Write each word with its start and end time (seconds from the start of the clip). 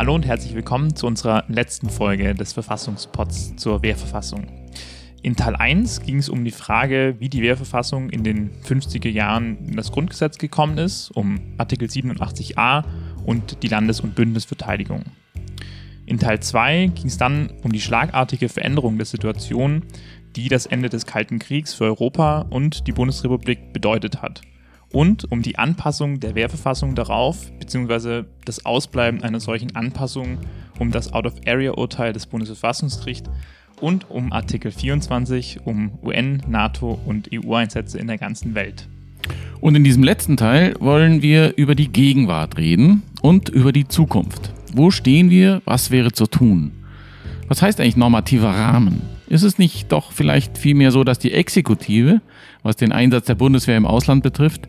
Hallo 0.00 0.14
und 0.14 0.24
herzlich 0.24 0.54
willkommen 0.54 0.96
zu 0.96 1.06
unserer 1.06 1.44
letzten 1.48 1.90
Folge 1.90 2.32
des 2.34 2.54
Verfassungspots 2.54 3.56
zur 3.56 3.82
Wehrverfassung. 3.82 4.46
In 5.20 5.36
Teil 5.36 5.54
1 5.54 6.00
ging 6.00 6.16
es 6.16 6.30
um 6.30 6.42
die 6.42 6.52
Frage, 6.52 7.16
wie 7.18 7.28
die 7.28 7.42
Wehrverfassung 7.42 8.08
in 8.08 8.24
den 8.24 8.50
50er 8.62 9.10
Jahren 9.10 9.58
in 9.58 9.76
das 9.76 9.92
Grundgesetz 9.92 10.38
gekommen 10.38 10.78
ist, 10.78 11.10
um 11.10 11.38
Artikel 11.58 11.86
87a 11.86 12.82
und 13.26 13.62
die 13.62 13.68
Landes- 13.68 14.00
und 14.00 14.14
Bündnisverteidigung. 14.14 15.04
In 16.06 16.18
Teil 16.18 16.40
2 16.40 16.92
ging 16.94 17.08
es 17.08 17.18
dann 17.18 17.52
um 17.62 17.70
die 17.70 17.82
schlagartige 17.82 18.48
Veränderung 18.48 18.96
der 18.96 19.04
Situation, 19.04 19.84
die 20.34 20.48
das 20.48 20.64
Ende 20.64 20.88
des 20.88 21.04
Kalten 21.04 21.38
Kriegs 21.38 21.74
für 21.74 21.84
Europa 21.84 22.46
und 22.48 22.86
die 22.86 22.92
Bundesrepublik 22.92 23.74
bedeutet 23.74 24.22
hat 24.22 24.40
und 24.92 25.30
um 25.30 25.42
die 25.42 25.58
Anpassung 25.58 26.20
der 26.20 26.34
Wehrverfassung 26.34 26.94
darauf, 26.94 27.50
beziehungsweise 27.58 28.26
das 28.44 28.64
Ausbleiben 28.66 29.22
einer 29.22 29.40
solchen 29.40 29.76
Anpassung 29.76 30.38
um 30.78 30.90
das 30.90 31.12
Out-of-Area-Urteil 31.12 32.12
des 32.12 32.26
Bundesverfassungsgerichts 32.26 33.30
und 33.80 34.10
um 34.10 34.32
Artikel 34.32 34.72
24, 34.72 35.60
um 35.64 35.98
UN, 36.02 36.42
NATO 36.48 36.98
und 37.06 37.30
EU-Einsätze 37.32 37.98
in 37.98 38.06
der 38.06 38.18
ganzen 38.18 38.54
Welt. 38.54 38.88
Und 39.60 39.74
in 39.74 39.84
diesem 39.84 40.02
letzten 40.02 40.36
Teil 40.36 40.74
wollen 40.80 41.22
wir 41.22 41.56
über 41.56 41.74
die 41.74 41.88
Gegenwart 41.88 42.56
reden 42.56 43.02
und 43.20 43.48
über 43.48 43.72
die 43.72 43.86
Zukunft. 43.86 44.52
Wo 44.72 44.90
stehen 44.90 45.30
wir? 45.30 45.62
Was 45.64 45.90
wäre 45.90 46.12
zu 46.12 46.26
tun? 46.26 46.72
Was 47.48 47.62
heißt 47.62 47.80
eigentlich 47.80 47.96
normativer 47.96 48.50
Rahmen? 48.50 49.02
Ist 49.28 49.42
es 49.42 49.58
nicht 49.58 49.92
doch 49.92 50.12
vielleicht 50.12 50.58
vielmehr 50.58 50.90
so, 50.90 51.04
dass 51.04 51.18
die 51.18 51.32
Exekutive, 51.32 52.20
was 52.62 52.76
den 52.76 52.92
Einsatz 52.92 53.26
der 53.26 53.34
Bundeswehr 53.34 53.76
im 53.76 53.86
Ausland 53.86 54.22
betrifft, 54.22 54.68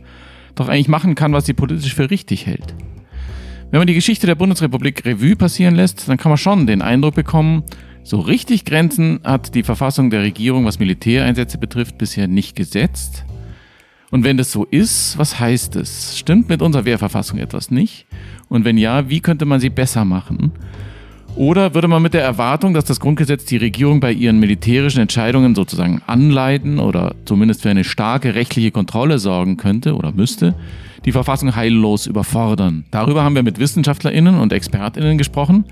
doch 0.62 0.70
eigentlich 0.70 0.88
machen 0.88 1.16
kann, 1.16 1.34
was 1.34 1.46
sie 1.46 1.54
politisch 1.54 1.94
für 1.94 2.10
richtig 2.10 2.46
hält? 2.46 2.76
Wenn 3.72 3.80
man 3.80 3.88
die 3.88 3.94
Geschichte 3.94 4.28
der 4.28 4.36
Bundesrepublik 4.36 5.06
Revue 5.06 5.36
passieren 5.36 5.76
lässt, 5.76 6.08
dann 6.10 6.18
kann 6.18 6.30
man 6.30 6.38
schon 6.38 6.68
den 6.68 6.82
Eindruck 6.82 7.16
bekommen, 7.16 7.64
so 8.04 8.20
richtig 8.20 8.66
Grenzen 8.66 9.20
hat 9.24 9.54
die 9.54 9.64
Verfassung 9.64 10.10
der 10.10 10.22
Regierung, 10.22 10.66
was 10.66 10.80
Militäreinsätze 10.80 11.58
betrifft, 11.58 11.98
bisher 11.98 12.28
nicht 12.28 12.56
gesetzt. 12.56 13.26
Und 14.10 14.24
wenn 14.24 14.38
das 14.38 14.52
so 14.52 14.66
ist, 14.66 15.18
was 15.18 15.40
heißt 15.40 15.78
es? 15.78 16.18
Stimmt 16.18 16.50
mit 16.50 16.62
unserer 16.62 16.84
Wehrverfassung 16.84 17.40
etwas 17.40 17.72
nicht? 17.72 18.08
Und 18.50 18.66
wenn 18.66 18.78
ja, 18.78 19.10
wie 19.10 19.22
könnte 19.22 19.46
man 19.46 19.62
sie 19.62 19.70
besser 19.70 20.04
machen? 20.04 20.52
Oder 21.36 21.74
würde 21.74 21.88
man 21.88 22.02
mit 22.02 22.14
der 22.14 22.24
Erwartung, 22.24 22.74
dass 22.74 22.86
das 22.86 23.00
Grundgesetz 23.00 23.46
die 23.46 23.58
Regierung 23.58 24.00
bei 24.00 24.12
ihren 24.12 24.40
militärischen 24.40 25.00
Entscheidungen 25.00 25.56
sozusagen 25.56 26.02
anleiten 26.06 26.80
oder 26.80 27.16
zumindest 27.26 27.62
für 27.62 27.70
eine 27.70 27.84
starke 27.84 28.36
rechtliche 28.36 28.72
Kontrolle 28.72 29.18
sorgen 29.18 29.58
könnte 29.58 29.96
oder 29.96 30.12
müsste, 30.12 30.54
die 31.06 31.12
Verfassung 31.12 31.56
heillos 31.56 32.06
überfordern? 32.06 32.86
Darüber 32.92 33.24
haben 33.24 33.36
wir 33.36 33.44
mit 33.44 33.60
Wissenschaftlerinnen 33.60 34.40
und 34.40 34.54
Expertinnen 34.54 35.18
gesprochen 35.18 35.66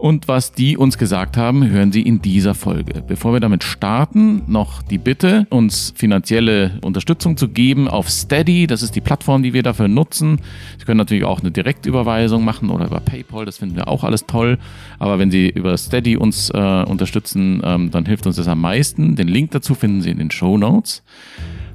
und 0.00 0.28
was 0.28 0.52
die 0.52 0.76
uns 0.76 0.96
gesagt 0.96 1.36
haben, 1.36 1.68
hören 1.68 1.92
Sie 1.92 2.00
in 2.00 2.22
dieser 2.22 2.54
Folge. 2.54 3.02
Bevor 3.06 3.34
wir 3.34 3.40
damit 3.40 3.62
starten, 3.62 4.42
noch 4.46 4.82
die 4.82 4.96
Bitte, 4.96 5.46
uns 5.50 5.92
finanzielle 5.94 6.78
Unterstützung 6.80 7.36
zu 7.36 7.48
geben 7.48 7.86
auf 7.86 8.08
Steady. 8.08 8.66
Das 8.66 8.82
ist 8.82 8.96
die 8.96 9.02
Plattform, 9.02 9.42
die 9.42 9.52
wir 9.52 9.62
dafür 9.62 9.88
nutzen. 9.88 10.40
Sie 10.78 10.86
können 10.86 10.96
natürlich 10.96 11.24
auch 11.24 11.40
eine 11.40 11.50
Direktüberweisung 11.50 12.44
machen 12.44 12.70
oder 12.70 12.86
über 12.86 13.00
PayPal. 13.00 13.44
Das 13.44 13.58
finden 13.58 13.76
wir 13.76 13.88
auch 13.88 14.02
alles 14.02 14.24
toll. 14.26 14.58
Aber 14.98 15.18
wenn 15.18 15.30
Sie 15.30 15.50
über 15.50 15.76
Steady 15.76 16.16
uns 16.16 16.48
äh, 16.50 16.84
unterstützen, 16.84 17.60
ähm, 17.62 17.90
dann 17.90 18.06
hilft 18.06 18.26
uns 18.26 18.36
das 18.36 18.48
am 18.48 18.60
meisten. 18.62 19.16
Den 19.16 19.28
Link 19.28 19.50
dazu 19.50 19.74
finden 19.74 20.00
Sie 20.00 20.10
in 20.10 20.18
den 20.18 20.30
Show 20.30 20.56
Notes. 20.56 21.02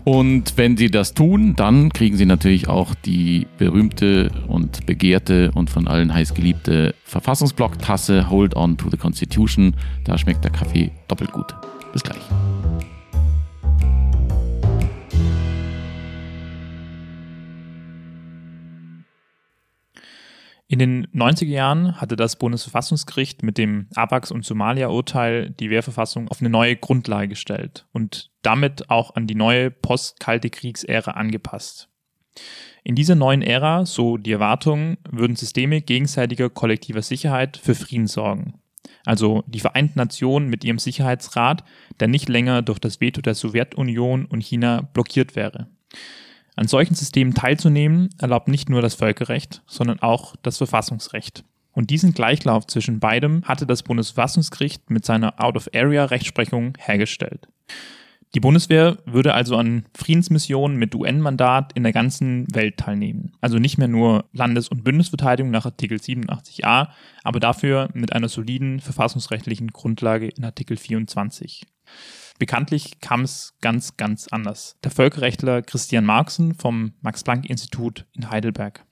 Und 0.06 0.54
wenn 0.56 0.78
sie 0.78 0.92
das 0.92 1.16
tun, 1.16 1.56
dann 1.56 1.90
kriegen 1.90 2.16
sie 2.16 2.28
natürlich 2.28 2.70
auch 2.70 2.94
die 2.94 3.48
berühmte 3.58 4.30
und 4.48 4.86
begehrte 4.86 5.52
und 5.56 5.72
von 5.72 5.88
allen 5.88 6.14
heiß 6.14 6.36
geliebte 6.36 6.94
Verfassungsblock-Tasse 7.06 8.30
Hold 8.30 8.56
On 8.56 8.78
to 8.78 8.92
the 8.92 8.98
Constitution. 8.98 9.76
Da 10.04 10.18
schmeckt 10.20 10.44
der 10.44 10.52
Kaffee 10.52 10.92
doppelt 11.08 11.32
gut. 11.32 11.56
Bis 11.92 12.04
gleich. 12.04 12.22
In 20.68 20.80
den 20.80 21.06
90er 21.08 21.46
Jahren 21.46 22.02
hatte 22.02 22.16
das 22.16 22.38
Bundesverfassungsgericht 22.38 23.44
mit 23.44 23.60
dem 23.60 23.88
ABAX- 23.94 24.32
und 24.32 24.44
Somalia-Urteil 24.44 25.52
die 25.52 25.70
Wehrverfassung 25.70 26.28
auf 26.28 26.40
eine 26.40 26.50
neue 26.50 26.76
Grundlage 26.76 27.28
gestellt 27.28 27.86
und 27.94 28.32
damit 28.42 28.90
auch 28.90 29.16
an 29.16 29.28
die 29.28 29.36
neue 29.36 29.70
post-kalte 29.70 30.50
Kriegsära 30.50 31.12
angepasst. 31.12 31.90
In 32.84 32.96
dieser 32.96 33.16
neuen 33.16 33.44
Ära, 33.44 33.86
so 33.86 34.18
die 34.18 34.32
Erwartung, 34.32 34.98
würden 35.08 35.36
Systeme 35.36 35.82
gegenseitiger 35.82 36.50
kollektiver 36.50 37.04
Sicherheit 37.04 37.58
für 37.58 37.76
Frieden 37.76 38.08
sorgen. 38.08 38.56
Also 39.06 39.44
die 39.46 39.60
Vereinten 39.60 40.00
Nationen 40.00 40.50
mit 40.50 40.64
ihrem 40.64 40.80
Sicherheitsrat, 40.80 41.64
der 42.00 42.08
nicht 42.08 42.28
länger 42.28 42.64
durch 42.64 42.80
das 42.80 43.00
Veto 43.00 43.22
der 43.22 43.36
Sowjetunion 43.36 44.26
und 44.26 44.42
China 44.42 44.82
blockiert 44.94 45.36
wäre. 45.36 45.68
An 46.56 46.68
solchen 46.68 46.96
Systemen 46.96 47.34
teilzunehmen 47.34 48.10
erlaubt 48.18 48.48
nicht 48.48 48.70
nur 48.70 48.82
das 48.82 48.96
Völkerrecht, 48.96 49.62
sondern 49.68 50.00
auch 50.00 50.36
das 50.42 50.58
Verfassungsrecht. 50.58 51.44
Und 51.74 51.90
diesen 51.90 52.14
Gleichlauf 52.14 52.66
zwischen 52.68 53.02
beidem 53.02 53.44
hatte 53.44 53.68
das 53.68 53.84
Bundesverfassungsgericht 53.84 54.90
mit 54.90 55.06
seiner 55.06 55.44
Out-of-Area-Rechtsprechung 55.44 56.74
hergestellt. 56.78 57.50
Die 58.34 58.40
Bundeswehr 58.40 58.98
würde 59.06 59.34
also 59.34 59.56
an 59.56 59.86
Friedensmissionen 59.96 60.78
mit 60.78 60.96
UN-Mandat 60.96 61.72
in 61.74 61.84
der 61.84 61.94
ganzen 61.94 62.46
Welt 62.54 62.78
teilnehmen. 62.78 63.34
Also 63.40 63.60
nicht 63.60 63.78
mehr 63.78 63.88
nur 63.88 64.26
Landes- 64.34 64.68
und 64.68 64.84
Bündnisverteidigung 64.84 65.52
nach 65.52 65.66
Artikel 65.66 65.98
87a, 65.98 66.90
aber 67.24 67.40
dafür 67.40 67.90
mit 67.94 68.12
einer 68.12 68.28
soliden 68.28 68.82
verfassungsrechtlichen 68.82 69.70
Grundlage 69.70 70.28
in 70.28 70.44
Artikel 70.44 70.76
24. 70.76 71.66
Bekanntlich 72.38 73.00
kam 73.00 73.22
es 73.22 73.54
ganz, 73.62 73.98
ganz 73.98 74.28
anders. 74.30 74.76
Der 74.84 74.92
Völkerrechtler 74.92 75.62
Christian 75.62 76.06
Marxen 76.06 76.54
vom 76.54 76.94
Max-Planck-Institut 77.02 78.06
in 78.14 78.30
Heidelberg 78.30 78.86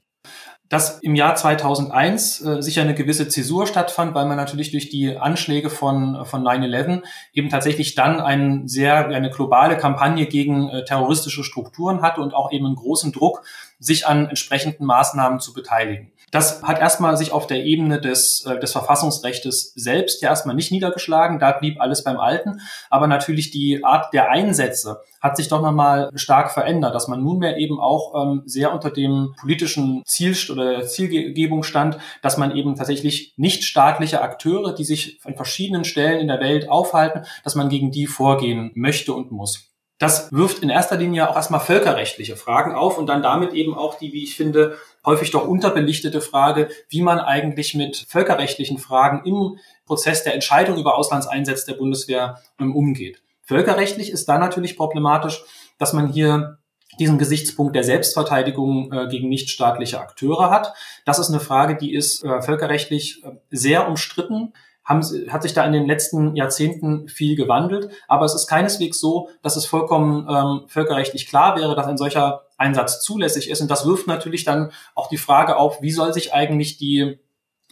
dass 0.74 0.98
im 1.02 1.14
Jahr 1.14 1.36
2001 1.36 2.42
äh, 2.42 2.62
sicher 2.64 2.82
eine 2.82 2.96
gewisse 2.96 3.28
Zäsur 3.28 3.68
stattfand, 3.68 4.16
weil 4.16 4.26
man 4.26 4.38
natürlich 4.38 4.72
durch 4.72 4.90
die 4.90 5.18
Anschläge 5.18 5.70
von, 5.70 6.26
von 6.26 6.42
9-11 6.42 7.04
eben 7.32 7.50
tatsächlich 7.50 7.94
dann 7.94 8.20
ein 8.20 8.68
sehr, 8.68 9.08
eine 9.08 9.30
globale 9.30 9.78
Kampagne 9.78 10.26
gegen 10.26 10.70
äh, 10.70 10.84
terroristische 10.84 11.44
Strukturen 11.44 12.02
hatte 12.02 12.22
und 12.22 12.34
auch 12.34 12.52
eben 12.52 12.66
einen 12.66 12.76
großen 12.76 13.12
Druck, 13.12 13.44
sich 13.78 14.08
an 14.08 14.28
entsprechenden 14.30 14.86
Maßnahmen 14.86 15.40
zu 15.40 15.54
beteiligen. 15.54 16.12
Das 16.34 16.64
hat 16.64 16.80
erstmal 16.80 17.16
sich 17.16 17.32
auf 17.32 17.46
der 17.46 17.64
Ebene 17.64 18.02
des, 18.02 18.44
äh, 18.48 18.60
des 18.60 18.72
Verfassungsrechtes 18.72 19.72
selbst 19.76 20.24
ja 20.24 20.30
erstmal 20.30 20.56
nicht 20.56 20.72
niedergeschlagen. 20.72 21.38
Da 21.38 21.52
blieb 21.52 21.80
alles 21.80 22.04
beim 22.04 22.20
Alten. 22.20 22.60
Aber 22.90 23.06
natürlich 23.06 23.52
die 23.52 23.84
Art 23.84 24.12
der 24.14 24.32
Einsätze 24.32 25.02
hat 25.22 25.38
sich 25.38 25.48
doch 25.48 25.62
nochmal 25.62 26.10
stark 26.16 26.50
verändert, 26.50 26.96
dass 26.96 27.08
man 27.08 27.24
nunmehr 27.24 27.58
eben 27.58 27.80
auch 27.80 28.16
ähm, 28.20 28.42
sehr 28.48 28.74
unter 28.74 28.90
dem 28.90 29.36
politischen 29.40 30.02
Ziel 30.08 30.36
oder 30.50 30.88
Zielgebung 30.88 31.62
stand, 31.62 32.00
dass 32.24 32.38
man 32.38 32.56
eben 32.56 32.76
tatsächlich 32.76 33.36
nicht 33.38 33.64
staatliche 33.64 34.22
Akteure, 34.22 34.74
die 34.74 34.86
sich 34.86 35.20
an 35.26 35.36
verschiedenen 35.36 35.84
Stellen 35.84 36.20
in 36.20 36.30
der 36.30 36.40
Welt 36.40 36.68
aufhalten, 36.68 37.28
dass 37.44 37.54
man 37.54 37.70
gegen 37.70 37.92
die 37.92 38.08
vorgehen 38.08 38.72
möchte 38.74 39.14
und 39.14 39.32
muss. 39.32 39.70
Das 40.00 40.32
wirft 40.34 40.64
in 40.64 40.70
erster 40.70 40.98
Linie 40.98 41.30
auch 41.30 41.36
erstmal 41.36 41.60
völkerrechtliche 41.60 42.36
Fragen 42.36 42.74
auf 42.74 42.98
und 42.98 43.06
dann 43.06 43.22
damit 43.22 43.54
eben 43.54 43.74
auch 43.74 43.98
die, 43.98 44.12
wie 44.12 44.24
ich 44.24 44.36
finde, 44.36 44.78
häufig 45.06 45.32
doch 45.32 45.48
unterbelichtete 45.48 46.22
Frage, 46.22 46.70
wie 46.90 47.02
man 47.02 47.20
eigentlich 47.20 47.76
mit 47.76 48.06
völkerrechtlichen 48.08 48.78
Fragen 48.78 49.26
im 49.26 49.58
Prozess 49.86 50.24
der 50.24 50.34
Entscheidung 50.34 50.78
über 50.78 50.98
Auslandseinsätze 50.98 51.66
der 51.72 51.78
Bundeswehr 51.78 52.40
ähm, 52.60 52.76
umgeht. 52.76 53.22
Völkerrechtlich 53.42 54.10
ist 54.10 54.30
da 54.30 54.38
natürlich 54.38 54.78
problematisch, 54.78 55.44
dass 55.78 55.94
man 55.94 56.12
hier 56.12 56.60
diesen 57.00 57.18
Gesichtspunkt 57.18 57.76
der 57.76 57.84
Selbstverteidigung 57.84 58.92
äh, 58.92 59.08
gegen 59.08 59.30
nichtstaatliche 59.30 60.00
Akteure 60.00 60.50
hat. 60.50 60.74
Das 61.06 61.20
ist 61.20 61.30
eine 61.30 61.40
Frage, 61.40 61.76
die 61.76 61.94
ist 61.94 62.24
äh, 62.24 62.42
völkerrechtlich 62.42 63.24
äh, 63.24 63.32
sehr 63.50 63.88
umstritten 63.88 64.54
haben, 64.86 65.02
hat 65.30 65.44
sich 65.44 65.54
da 65.54 65.66
in 65.66 65.74
den 65.74 65.86
letzten 65.86 66.36
Jahrzehnten 66.36 67.08
viel 67.08 67.36
gewandelt. 67.36 67.90
Aber 68.08 68.26
es 68.26 68.36
ist 68.36 68.48
keineswegs 68.48 69.00
so, 69.00 69.30
dass 69.42 69.56
es 69.56 69.66
vollkommen 69.66 70.28
ähm, 70.30 70.68
völkerrechtlich 70.68 71.28
klar 71.28 71.58
wäre, 71.58 71.76
dass 71.76 71.88
ein 71.88 71.98
solcher 71.98 72.44
Einsatz 72.58 73.02
zulässig 73.02 73.50
ist. 73.50 73.62
Und 73.62 73.72
das 73.72 73.86
wirft 73.86 74.08
natürlich 74.08 74.44
dann 74.44 74.72
auch 74.96 75.08
die 75.08 75.18
Frage 75.18 75.58
auf, 75.58 75.82
wie 75.82 75.92
soll 75.92 76.14
sich 76.14 76.34
eigentlich 76.34 76.78
die, 76.78 77.20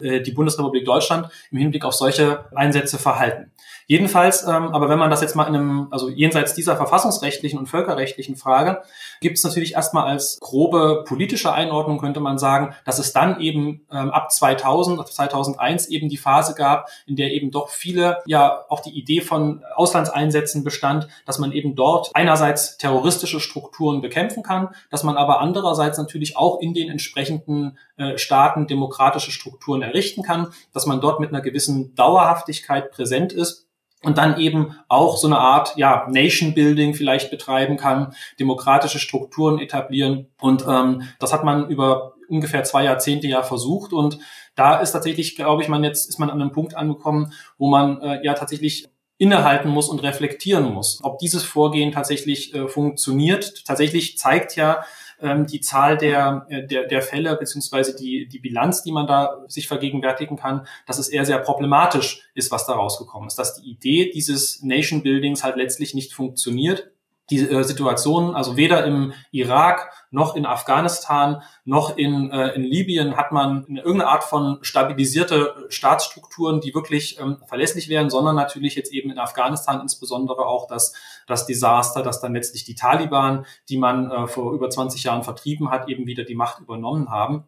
äh, 0.00 0.20
die 0.20 0.32
Bundesrepublik 0.32 0.84
Deutschland 0.84 1.28
im 1.50 1.58
Hinblick 1.58 1.84
auf 1.84 1.94
solche 1.94 2.46
Einsätze 2.54 2.98
verhalten. 2.98 3.52
Jedenfalls, 3.86 4.44
ähm, 4.44 4.74
aber 4.74 4.88
wenn 4.88 4.98
man 4.98 5.10
das 5.10 5.20
jetzt 5.20 5.36
mal 5.36 5.46
in 5.46 5.54
einem, 5.54 5.88
also 5.90 6.08
jenseits 6.08 6.54
dieser 6.54 6.76
verfassungsrechtlichen 6.76 7.58
und 7.58 7.66
völkerrechtlichen 7.66 8.36
Frage, 8.36 8.82
gibt 9.20 9.38
es 9.38 9.44
natürlich 9.44 9.74
erstmal 9.74 10.08
als 10.08 10.38
grobe 10.40 11.04
politische 11.06 11.52
Einordnung, 11.52 11.98
könnte 11.98 12.20
man 12.20 12.38
sagen, 12.38 12.74
dass 12.84 12.98
es 12.98 13.12
dann 13.12 13.40
eben 13.40 13.86
ähm, 13.92 14.10
ab 14.10 14.32
2000, 14.32 15.06
2001 15.06 15.88
eben 15.88 16.08
die 16.08 16.16
Phase 16.16 16.54
gab, 16.54 16.88
in 17.06 17.16
der 17.16 17.32
eben 17.32 17.50
doch 17.50 17.68
viele, 17.68 18.18
ja 18.26 18.64
auch 18.68 18.80
die 18.80 18.98
Idee 18.98 19.20
von 19.20 19.62
Auslandseinsätzen 19.74 20.64
bestand, 20.64 21.08
dass 21.26 21.38
man 21.38 21.52
eben 21.52 21.76
dort 21.76 22.10
einerseits 22.14 22.76
terroristische 22.76 23.40
Strukturen 23.40 24.00
bekämpfen 24.00 24.42
kann, 24.42 24.70
dass 24.90 25.04
man 25.04 25.16
aber 25.16 25.40
andererseits 25.40 25.98
natürlich 25.98 26.36
auch 26.36 26.60
in 26.60 26.74
den 26.74 26.90
entsprechenden 26.90 27.78
äh, 27.96 28.18
Staaten 28.18 28.66
demokratische 28.66 29.30
Strukturen 29.30 29.82
er 29.82 29.92
errichten 29.92 30.22
kann, 30.22 30.48
dass 30.72 30.86
man 30.86 31.00
dort 31.00 31.20
mit 31.20 31.30
einer 31.30 31.42
gewissen 31.42 31.94
Dauerhaftigkeit 31.94 32.90
präsent 32.90 33.32
ist 33.32 33.68
und 34.02 34.18
dann 34.18 34.38
eben 34.38 34.76
auch 34.88 35.16
so 35.16 35.26
eine 35.26 35.38
Art 35.38 35.76
ja, 35.76 36.06
Nation 36.10 36.54
Building 36.54 36.94
vielleicht 36.94 37.30
betreiben 37.30 37.76
kann, 37.76 38.14
demokratische 38.38 38.98
Strukturen 38.98 39.58
etablieren. 39.58 40.28
Und 40.40 40.64
ähm, 40.68 41.02
das 41.18 41.32
hat 41.32 41.44
man 41.44 41.68
über 41.68 42.14
ungefähr 42.28 42.64
zwei 42.64 42.84
Jahrzehnte 42.84 43.28
ja 43.28 43.42
versucht. 43.42 43.92
Und 43.92 44.18
da 44.54 44.78
ist 44.78 44.92
tatsächlich, 44.92 45.36
glaube 45.36 45.62
ich, 45.62 45.68
man 45.68 45.84
jetzt 45.84 46.08
ist 46.08 46.18
man 46.18 46.30
an 46.30 46.40
einem 46.40 46.52
Punkt 46.52 46.74
angekommen, 46.74 47.32
wo 47.58 47.68
man 47.68 48.00
äh, 48.00 48.24
ja 48.24 48.34
tatsächlich 48.34 48.88
innehalten 49.18 49.70
muss 49.70 49.88
und 49.88 50.02
reflektieren 50.02 50.72
muss, 50.72 50.98
ob 51.04 51.18
dieses 51.18 51.44
Vorgehen 51.44 51.92
tatsächlich 51.92 52.54
äh, 52.54 52.66
funktioniert. 52.66 53.64
Tatsächlich 53.64 54.18
zeigt 54.18 54.56
ja 54.56 54.82
ähm, 55.22 55.46
die 55.46 55.60
Zahl 55.60 55.96
der, 55.96 56.46
äh, 56.48 56.66
der, 56.66 56.86
der 56.86 57.02
Fälle 57.02 57.36
beziehungsweise 57.36 57.96
die, 57.96 58.28
die 58.28 58.38
Bilanz, 58.38 58.82
die 58.82 58.92
man 58.92 59.06
da 59.06 59.42
sich 59.48 59.68
vergegenwärtigen 59.68 60.36
kann, 60.36 60.66
dass 60.86 60.98
es 60.98 61.08
eher 61.08 61.24
sehr 61.24 61.38
problematisch 61.38 62.28
ist, 62.34 62.50
was 62.50 62.66
da 62.66 62.74
rausgekommen 62.74 63.28
ist. 63.28 63.38
Dass 63.38 63.54
die 63.54 63.70
Idee 63.70 64.10
dieses 64.12 64.62
Nation 64.62 65.02
Buildings 65.02 65.44
halt 65.44 65.56
letztlich 65.56 65.94
nicht 65.94 66.12
funktioniert 66.12 66.91
die 67.32 67.48
äh, 67.48 67.64
Situation, 67.64 68.34
also 68.34 68.56
weder 68.56 68.84
im 68.84 69.12
Irak 69.30 69.90
noch 70.10 70.36
in 70.36 70.44
Afghanistan 70.44 71.42
noch 71.64 71.96
in, 71.96 72.30
äh, 72.30 72.50
in 72.50 72.62
Libyen 72.62 73.16
hat 73.16 73.32
man 73.32 73.64
irgendeine 73.68 74.08
Art 74.08 74.24
von 74.24 74.58
stabilisierte 74.62 75.66
Staatsstrukturen, 75.70 76.60
die 76.60 76.74
wirklich 76.74 77.18
ähm, 77.20 77.38
verlässlich 77.46 77.88
wären, 77.88 78.10
sondern 78.10 78.36
natürlich 78.36 78.74
jetzt 78.74 78.92
eben 78.92 79.10
in 79.10 79.18
Afghanistan 79.18 79.80
insbesondere 79.80 80.46
auch 80.46 80.66
das, 80.66 80.94
das 81.26 81.46
Desaster, 81.46 82.02
dass 82.02 82.20
dann 82.20 82.34
letztlich 82.34 82.64
die 82.64 82.74
Taliban, 82.74 83.46
die 83.68 83.78
man 83.78 84.10
äh, 84.10 84.26
vor 84.26 84.52
über 84.52 84.68
20 84.68 85.02
Jahren 85.04 85.22
vertrieben 85.22 85.70
hat, 85.70 85.88
eben 85.88 86.06
wieder 86.06 86.24
die 86.24 86.34
Macht 86.34 86.60
übernommen 86.60 87.10
haben. 87.10 87.44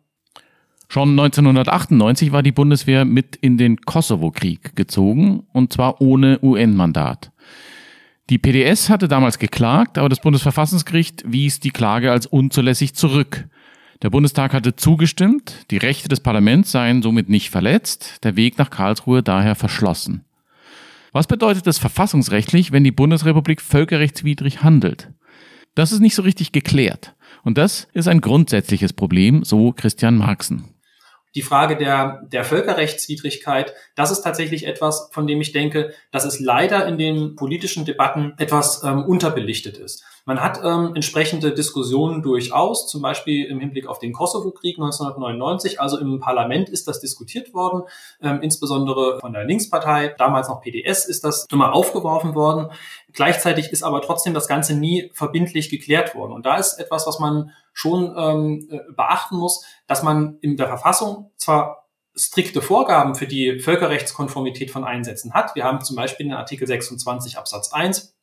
Schon 0.88 1.10
1998 1.19 2.32
war 2.32 2.42
die 2.42 2.52
Bundeswehr 2.52 3.04
mit 3.04 3.36
in 3.36 3.58
den 3.58 3.81
Kosovo-Krieg 3.81 4.76
gezogen, 4.76 5.46
und 5.52 5.72
zwar 5.72 6.00
ohne 6.00 6.38
UN-Mandat. 6.42 7.32
Die 8.31 8.38
PDS 8.38 8.88
hatte 8.88 9.06
damals 9.06 9.38
geklagt, 9.38 9.99
aber 9.99 10.09
das 10.09 10.21
Bundesverfassungsgericht 10.21 11.25
wies 11.26 11.61
die 11.61 11.71
Klage 11.71 12.11
als 12.11 12.26
unzulässig 12.26 12.94
zurück. 12.94 13.49
Der 14.03 14.09
Bundestag 14.09 14.55
hatte 14.55 14.76
zugestimmt, 14.76 15.67
die 15.71 15.76
Rechte 15.76 16.09
des 16.09 16.21
Parlaments 16.21 16.73
seien 16.73 17.03
somit 17.03 17.29
nicht 17.29 17.50
verletzt, 17.50 18.25
der 18.25 18.37
Weg 18.37 18.56
nach 18.59 18.71
Karlsruhe 18.71 19.23
daher 19.23 19.55
verschlossen. 19.55 20.25
Was 21.12 21.26
bedeutet 21.26 21.67
das 21.67 21.79
verfassungsrechtlich, 21.79 22.73
wenn 22.73 22.82
die 22.82 22.91
Bundesrepublik 22.91 23.61
völkerrechtswidrig 23.61 24.62
handelt? 24.62 25.11
Das 25.75 25.93
ist 25.93 26.00
nicht 26.00 26.15
so 26.15 26.23
richtig 26.23 26.53
geklärt. 26.53 27.15
Und 27.43 27.59
das 27.59 27.88
ist 27.93 28.09
ein 28.09 28.20
grundsätzliches 28.20 28.94
Problem, 28.94 29.44
so 29.44 29.73
Christian 29.73 30.17
Marxen 30.17 30.74
die 31.34 31.42
Frage 31.42 31.76
der, 31.76 32.22
der 32.31 32.44
Völkerrechtswidrigkeit, 32.44 33.75
das 33.94 34.10
ist 34.10 34.22
tatsächlich 34.22 34.66
etwas, 34.66 35.08
von 35.12 35.26
dem 35.26 35.40
ich 35.40 35.52
denke, 35.52 35.92
dass 36.10 36.25
es 36.25 36.40
leider 36.40 36.86
in 36.86 36.98
den 36.98 37.34
politischen 37.36 37.84
Debatten 37.84 38.34
etwas 38.38 38.82
ähm, 38.84 39.04
unterbelichtet 39.04 39.76
ist. 39.76 40.04
Man 40.26 40.41
hat 40.41 40.61
ähm, 40.65 40.93
entsprechende 40.94 41.53
Diskussionen 41.53 42.23
durchaus, 42.23 42.88
zum 42.88 43.03
Beispiel 43.03 43.44
im 43.44 43.61
Hinblick 43.61 43.87
auf 43.87 43.99
den 43.99 44.12
Kosovo-Krieg 44.12 44.79
1999. 44.79 45.81
Also 45.81 45.99
im 45.99 46.19
Parlament 46.19 46.71
ist 46.71 46.88
das 46.88 47.00
diskutiert 47.00 47.53
worden, 47.53 47.82
ähm, 48.23 48.41
insbesondere 48.41 49.21
von 49.21 49.35
der 49.35 49.44
Linkspartei, 49.44 50.15
damals 50.17 50.49
noch 50.49 50.62
PDS, 50.62 51.05
ist 51.06 51.25
das 51.25 51.47
immer 51.50 51.75
aufgeworfen 51.75 52.35
worden. 52.35 52.71
Gleichzeitig 53.12 53.71
ist 53.71 53.82
aber 53.82 54.00
trotzdem 54.00 54.32
das 54.32 54.49
Ganze 54.49 54.75
nie 54.75 55.11
verbindlich 55.12 55.69
geklärt 55.69 56.15
worden. 56.15 56.32
Und 56.32 56.47
da 56.47 56.56
ist 56.56 56.79
etwas, 56.79 57.06
was 57.06 57.19
man 57.19 57.50
schon 57.75 58.15
ähm, 58.17 58.69
äh, 58.70 58.93
beachten 58.93 59.37
muss, 59.37 59.65
dass 59.87 60.03
man 60.03 60.38
in 60.41 60.56
der 60.56 60.69
Verfassung 60.69 61.32
zwar 61.37 61.85
strikte 62.17 62.62
Vorgaben 62.62 63.15
für 63.15 63.27
die 63.27 63.59
Völkerrechtskonformität 63.59 64.70
von 64.70 64.85
Einsätzen 64.85 65.35
hat. 65.35 65.55
Wir 65.55 65.65
haben 65.65 65.82
zum 65.82 65.97
Beispiel 65.97 66.27
in 66.27 66.32
Artikel 66.32 66.67
26 66.67 67.37
Absatz 67.37 67.73
1, 67.73 68.13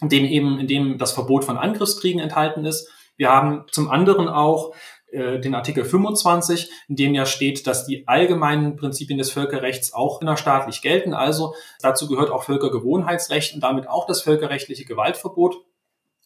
in 0.00 0.08
dem 0.08 0.24
eben, 0.24 0.58
in 0.58 0.66
dem 0.66 0.98
das 0.98 1.12
Verbot 1.12 1.44
von 1.44 1.58
Angriffskriegen 1.58 2.20
enthalten 2.20 2.64
ist. 2.64 2.88
Wir 3.16 3.30
haben 3.30 3.64
zum 3.70 3.90
anderen 3.90 4.28
auch 4.28 4.72
äh, 5.12 5.40
den 5.40 5.54
Artikel 5.54 5.84
25, 5.84 6.70
in 6.88 6.96
dem 6.96 7.14
ja 7.14 7.26
steht, 7.26 7.66
dass 7.66 7.86
die 7.86 8.06
allgemeinen 8.06 8.76
Prinzipien 8.76 9.18
des 9.18 9.30
Völkerrechts 9.30 9.92
auch 9.92 10.22
innerstaatlich 10.22 10.82
gelten. 10.82 11.14
Also 11.14 11.54
dazu 11.80 12.08
gehört 12.08 12.30
auch 12.30 12.44
Völkergewohnheitsrecht 12.44 13.54
und 13.54 13.60
damit 13.60 13.88
auch 13.88 14.06
das 14.06 14.22
völkerrechtliche 14.22 14.84
Gewaltverbot. 14.84 15.56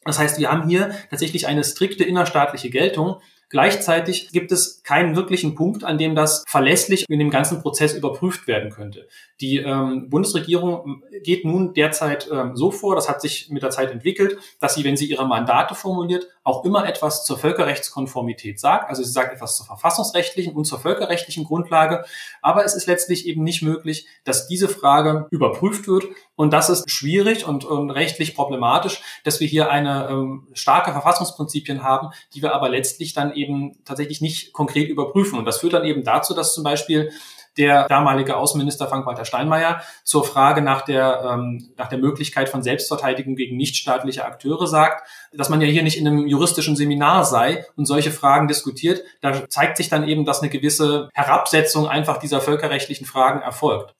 Das 0.04 0.18
heißt, 0.18 0.38
wir 0.38 0.52
haben 0.52 0.68
hier 0.68 0.94
tatsächlich 1.08 1.46
eine 1.46 1.64
strikte 1.64 2.04
innerstaatliche 2.04 2.68
Geltung. 2.68 3.20
Gleichzeitig 3.54 4.32
gibt 4.32 4.50
es 4.50 4.82
keinen 4.82 5.14
wirklichen 5.14 5.54
Punkt, 5.54 5.84
an 5.84 5.96
dem 5.96 6.16
das 6.16 6.42
verlässlich 6.48 7.04
in 7.08 7.20
dem 7.20 7.30
ganzen 7.30 7.62
Prozess 7.62 7.94
überprüft 7.94 8.48
werden 8.48 8.68
könnte. 8.68 9.06
Die 9.40 9.58
ähm, 9.58 10.10
Bundesregierung 10.10 11.04
geht 11.22 11.44
nun 11.44 11.72
derzeit 11.72 12.28
ähm, 12.32 12.56
so 12.56 12.72
vor, 12.72 12.96
das 12.96 13.08
hat 13.08 13.20
sich 13.20 13.50
mit 13.50 13.62
der 13.62 13.70
Zeit 13.70 13.92
entwickelt, 13.92 14.38
dass 14.58 14.74
sie, 14.74 14.82
wenn 14.82 14.96
sie 14.96 15.06
ihre 15.06 15.28
Mandate 15.28 15.76
formuliert, 15.76 16.26
auch 16.44 16.64
immer 16.64 16.86
etwas 16.86 17.24
zur 17.24 17.38
Völkerrechtskonformität 17.38 18.60
sagt. 18.60 18.90
Also 18.90 19.02
sie 19.02 19.10
sagt 19.10 19.32
etwas 19.32 19.56
zur 19.56 19.64
verfassungsrechtlichen 19.64 20.54
und 20.54 20.66
zur 20.66 20.78
völkerrechtlichen 20.78 21.44
Grundlage. 21.44 22.04
Aber 22.42 22.64
es 22.64 22.74
ist 22.74 22.86
letztlich 22.86 23.26
eben 23.26 23.42
nicht 23.42 23.62
möglich, 23.62 24.06
dass 24.24 24.46
diese 24.46 24.68
Frage 24.68 25.26
überprüft 25.30 25.88
wird. 25.88 26.04
Und 26.36 26.52
das 26.52 26.68
ist 26.68 26.90
schwierig 26.90 27.46
und, 27.46 27.64
und 27.64 27.90
rechtlich 27.90 28.34
problematisch, 28.34 29.00
dass 29.24 29.40
wir 29.40 29.48
hier 29.48 29.70
eine 29.70 30.08
ähm, 30.10 30.46
starke 30.52 30.92
Verfassungsprinzipien 30.92 31.82
haben, 31.82 32.10
die 32.34 32.42
wir 32.42 32.54
aber 32.54 32.68
letztlich 32.68 33.14
dann 33.14 33.32
eben 33.32 33.82
tatsächlich 33.86 34.20
nicht 34.20 34.52
konkret 34.52 34.90
überprüfen. 34.90 35.38
Und 35.38 35.46
das 35.46 35.60
führt 35.60 35.72
dann 35.72 35.84
eben 35.84 36.04
dazu, 36.04 36.34
dass 36.34 36.54
zum 36.54 36.62
Beispiel 36.62 37.10
der 37.56 37.86
damalige 37.88 38.36
Außenminister 38.36 38.86
Frank-Walter 38.88 39.24
Steinmeier 39.24 39.80
zur 40.02 40.24
Frage 40.24 40.62
nach 40.62 40.82
der, 40.82 41.30
ähm, 41.32 41.70
nach 41.76 41.88
der 41.88 41.98
Möglichkeit 41.98 42.48
von 42.48 42.62
Selbstverteidigung 42.62 43.36
gegen 43.36 43.56
nichtstaatliche 43.56 44.24
Akteure 44.24 44.66
sagt, 44.66 45.08
dass 45.32 45.48
man 45.48 45.60
ja 45.60 45.66
hier 45.66 45.82
nicht 45.82 45.98
in 45.98 46.06
einem 46.06 46.26
juristischen 46.26 46.76
Seminar 46.76 47.24
sei 47.24 47.64
und 47.76 47.86
solche 47.86 48.10
Fragen 48.10 48.48
diskutiert. 48.48 49.02
Da 49.20 49.48
zeigt 49.48 49.76
sich 49.76 49.88
dann 49.88 50.08
eben, 50.08 50.24
dass 50.24 50.40
eine 50.40 50.50
gewisse 50.50 51.08
Herabsetzung 51.14 51.88
einfach 51.88 52.18
dieser 52.18 52.40
völkerrechtlichen 52.40 53.06
Fragen 53.06 53.40
erfolgt. 53.40 53.94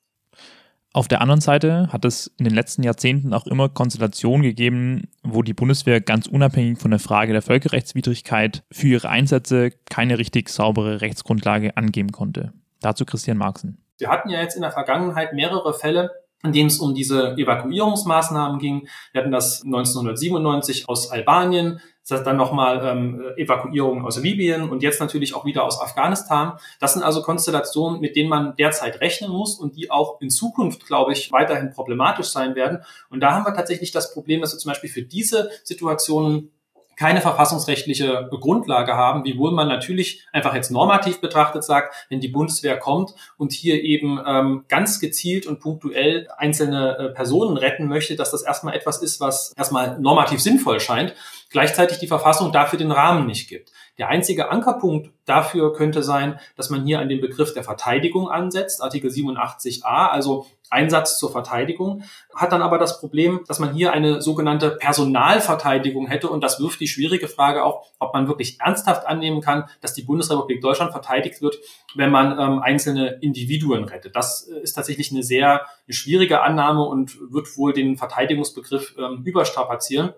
Auf 0.94 1.08
der 1.08 1.20
anderen 1.20 1.40
Seite 1.40 1.88
hat 1.92 2.04
es 2.04 2.28
in 2.38 2.44
den 2.44 2.54
letzten 2.54 2.84
Jahrzehnten 2.84 3.34
auch 3.34 3.48
immer 3.48 3.68
Konstellationen 3.68 4.42
gegeben, 4.44 5.08
wo 5.24 5.42
die 5.42 5.52
Bundeswehr 5.52 6.00
ganz 6.00 6.28
unabhängig 6.28 6.78
von 6.78 6.92
der 6.92 7.00
Frage 7.00 7.32
der 7.32 7.42
Völkerrechtswidrigkeit 7.42 8.62
für 8.70 8.86
ihre 8.86 9.08
Einsätze 9.08 9.70
keine 9.90 10.18
richtig 10.18 10.48
saubere 10.50 11.00
Rechtsgrundlage 11.00 11.76
angeben 11.76 12.12
konnte. 12.12 12.52
Dazu 12.84 13.04
Christian 13.06 13.38
Marxen. 13.38 13.78
Wir 13.98 14.10
hatten 14.10 14.28
ja 14.28 14.40
jetzt 14.40 14.56
in 14.56 14.62
der 14.62 14.72
Vergangenheit 14.72 15.32
mehrere 15.32 15.72
Fälle, 15.72 16.10
in 16.42 16.52
denen 16.52 16.68
es 16.68 16.78
um 16.78 16.94
diese 16.94 17.32
Evakuierungsmaßnahmen 17.38 18.58
ging. 18.58 18.88
Wir 19.12 19.22
hatten 19.22 19.32
das 19.32 19.62
1997 19.64 20.88
aus 20.88 21.10
Albanien, 21.10 21.80
dann 22.06 22.36
nochmal 22.36 22.84
ähm, 22.84 23.22
Evakuierung 23.38 24.04
aus 24.04 24.20
Libyen 24.22 24.68
und 24.68 24.82
jetzt 24.82 25.00
natürlich 25.00 25.34
auch 25.34 25.46
wieder 25.46 25.64
aus 25.64 25.80
Afghanistan. 25.80 26.58
Das 26.78 26.92
sind 26.92 27.02
also 27.02 27.22
Konstellationen, 27.22 28.00
mit 28.00 28.14
denen 28.14 28.28
man 28.28 28.56
derzeit 28.56 29.00
rechnen 29.00 29.30
muss 29.30 29.58
und 29.58 29.76
die 29.76 29.90
auch 29.90 30.20
in 30.20 30.28
Zukunft, 30.28 30.86
glaube 30.86 31.12
ich, 31.12 31.32
weiterhin 31.32 31.70
problematisch 31.70 32.26
sein 32.26 32.54
werden. 32.54 32.84
Und 33.08 33.20
da 33.20 33.32
haben 33.32 33.46
wir 33.46 33.54
tatsächlich 33.54 33.90
das 33.90 34.12
Problem, 34.12 34.42
dass 34.42 34.52
wir 34.52 34.58
zum 34.58 34.70
Beispiel 34.70 34.90
für 34.90 35.02
diese 35.02 35.50
Situationen 35.62 36.50
keine 36.96 37.20
verfassungsrechtliche 37.20 38.28
Grundlage 38.30 38.94
haben, 38.94 39.24
wiewohl 39.24 39.52
man 39.52 39.68
natürlich 39.68 40.26
einfach 40.32 40.54
jetzt 40.54 40.70
normativ 40.70 41.20
betrachtet 41.20 41.64
sagt, 41.64 41.94
wenn 42.08 42.20
die 42.20 42.28
Bundeswehr 42.28 42.78
kommt 42.78 43.14
und 43.36 43.52
hier 43.52 43.82
eben 43.82 44.20
ähm, 44.26 44.64
ganz 44.68 45.00
gezielt 45.00 45.46
und 45.46 45.60
punktuell 45.60 46.28
einzelne 46.36 46.98
äh, 46.98 47.08
Personen 47.10 47.56
retten 47.56 47.88
möchte, 47.88 48.16
dass 48.16 48.30
das 48.30 48.42
erstmal 48.42 48.74
etwas 48.74 49.02
ist, 49.02 49.20
was 49.20 49.52
erstmal 49.56 49.98
normativ 50.00 50.40
sinnvoll 50.40 50.80
scheint, 50.80 51.14
gleichzeitig 51.50 51.98
die 51.98 52.06
Verfassung 52.06 52.52
dafür 52.52 52.78
den 52.78 52.90
Rahmen 52.90 53.26
nicht 53.26 53.48
gibt. 53.48 53.70
Der 53.98 54.08
einzige 54.08 54.50
Ankerpunkt 54.50 55.10
dafür 55.24 55.72
könnte 55.72 56.02
sein, 56.02 56.40
dass 56.56 56.68
man 56.68 56.84
hier 56.84 56.98
an 56.98 57.08
den 57.08 57.20
Begriff 57.20 57.54
der 57.54 57.62
Verteidigung 57.62 58.28
ansetzt, 58.28 58.82
Artikel 58.82 59.08
87a, 59.08 60.08
also 60.08 60.46
Einsatz 60.68 61.18
zur 61.18 61.30
Verteidigung, 61.30 62.02
hat 62.34 62.50
dann 62.50 62.62
aber 62.62 62.78
das 62.78 62.98
Problem, 62.98 63.44
dass 63.46 63.60
man 63.60 63.72
hier 63.72 63.92
eine 63.92 64.20
sogenannte 64.20 64.72
Personalverteidigung 64.72 66.08
hätte 66.08 66.28
und 66.28 66.42
das 66.42 66.58
wirft 66.58 66.80
die 66.80 66.88
schwierige 66.88 67.28
Frage 67.28 67.62
auf, 67.62 67.86
ob 68.00 68.12
man 68.14 68.26
wirklich 68.26 68.60
ernsthaft 68.60 69.06
annehmen 69.06 69.40
kann, 69.40 69.68
dass 69.80 69.94
die 69.94 70.02
Bundesrepublik 70.02 70.60
Deutschland 70.60 70.90
verteidigt 70.90 71.40
wird, 71.40 71.58
wenn 71.94 72.10
man 72.10 72.38
ähm, 72.38 72.58
einzelne 72.60 73.18
Individuen 73.20 73.84
rettet. 73.84 74.16
Das 74.16 74.42
ist 74.42 74.72
tatsächlich 74.72 75.12
eine 75.12 75.22
sehr 75.22 75.66
eine 75.86 75.94
schwierige 75.94 76.42
Annahme 76.42 76.82
und 76.82 77.16
wird 77.30 77.56
wohl 77.56 77.72
den 77.72 77.96
Verteidigungsbegriff 77.96 78.96
ähm, 78.98 79.22
überstrapazieren. 79.24 80.12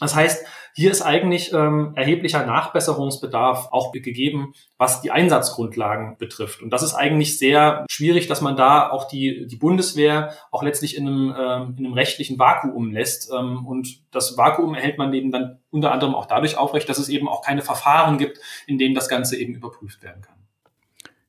Das 0.00 0.14
heißt, 0.14 0.44
hier 0.74 0.90
ist 0.90 1.02
eigentlich 1.02 1.52
ähm, 1.52 1.92
erheblicher 1.94 2.44
Nachbesserungsbedarf 2.44 3.68
auch 3.70 3.92
gegeben, 3.92 4.54
was 4.76 5.02
die 5.02 5.12
Einsatzgrundlagen 5.12 6.18
betrifft. 6.18 6.62
Und 6.62 6.70
das 6.70 6.82
ist 6.82 6.94
eigentlich 6.94 7.38
sehr 7.38 7.86
schwierig, 7.88 8.26
dass 8.26 8.40
man 8.40 8.56
da 8.56 8.90
auch 8.90 9.06
die, 9.06 9.46
die 9.46 9.54
Bundeswehr 9.54 10.34
auch 10.50 10.64
letztlich 10.64 10.96
in 10.96 11.06
einem, 11.06 11.34
ähm, 11.38 11.74
in 11.78 11.86
einem 11.86 11.94
rechtlichen 11.94 12.40
Vakuum 12.40 12.90
lässt. 12.90 13.30
Ähm, 13.32 13.64
und 13.66 14.02
das 14.10 14.36
Vakuum 14.36 14.74
erhält 14.74 14.98
man 14.98 15.14
eben 15.14 15.30
dann 15.30 15.60
unter 15.70 15.92
anderem 15.92 16.16
auch 16.16 16.26
dadurch 16.26 16.56
aufrecht, 16.56 16.88
dass 16.88 16.98
es 16.98 17.08
eben 17.08 17.28
auch 17.28 17.42
keine 17.42 17.62
Verfahren 17.62 18.18
gibt, 18.18 18.40
in 18.66 18.76
denen 18.76 18.96
das 18.96 19.08
Ganze 19.08 19.36
eben 19.36 19.54
überprüft 19.54 20.02
werden 20.02 20.22
kann. 20.22 20.33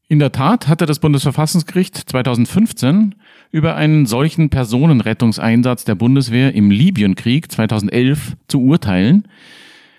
In 0.08 0.20
der 0.20 0.32
Tat 0.32 0.68
hatte 0.68 0.86
das 0.86 1.00
Bundesverfassungsgericht 1.00 1.96
2015 1.96 3.16
über 3.52 3.76
einen 3.76 4.06
solchen 4.06 4.52
Personenrettungseinsatz 4.52 5.84
der 5.84 5.96
Bundeswehr 5.96 6.54
im 6.54 6.70
Libyenkrieg 6.70 7.52
2011 7.52 8.38
zu 8.48 8.62
urteilen, 8.62 9.28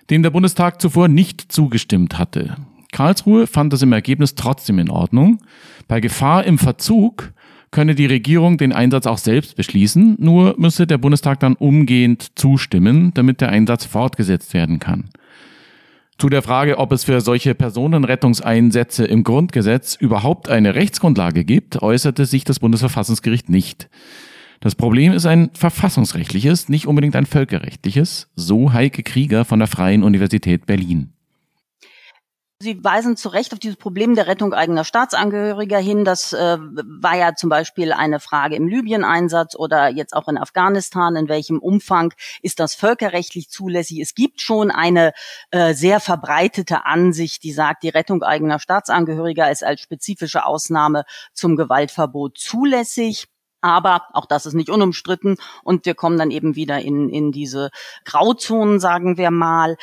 dem 0.08 0.22
der 0.22 0.30
Bundestag 0.30 0.80
zuvor 0.80 1.08
nicht 1.08 1.50
zugestimmt 1.50 2.18
hatte. 2.18 2.54
Karlsruhe 2.92 3.48
fand 3.48 3.72
das 3.72 3.82
im 3.82 3.92
Ergebnis 3.92 4.36
trotzdem 4.36 4.78
in 4.78 4.90
Ordnung. 4.90 5.40
Bei 5.88 5.98
Gefahr 5.98 6.44
im 6.44 6.58
Verzug 6.58 7.32
könne 7.72 7.96
die 7.96 8.06
Regierung 8.06 8.58
den 8.58 8.72
Einsatz 8.72 9.06
auch 9.06 9.18
selbst 9.18 9.56
beschließen, 9.56 10.18
nur 10.20 10.54
müsse 10.56 10.86
der 10.86 10.98
Bundestag 10.98 11.40
dann 11.40 11.56
umgehend 11.56 12.38
zustimmen, 12.38 13.10
damit 13.14 13.40
der 13.40 13.48
Einsatz 13.48 13.84
fortgesetzt 13.84 14.54
werden 14.54 14.78
kann. 14.78 15.10
Zu 16.18 16.30
der 16.30 16.40
Frage, 16.40 16.78
ob 16.78 16.92
es 16.92 17.04
für 17.04 17.20
solche 17.20 17.54
Personenrettungseinsätze 17.54 19.04
im 19.04 19.22
Grundgesetz 19.22 19.96
überhaupt 19.96 20.48
eine 20.48 20.74
Rechtsgrundlage 20.74 21.44
gibt, 21.44 21.82
äußerte 21.82 22.24
sich 22.24 22.44
das 22.44 22.58
Bundesverfassungsgericht 22.58 23.50
nicht. 23.50 23.90
Das 24.60 24.74
Problem 24.74 25.12
ist 25.12 25.26
ein 25.26 25.50
verfassungsrechtliches, 25.52 26.70
nicht 26.70 26.86
unbedingt 26.86 27.16
ein 27.16 27.26
völkerrechtliches, 27.26 28.30
so 28.34 28.72
Heike 28.72 29.02
Krieger 29.02 29.44
von 29.44 29.58
der 29.58 29.68
Freien 29.68 30.02
Universität 30.02 30.64
Berlin. 30.64 31.12
Sie 32.58 32.82
weisen 32.82 33.18
zu 33.18 33.28
Recht 33.28 33.52
auf 33.52 33.58
dieses 33.58 33.76
Problem 33.76 34.14
der 34.14 34.28
Rettung 34.28 34.54
eigener 34.54 34.84
Staatsangehöriger 34.84 35.78
hin. 35.78 36.06
Das 36.06 36.32
äh, 36.32 36.56
war 36.58 37.14
ja 37.14 37.34
zum 37.34 37.50
Beispiel 37.50 37.92
eine 37.92 38.18
Frage 38.18 38.56
im 38.56 38.66
Libyen-Einsatz 38.66 39.54
oder 39.54 39.90
jetzt 39.90 40.14
auch 40.16 40.26
in 40.26 40.38
Afghanistan. 40.38 41.16
In 41.16 41.28
welchem 41.28 41.58
Umfang 41.58 42.14
ist 42.40 42.58
das 42.58 42.74
völkerrechtlich 42.74 43.50
zulässig? 43.50 44.00
Es 44.00 44.14
gibt 44.14 44.40
schon 44.40 44.70
eine 44.70 45.12
äh, 45.50 45.74
sehr 45.74 46.00
verbreitete 46.00 46.86
Ansicht, 46.86 47.44
die 47.44 47.52
sagt, 47.52 47.82
die 47.82 47.90
Rettung 47.90 48.22
eigener 48.22 48.58
Staatsangehöriger 48.58 49.50
ist 49.50 49.62
als 49.62 49.82
spezifische 49.82 50.46
Ausnahme 50.46 51.04
zum 51.34 51.56
Gewaltverbot 51.56 52.38
zulässig. 52.38 53.28
Aber 53.66 54.02
auch 54.12 54.26
das 54.26 54.46
ist 54.46 54.54
nicht 54.54 54.70
unumstritten 54.70 55.38
und 55.64 55.86
wir 55.86 55.96
kommen 55.96 56.18
dann 56.18 56.30
eben 56.30 56.54
wieder 56.54 56.80
in, 56.80 57.08
in 57.08 57.32
diese 57.32 57.70
Grauzonen, 58.04 58.78
sagen 58.78 59.16
wir 59.16 59.32
mal. 59.32 59.76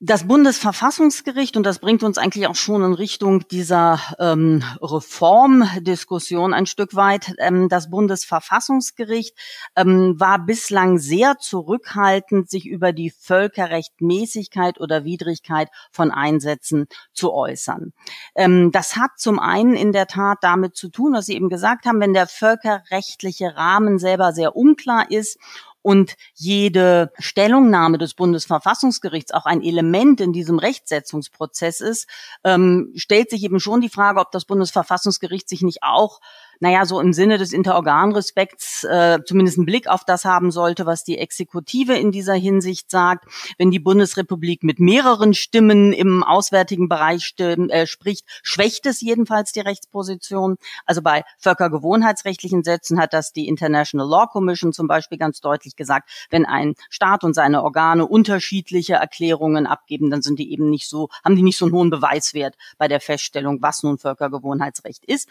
Das 0.00 0.26
Bundesverfassungsgericht, 0.26 1.58
und 1.58 1.64
das 1.64 1.80
bringt 1.80 2.02
uns 2.02 2.16
eigentlich 2.16 2.46
auch 2.46 2.54
schon 2.54 2.82
in 2.82 2.94
Richtung 2.94 3.46
dieser 3.48 4.00
ähm, 4.18 4.64
Reformdiskussion 4.80 6.54
ein 6.54 6.64
Stück 6.64 6.96
weit, 6.96 7.34
ähm, 7.38 7.68
das 7.68 7.90
Bundesverfassungsgericht 7.90 9.36
ähm, 9.76 10.18
war 10.18 10.38
bislang 10.38 10.96
sehr 10.96 11.36
zurückhaltend, 11.36 12.48
sich 12.48 12.66
über 12.66 12.94
die 12.94 13.10
Völkerrechtmäßigkeit 13.10 14.80
oder 14.80 15.04
Widrigkeit 15.04 15.68
von 15.90 16.10
Einsätzen 16.10 16.86
zu 17.12 17.34
äußern. 17.34 17.92
Ähm, 18.34 18.72
das 18.72 18.96
hat 18.96 19.10
zum 19.18 19.38
einen 19.38 19.74
in 19.74 19.92
der 19.92 20.06
Tat 20.06 20.38
damit 20.40 20.74
zu 20.74 20.88
tun, 20.88 21.12
was 21.12 21.26
Sie 21.26 21.34
eben 21.34 21.50
gesagt 21.50 21.84
haben, 21.84 22.00
wenn 22.00 22.14
der 22.14 22.26
Völkerrecht 22.26 23.22
rechtliche 23.26 23.56
Rahmen 23.56 23.98
selber 23.98 24.32
sehr 24.32 24.56
unklar 24.56 25.10
ist 25.10 25.38
und 25.82 26.16
jede 26.34 27.12
Stellungnahme 27.18 27.98
des 27.98 28.14
Bundesverfassungsgerichts 28.14 29.32
auch 29.32 29.46
ein 29.46 29.62
Element 29.62 30.20
in 30.20 30.32
diesem 30.32 30.58
Rechtsetzungsprozess 30.58 31.80
ist, 31.80 32.08
ähm, 32.42 32.92
stellt 32.96 33.30
sich 33.30 33.44
eben 33.44 33.60
schon 33.60 33.80
die 33.80 33.88
Frage, 33.88 34.18
ob 34.20 34.32
das 34.32 34.44
Bundesverfassungsgericht 34.46 35.48
sich 35.48 35.62
nicht 35.62 35.82
auch 35.82 36.20
naja, 36.60 36.84
so 36.84 37.00
im 37.00 37.12
Sinne 37.12 37.38
des 37.38 37.52
Interorganrespekts 37.52 38.84
äh, 38.84 39.18
zumindest 39.24 39.58
einen 39.58 39.66
Blick 39.66 39.88
auf 39.88 40.04
das 40.04 40.24
haben 40.24 40.50
sollte, 40.50 40.86
was 40.86 41.04
die 41.04 41.18
Exekutive 41.18 41.94
in 41.94 42.12
dieser 42.12 42.34
Hinsicht 42.34 42.90
sagt. 42.90 43.26
Wenn 43.58 43.70
die 43.70 43.78
Bundesrepublik 43.78 44.62
mit 44.62 44.80
mehreren 44.80 45.34
Stimmen 45.34 45.92
im 45.92 46.22
auswärtigen 46.22 46.88
Bereich 46.88 47.24
stimmen, 47.24 47.70
äh, 47.70 47.86
spricht, 47.86 48.26
schwächt 48.42 48.86
es 48.86 49.00
jedenfalls 49.00 49.52
die 49.52 49.60
Rechtsposition. 49.60 50.56
Also 50.84 51.02
bei 51.02 51.24
völkergewohnheitsrechtlichen 51.38 52.64
Sätzen 52.64 52.98
hat 52.98 53.12
das 53.12 53.32
die 53.32 53.48
International 53.48 54.08
Law 54.08 54.26
Commission 54.26 54.72
zum 54.72 54.88
Beispiel 54.88 55.18
ganz 55.18 55.40
deutlich 55.40 55.76
gesagt, 55.76 56.10
wenn 56.30 56.46
ein 56.46 56.74
Staat 56.90 57.24
und 57.24 57.34
seine 57.34 57.62
Organe 57.62 58.06
unterschiedliche 58.06 58.94
Erklärungen 58.94 59.66
abgeben, 59.66 60.10
dann 60.10 60.22
sind 60.22 60.38
die 60.38 60.52
eben 60.52 60.70
nicht 60.70 60.88
so, 60.88 61.08
haben 61.24 61.36
die 61.36 61.42
nicht 61.42 61.58
so 61.58 61.66
einen 61.66 61.74
hohen 61.74 61.90
Beweiswert 61.90 62.56
bei 62.78 62.88
der 62.88 63.00
Feststellung, 63.00 63.62
was 63.62 63.82
nun 63.82 63.98
Völkergewohnheitsrecht 63.98 65.04
ist. 65.04 65.28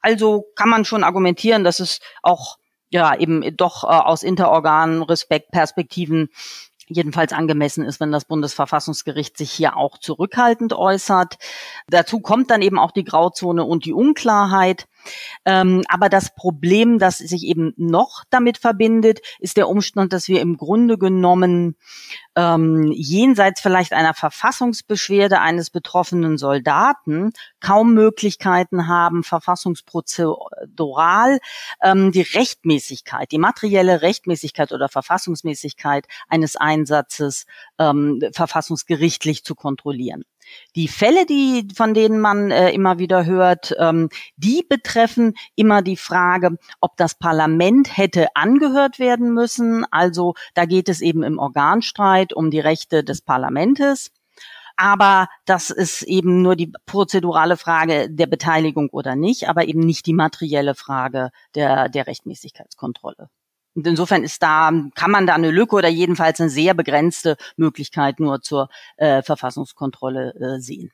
Also 0.00 0.46
kann 0.54 0.68
man 0.68 0.84
schon 0.84 1.04
argumentieren, 1.04 1.64
dass 1.64 1.80
es 1.80 2.00
auch 2.22 2.58
ja 2.90 3.16
eben 3.16 3.56
doch 3.56 3.84
äh, 3.84 3.86
aus 3.86 4.22
Interorganen 4.22 5.02
Respektperspektiven 5.02 6.30
jedenfalls 6.90 7.32
angemessen 7.32 7.84
ist, 7.84 8.00
wenn 8.00 8.12
das 8.12 8.24
Bundesverfassungsgericht 8.24 9.38
sich 9.38 9.50
hier 9.50 9.76
auch 9.76 9.98
zurückhaltend 9.98 10.72
äußert. 10.72 11.36
Dazu 11.88 12.20
kommt 12.20 12.50
dann 12.50 12.62
eben 12.62 12.78
auch 12.78 12.90
die 12.90 13.04
Grauzone 13.04 13.64
und 13.64 13.84
die 13.84 13.92
Unklarheit. 13.92 14.88
Ähm, 15.44 15.82
aber 15.88 16.08
das 16.08 16.34
Problem, 16.34 16.98
das 16.98 17.18
sich 17.18 17.44
eben 17.44 17.72
noch 17.76 18.24
damit 18.28 18.58
verbindet, 18.58 19.20
ist 19.38 19.56
der 19.56 19.68
Umstand, 19.68 20.12
dass 20.12 20.28
wir 20.28 20.40
im 20.40 20.56
Grunde 20.56 20.98
genommen 20.98 21.76
ähm, 22.36 22.92
jenseits 22.92 23.60
vielleicht 23.60 23.92
einer 23.92 24.14
Verfassungsbeschwerde 24.14 25.40
eines 25.40 25.70
betroffenen 25.70 26.38
Soldaten 26.38 27.32
kaum 27.60 27.94
Möglichkeiten 27.94 28.86
haben, 28.88 29.24
verfassungsprozedural 29.24 31.38
ähm, 31.82 32.12
die 32.12 32.22
Rechtmäßigkeit, 32.22 33.32
die 33.32 33.38
materielle 33.38 34.02
Rechtmäßigkeit 34.02 34.72
oder 34.72 34.88
Verfassungsmäßigkeit 34.88 36.06
eines 36.28 36.56
Einsatzes 36.56 37.46
ähm, 37.78 38.20
verfassungsgerichtlich 38.32 39.44
zu 39.44 39.54
kontrollieren. 39.54 40.24
Die 40.76 40.88
Fälle, 40.88 41.26
die, 41.26 41.68
von 41.74 41.94
denen 41.94 42.20
man 42.20 42.50
äh, 42.50 42.70
immer 42.70 42.98
wieder 42.98 43.24
hört, 43.24 43.74
ähm, 43.78 44.08
die 44.36 44.64
betreffen 44.68 45.34
immer 45.54 45.82
die 45.82 45.96
Frage, 45.96 46.56
ob 46.80 46.96
das 46.96 47.14
Parlament 47.14 47.96
hätte 47.96 48.28
angehört 48.34 48.98
werden 48.98 49.32
müssen. 49.32 49.84
Also 49.90 50.34
da 50.54 50.64
geht 50.64 50.88
es 50.88 51.00
eben 51.00 51.22
im 51.22 51.38
Organstreit 51.38 52.19
um 52.32 52.50
die 52.50 52.60
Rechte 52.60 53.04
des 53.04 53.22
Parlamentes. 53.22 54.10
Aber 54.76 55.28
das 55.44 55.68
ist 55.68 56.02
eben 56.02 56.40
nur 56.40 56.56
die 56.56 56.72
prozedurale 56.86 57.58
Frage 57.58 58.08
der 58.08 58.26
Beteiligung 58.26 58.88
oder 58.90 59.14
nicht, 59.14 59.48
aber 59.48 59.66
eben 59.66 59.80
nicht 59.80 60.06
die 60.06 60.14
materielle 60.14 60.74
Frage 60.74 61.30
der, 61.54 61.90
der 61.90 62.06
Rechtmäßigkeitskontrolle. 62.06 63.28
Und 63.74 63.86
insofern 63.86 64.24
ist 64.24 64.42
da, 64.42 64.70
kann 64.94 65.10
man 65.10 65.26
da 65.26 65.34
eine 65.34 65.50
Lücke 65.50 65.76
oder 65.76 65.88
jedenfalls 65.88 66.40
eine 66.40 66.50
sehr 66.50 66.74
begrenzte 66.74 67.36
Möglichkeit 67.56 68.20
nur 68.20 68.40
zur 68.40 68.68
äh, 68.96 69.22
Verfassungskontrolle 69.22 70.34
äh, 70.34 70.60
sehen. 70.60 70.90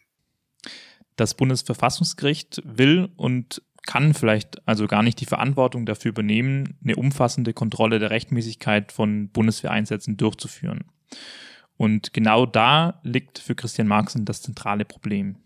Das 1.14 1.35
Bundesverfassungsgericht 1.35 2.62
will 2.64 3.09
und 3.16 3.62
kann 3.87 4.14
vielleicht 4.14 4.66
also 4.68 4.87
gar 4.87 5.02
nicht 5.02 5.21
die 5.21 5.26
Verantwortung 5.26 5.87
dafür 5.87 6.11
übernehmen, 6.11 6.76
eine 6.83 6.97
umfassende 6.97 7.54
Kontrolle 7.54 7.99
der 7.99 8.11
Rechtmäßigkeit 8.11 8.92
von 8.92 9.30
Bundeswehreinsätzen 9.30 10.16
durchzuführen. 10.16 10.85
Und 11.77 12.13
genau 12.13 12.47
da 12.47 13.01
liegt 13.03 13.39
für 13.39 13.55
Christian 13.55 13.89
Marxen 13.89 14.25
das 14.25 14.43
zentrale 14.43 14.85
Problem. 14.85 15.37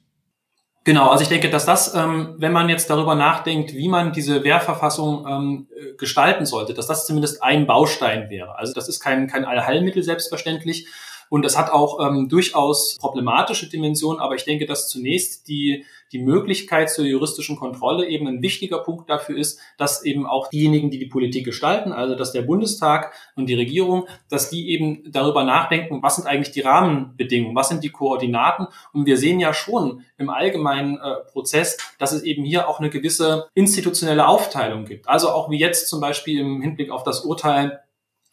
Genau, 0.84 1.08
also 1.08 1.22
ich 1.22 1.28
denke, 1.28 1.50
dass 1.50 1.66
das, 1.66 1.94
ähm, 1.94 2.36
wenn 2.38 2.52
man 2.52 2.70
jetzt 2.70 2.88
darüber 2.88 3.14
nachdenkt, 3.14 3.74
wie 3.74 3.88
man 3.88 4.12
diese 4.12 4.44
Wehrverfassung 4.44 5.26
ähm, 5.28 5.68
äh, 5.74 5.96
gestalten 5.96 6.46
sollte, 6.46 6.72
dass 6.72 6.86
das 6.86 7.06
zumindest 7.06 7.42
ein 7.42 7.66
Baustein 7.66 8.30
wäre. 8.30 8.56
Also 8.58 8.72
das 8.72 8.88
ist 8.88 9.00
kein, 9.00 9.26
kein 9.26 9.44
Allheilmittel 9.44 10.02
selbstverständlich. 10.02 10.86
Und 11.28 11.44
es 11.44 11.56
hat 11.56 11.70
auch 11.70 12.04
ähm, 12.04 12.28
durchaus 12.28 12.96
problematische 12.98 13.68
Dimensionen, 13.68 14.20
aber 14.20 14.34
ich 14.34 14.44
denke, 14.44 14.66
dass 14.66 14.88
zunächst 14.88 15.48
die 15.48 15.84
die 16.12 16.18
Möglichkeit 16.18 16.90
zur 16.90 17.04
juristischen 17.04 17.56
Kontrolle 17.56 18.06
eben 18.06 18.26
ein 18.26 18.42
wichtiger 18.42 18.78
Punkt 18.78 19.08
dafür 19.08 19.36
ist, 19.36 19.60
dass 19.78 20.04
eben 20.04 20.26
auch 20.26 20.48
diejenigen, 20.48 20.90
die 20.90 20.98
die 20.98 21.06
Politik 21.06 21.44
gestalten, 21.44 21.92
also 21.92 22.14
dass 22.14 22.32
der 22.32 22.42
Bundestag 22.42 23.12
und 23.36 23.46
die 23.46 23.54
Regierung, 23.54 24.06
dass 24.28 24.50
die 24.50 24.70
eben 24.70 25.10
darüber 25.10 25.44
nachdenken, 25.44 26.02
was 26.02 26.16
sind 26.16 26.26
eigentlich 26.26 26.52
die 26.52 26.62
Rahmenbedingungen, 26.62 27.54
was 27.54 27.68
sind 27.68 27.84
die 27.84 27.90
Koordinaten. 27.90 28.66
Und 28.92 29.06
wir 29.06 29.16
sehen 29.16 29.40
ja 29.40 29.54
schon 29.54 30.04
im 30.18 30.30
allgemeinen 30.30 30.98
äh, 30.98 31.16
Prozess, 31.30 31.78
dass 31.98 32.12
es 32.12 32.22
eben 32.22 32.44
hier 32.44 32.68
auch 32.68 32.80
eine 32.80 32.90
gewisse 32.90 33.48
institutionelle 33.54 34.26
Aufteilung 34.26 34.84
gibt. 34.84 35.08
Also 35.08 35.30
auch 35.30 35.50
wie 35.50 35.58
jetzt 35.58 35.88
zum 35.88 36.00
Beispiel 36.00 36.40
im 36.40 36.60
Hinblick 36.60 36.90
auf 36.90 37.04
das 37.04 37.20
Urteil 37.20 37.80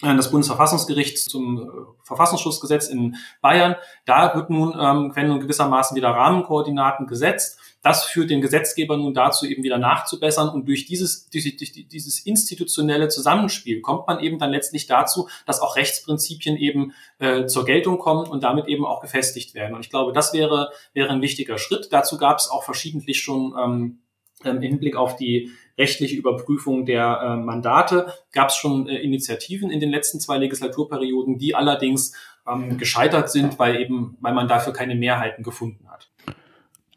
des 0.03 0.29
Bundesverfassungsgerichts 0.29 1.25
zum 1.25 1.57
äh, 1.59 1.71
Verfassungsschutzgesetz 2.03 2.87
in 2.87 3.15
Bayern. 3.41 3.75
Da 4.05 4.35
wird 4.35 4.49
nun, 4.49 4.73
ähm, 4.79 5.15
werden 5.15 5.29
nun 5.29 5.39
gewissermaßen 5.39 5.97
wieder 5.97 6.09
Rahmenkoordinaten 6.09 7.07
gesetzt. 7.07 7.56
Das 7.81 8.05
führt 8.05 8.29
den 8.29 8.41
Gesetzgeber 8.41 8.97
nun 8.97 9.13
dazu, 9.13 9.45
eben 9.45 9.63
wieder 9.63 9.77
nachzubessern. 9.77 10.49
Und 10.49 10.67
durch 10.67 10.85
dieses, 10.85 11.29
durch, 11.29 11.57
durch 11.57 11.71
dieses 11.87 12.19
institutionelle 12.25 13.07
Zusammenspiel 13.07 13.81
kommt 13.81 14.07
man 14.07 14.19
eben 14.19 14.39
dann 14.39 14.51
letztlich 14.51 14.87
dazu, 14.87 15.29
dass 15.45 15.61
auch 15.61 15.75
Rechtsprinzipien 15.75 16.57
eben 16.57 16.93
äh, 17.19 17.45
zur 17.45 17.65
Geltung 17.65 17.97
kommen 17.99 18.27
und 18.27 18.43
damit 18.43 18.67
eben 18.67 18.85
auch 18.85 19.01
gefestigt 19.01 19.55
werden. 19.55 19.75
Und 19.75 19.81
ich 19.81 19.89
glaube, 19.89 20.11
das 20.11 20.33
wäre, 20.33 20.71
wäre 20.93 21.09
ein 21.09 21.21
wichtiger 21.21 21.57
Schritt. 21.57 21.89
Dazu 21.91 22.17
gab 22.17 22.39
es 22.39 22.49
auch 22.49 22.63
verschiedentlich 22.63 23.19
schon 23.19 23.53
ähm, 23.57 23.99
im 24.43 24.61
Hinblick 24.61 24.95
auf 24.95 25.15
die 25.15 25.51
rechtliche 25.77 26.15
Überprüfung 26.15 26.85
der 26.85 27.19
äh, 27.21 27.35
Mandate 27.37 28.13
gab 28.31 28.49
es 28.49 28.55
schon 28.55 28.87
äh, 28.87 28.97
Initiativen 28.97 29.71
in 29.71 29.79
den 29.79 29.89
letzten 29.89 30.19
zwei 30.19 30.37
Legislaturperioden, 30.37 31.37
die 31.37 31.55
allerdings 31.55 32.13
ähm, 32.47 32.77
gescheitert 32.77 33.31
sind, 33.31 33.59
weil 33.59 33.79
eben, 33.79 34.17
weil 34.19 34.33
man 34.33 34.47
dafür 34.47 34.73
keine 34.73 34.95
Mehrheiten 34.95 35.43
gefunden 35.43 35.89
hat. 35.89 36.09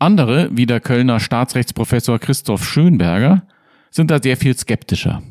Andere, 0.01 0.49
wie 0.53 0.65
der 0.65 0.81
Kölner 0.81 1.21
Staatsrechtsprofessor 1.21 2.19
Christoph 2.19 2.65
Schönberger, 2.65 3.47
sind 3.91 4.11
da 4.11 4.21
sehr 4.21 4.39
viel 4.39 4.57
skeptischer. 4.57 5.23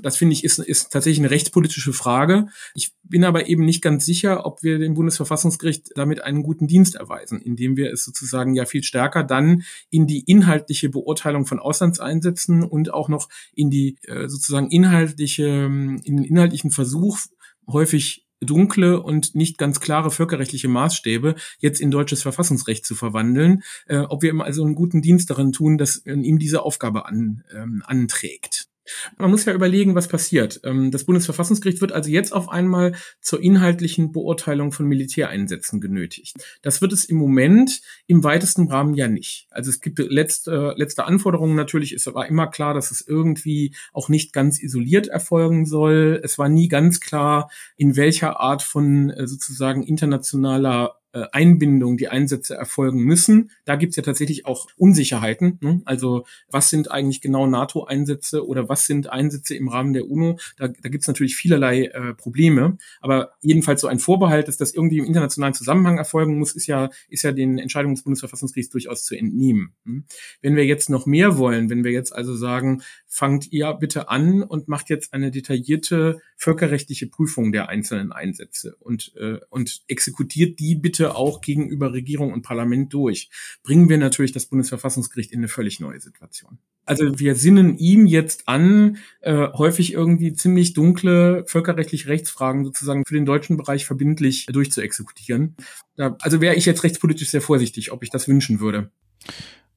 Das 0.00 0.16
finde 0.16 0.32
ich 0.32 0.44
ist, 0.44 0.58
ist 0.58 0.90
tatsächlich 0.90 1.18
eine 1.18 1.30
rechtspolitische 1.30 1.92
Frage. 1.92 2.46
Ich 2.74 2.92
bin 3.02 3.24
aber 3.24 3.48
eben 3.48 3.66
nicht 3.66 3.82
ganz 3.82 4.06
sicher, 4.06 4.46
ob 4.46 4.62
wir 4.62 4.78
dem 4.78 4.94
Bundesverfassungsgericht 4.94 5.90
damit 5.94 6.22
einen 6.22 6.42
guten 6.42 6.66
Dienst 6.66 6.94
erweisen, 6.94 7.42
indem 7.42 7.76
wir 7.76 7.92
es 7.92 8.04
sozusagen 8.04 8.54
ja 8.54 8.64
viel 8.64 8.82
stärker 8.82 9.24
dann 9.24 9.62
in 9.90 10.06
die 10.06 10.20
inhaltliche 10.20 10.88
Beurteilung 10.88 11.44
von 11.44 11.58
Auslandseinsätzen 11.58 12.62
und 12.62 12.94
auch 12.94 13.10
noch 13.10 13.28
in 13.54 13.68
die 13.68 13.98
äh, 14.06 14.28
sozusagen 14.28 14.70
inhaltliche, 14.70 15.42
in 15.42 16.16
den 16.16 16.24
inhaltlichen 16.24 16.70
Versuch 16.70 17.18
häufig 17.66 18.21
dunkle 18.44 19.00
und 19.00 19.34
nicht 19.34 19.58
ganz 19.58 19.80
klare 19.80 20.10
völkerrechtliche 20.10 20.68
Maßstäbe 20.68 21.34
jetzt 21.58 21.80
in 21.80 21.90
deutsches 21.90 22.22
Verfassungsrecht 22.22 22.84
zu 22.84 22.94
verwandeln, 22.94 23.62
äh, 23.86 23.98
ob 23.98 24.22
wir 24.22 24.30
ihm 24.30 24.40
also 24.40 24.64
einen 24.64 24.74
guten 24.74 25.02
Dienst 25.02 25.30
darin 25.30 25.52
tun, 25.52 25.78
dass 25.78 26.04
ihm 26.06 26.38
diese 26.38 26.62
Aufgabe 26.62 27.06
an, 27.06 27.44
ähm, 27.54 27.82
anträgt. 27.86 28.71
Man 29.16 29.30
muss 29.30 29.44
ja 29.44 29.52
überlegen, 29.52 29.94
was 29.94 30.08
passiert. 30.08 30.60
Ähm, 30.64 30.90
das 30.90 31.04
Bundesverfassungsgericht 31.04 31.80
wird 31.80 31.92
also 31.92 32.10
jetzt 32.10 32.32
auf 32.32 32.48
einmal 32.48 32.94
zur 33.20 33.42
inhaltlichen 33.42 34.12
Beurteilung 34.12 34.72
von 34.72 34.86
Militäreinsätzen 34.86 35.80
genötigt. 35.80 36.36
Das 36.62 36.80
wird 36.80 36.92
es 36.92 37.04
im 37.04 37.16
Moment 37.16 37.80
im 38.06 38.24
weitesten 38.24 38.68
Rahmen 38.68 38.94
ja 38.94 39.08
nicht. 39.08 39.46
Also 39.50 39.70
es 39.70 39.80
gibt 39.80 39.98
letzte, 39.98 40.74
letzte 40.76 41.04
Anforderungen 41.04 41.54
natürlich. 41.54 41.92
Es 41.92 42.06
war 42.06 42.26
immer 42.26 42.48
klar, 42.48 42.74
dass 42.74 42.90
es 42.90 43.06
irgendwie 43.06 43.74
auch 43.92 44.08
nicht 44.08 44.32
ganz 44.32 44.62
isoliert 44.62 45.06
erfolgen 45.06 45.66
soll. 45.66 46.20
Es 46.22 46.38
war 46.38 46.48
nie 46.48 46.68
ganz 46.68 47.00
klar, 47.00 47.50
in 47.76 47.96
welcher 47.96 48.40
Art 48.40 48.62
von 48.62 49.10
äh, 49.10 49.26
sozusagen 49.26 49.82
internationaler 49.82 51.01
Einbindung 51.32 51.96
die 51.96 52.08
Einsätze 52.08 52.54
erfolgen 52.54 53.00
müssen. 53.00 53.50
Da 53.64 53.76
gibt's 53.76 53.96
ja 53.96 54.02
tatsächlich 54.02 54.46
auch 54.46 54.68
Unsicherheiten. 54.76 55.58
Ne? 55.60 55.82
Also 55.84 56.24
was 56.48 56.70
sind 56.70 56.90
eigentlich 56.90 57.20
genau 57.20 57.46
NATO-Einsätze 57.46 58.46
oder 58.46 58.68
was 58.68 58.86
sind 58.86 59.10
Einsätze 59.10 59.54
im 59.54 59.68
Rahmen 59.68 59.92
der 59.92 60.08
UNO? 60.08 60.38
Da, 60.56 60.68
da 60.68 60.88
gibt's 60.88 61.08
natürlich 61.08 61.36
vielerlei 61.36 61.84
äh, 61.84 62.14
Probleme. 62.14 62.78
Aber 63.00 63.32
jedenfalls 63.40 63.80
so 63.80 63.88
ein 63.88 63.98
Vorbehalt, 63.98 64.48
dass 64.48 64.56
das 64.56 64.72
irgendwie 64.72 64.98
im 64.98 65.04
internationalen 65.04 65.54
Zusammenhang 65.54 65.98
erfolgen 65.98 66.38
muss, 66.38 66.52
ist 66.52 66.66
ja, 66.66 66.90
ist 67.08 67.22
ja 67.22 67.32
den 67.32 67.58
Entscheidungen 67.58 67.94
des 67.94 68.04
Bundesverfassungsgerichts 68.04 68.72
durchaus 68.72 69.04
zu 69.04 69.14
entnehmen. 69.14 69.74
Hm? 69.84 70.04
Wenn 70.40 70.56
wir 70.56 70.64
jetzt 70.64 70.90
noch 70.90 71.06
mehr 71.06 71.36
wollen, 71.38 71.70
wenn 71.70 71.84
wir 71.84 71.92
jetzt 71.92 72.14
also 72.14 72.34
sagen, 72.34 72.82
fangt 73.12 73.52
ihr 73.52 73.70
bitte 73.74 74.08
an 74.08 74.42
und 74.42 74.68
macht 74.68 74.88
jetzt 74.88 75.12
eine 75.12 75.30
detaillierte 75.30 76.22
völkerrechtliche 76.38 77.08
Prüfung 77.08 77.52
der 77.52 77.68
einzelnen 77.68 78.10
Einsätze 78.10 78.74
und, 78.80 79.12
äh, 79.16 79.38
und 79.50 79.82
exekutiert 79.86 80.58
die 80.58 80.76
bitte 80.76 81.14
auch 81.14 81.42
gegenüber 81.42 81.92
Regierung 81.92 82.32
und 82.32 82.40
Parlament 82.40 82.94
durch, 82.94 83.28
bringen 83.62 83.90
wir 83.90 83.98
natürlich 83.98 84.32
das 84.32 84.46
Bundesverfassungsgericht 84.46 85.30
in 85.30 85.40
eine 85.40 85.48
völlig 85.48 85.78
neue 85.78 86.00
Situation. 86.00 86.58
Also 86.86 87.18
wir 87.18 87.34
sinnen 87.34 87.76
ihm 87.76 88.06
jetzt 88.06 88.48
an, 88.48 88.96
äh, 89.20 89.48
häufig 89.52 89.92
irgendwie 89.92 90.32
ziemlich 90.32 90.72
dunkle 90.72 91.44
völkerrechtliche 91.46 92.08
Rechtsfragen 92.08 92.64
sozusagen 92.64 93.04
für 93.04 93.14
den 93.14 93.26
deutschen 93.26 93.58
Bereich 93.58 93.84
verbindlich 93.84 94.46
durchzuexekutieren. 94.46 95.54
Da, 95.96 96.16
also 96.22 96.40
wäre 96.40 96.54
ich 96.54 96.64
jetzt 96.64 96.82
rechtspolitisch 96.82 97.28
sehr 97.28 97.42
vorsichtig, 97.42 97.92
ob 97.92 98.02
ich 98.02 98.08
das 98.08 98.26
wünschen 98.26 98.58
würde. 98.58 98.90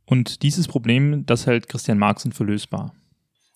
Und 0.06 0.42
dieses 0.42 0.70
Problem, 0.70 1.26
das 1.26 1.48
hält 1.48 1.68
Christian 1.68 1.98
Marx 1.98 2.26
für 2.32 2.46
lösbar. 2.46 2.96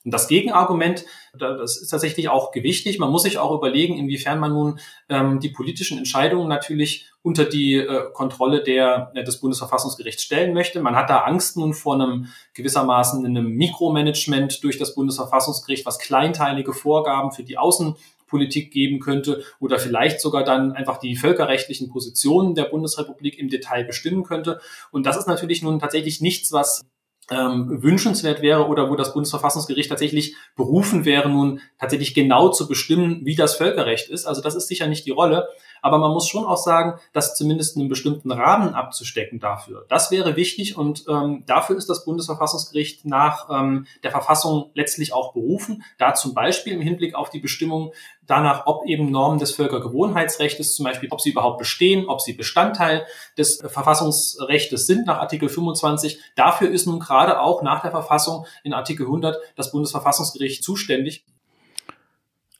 Und 0.05 0.13
das 0.13 0.29
Gegenargument, 0.29 1.05
das 1.37 1.77
ist 1.81 1.89
tatsächlich 1.89 2.29
auch 2.29 2.51
gewichtig. 2.51 2.99
Man 2.99 3.11
muss 3.11 3.23
sich 3.23 3.37
auch 3.37 3.53
überlegen, 3.53 3.97
inwiefern 3.97 4.39
man 4.39 4.53
nun 4.53 4.79
ähm, 5.09 5.41
die 5.41 5.49
politischen 5.49 5.97
Entscheidungen 5.97 6.47
natürlich 6.47 7.09
unter 7.21 7.43
die 7.43 7.75
äh, 7.75 8.09
Kontrolle 8.13 8.63
der, 8.63 9.11
äh, 9.13 9.25
des 9.25 9.41
Bundesverfassungsgerichts 9.41 10.23
stellen 10.23 10.53
möchte. 10.53 10.79
Man 10.79 10.95
hat 10.95 11.09
da 11.09 11.19
Angst 11.19 11.57
nun 11.57 11.73
vor 11.73 11.95
einem 11.95 12.27
gewissermaßen 12.53 13.25
einem 13.25 13.49
Mikromanagement 13.55 14.63
durch 14.63 14.77
das 14.77 14.95
Bundesverfassungsgericht, 14.95 15.85
was 15.85 15.99
kleinteilige 15.99 16.71
Vorgaben 16.71 17.33
für 17.33 17.43
die 17.43 17.57
Außenpolitik 17.57 18.71
geben 18.71 19.01
könnte 19.01 19.43
oder 19.59 19.79
vielleicht 19.79 20.21
sogar 20.21 20.45
dann 20.45 20.71
einfach 20.71 20.97
die 20.97 21.17
völkerrechtlichen 21.17 21.89
Positionen 21.89 22.55
der 22.55 22.65
Bundesrepublik 22.65 23.37
im 23.37 23.49
Detail 23.49 23.83
bestimmen 23.83 24.23
könnte. 24.23 24.61
Und 24.91 25.05
das 25.05 25.17
ist 25.17 25.27
natürlich 25.27 25.61
nun 25.61 25.77
tatsächlich 25.77 26.21
nichts, 26.21 26.53
was 26.53 26.85
ähm, 27.31 27.81
wünschenswert 27.81 28.41
wäre 28.41 28.67
oder 28.67 28.89
wo 28.89 28.95
das 28.95 29.13
Bundesverfassungsgericht 29.13 29.89
tatsächlich 29.89 30.35
berufen 30.55 31.05
wäre, 31.05 31.29
nun 31.29 31.61
tatsächlich 31.79 32.13
genau 32.13 32.49
zu 32.49 32.67
bestimmen, 32.67 33.21
wie 33.23 33.35
das 33.35 33.55
Völkerrecht 33.55 34.09
ist. 34.09 34.25
Also 34.25 34.41
das 34.41 34.55
ist 34.55 34.67
sicher 34.67 34.87
nicht 34.87 35.05
die 35.05 35.11
Rolle. 35.11 35.47
Aber 35.81 35.97
man 35.97 36.11
muss 36.11 36.27
schon 36.27 36.45
auch 36.45 36.57
sagen, 36.57 36.99
dass 37.13 37.35
zumindest 37.35 37.77
einen 37.77 37.89
bestimmten 37.89 38.31
Rahmen 38.31 38.73
abzustecken 38.73 39.39
dafür. 39.39 39.85
Das 39.89 40.11
wäre 40.11 40.35
wichtig 40.35 40.77
und 40.77 41.05
ähm, 41.07 41.43
dafür 41.45 41.77
ist 41.77 41.89
das 41.89 42.05
Bundesverfassungsgericht 42.05 43.05
nach 43.05 43.49
ähm, 43.49 43.87
der 44.03 44.11
Verfassung 44.11 44.71
letztlich 44.73 45.13
auch 45.13 45.33
berufen. 45.33 45.83
Da 45.97 46.13
zum 46.13 46.33
Beispiel 46.33 46.73
im 46.73 46.81
Hinblick 46.81 47.15
auf 47.15 47.29
die 47.29 47.39
Bestimmung 47.39 47.93
danach, 48.29 48.67
ob 48.67 48.85
eben 48.85 49.11
Normen 49.11 49.39
des 49.39 49.51
Völkergewohnheitsrechts 49.51 50.75
zum 50.75 50.85
Beispiel, 50.85 51.09
ob 51.11 51.21
sie 51.21 51.31
überhaupt 51.31 51.57
bestehen, 51.57 52.07
ob 52.07 52.21
sie 52.21 52.33
Bestandteil 52.33 53.05
des 53.37 53.59
Verfassungsrechts 53.59 54.85
sind 54.85 55.07
nach 55.07 55.17
Artikel 55.17 55.49
25. 55.49 56.19
Dafür 56.35 56.69
ist 56.69 56.85
nun 56.85 56.99
gerade 56.99 57.41
auch 57.41 57.61
nach 57.63 57.81
der 57.81 57.91
Verfassung 57.91 58.45
in 58.63 58.73
Artikel 58.73 59.05
100 59.05 59.37
das 59.55 59.71
Bundesverfassungsgericht 59.71 60.63
zuständig. 60.63 61.25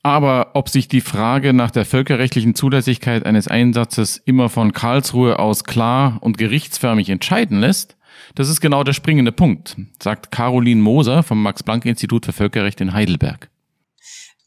Aber 0.02 0.52
ob 0.54 0.70
sich 0.70 0.88
die 0.88 1.02
Frage 1.02 1.52
nach 1.52 1.70
der 1.70 1.84
völkerrechtlichen 1.84 2.54
Zulässigkeit 2.54 3.26
eines 3.26 3.48
Einsatzes 3.48 4.16
immer 4.16 4.48
von 4.48 4.72
Karlsruhe 4.72 5.38
aus 5.38 5.64
klar 5.64 6.18
und 6.20 6.38
gerichtsförmig 6.38 7.10
entscheiden 7.10 7.60
lässt, 7.60 7.96
das 8.34 8.48
ist 8.48 8.60
genau 8.60 8.82
der 8.82 8.92
springende 8.92 9.32
Punkt, 9.32 9.76
sagt 10.02 10.30
Caroline 10.30 10.80
Moser 10.80 11.22
vom 11.22 11.42
Max-Planck-Institut 11.42 12.26
für 12.26 12.32
Völkerrecht 12.32 12.80
in 12.80 12.92
Heidelberg. 12.92 13.50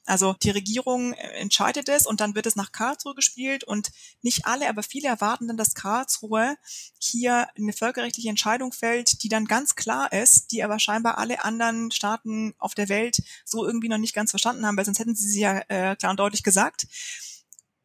Also 0.06 0.34
die 0.44 0.50
Regierung 0.50 1.14
äh, 1.14 1.28
entscheidet 1.40 1.88
es 1.88 2.06
und 2.06 2.20
dann 2.20 2.36
wird 2.36 2.46
es 2.46 2.56
nach 2.56 2.72
Karlsruhe 2.72 3.16
gespielt 3.16 3.64
und 3.64 3.92
nicht 4.22 4.46
alle, 4.46 4.68
aber 4.68 4.84
viele 4.84 5.08
erwarten 5.08 5.48
dann, 5.48 5.58
dass 5.58 5.76
Karlsruhe 5.76 6.58
hier 7.00 7.48
eine 7.58 7.74
völkerrechtliche 7.74 8.30
Entscheidung 8.30 8.74
fällt, 8.74 9.24
die 9.24 9.30
dann 9.30 9.46
ganz 9.46 9.76
klar 9.76 10.12
ist, 10.12 10.52
die 10.52 10.64
aber 10.64 10.80
scheinbar 10.80 11.18
alle 11.18 11.44
anderen 11.44 11.92
Staaten 11.92 12.54
auf 12.58 12.76
der 12.76 12.90
Welt 12.90 13.18
so 13.46 13.66
irgendwie 13.66 13.90
noch 13.90 13.98
nicht 13.98 14.14
ganz 14.14 14.32
verstanden 14.32 14.66
haben, 14.66 14.78
weil 14.78 14.86
sonst 14.86 15.00
hätten 15.00 15.16
sie 15.16 15.30
sie 15.30 15.42
ja 15.42 15.62
äh, 15.70 15.96
klar 15.96 16.12
und 16.12 16.20
deutlich 16.20 16.44
gesagt. 16.44 16.86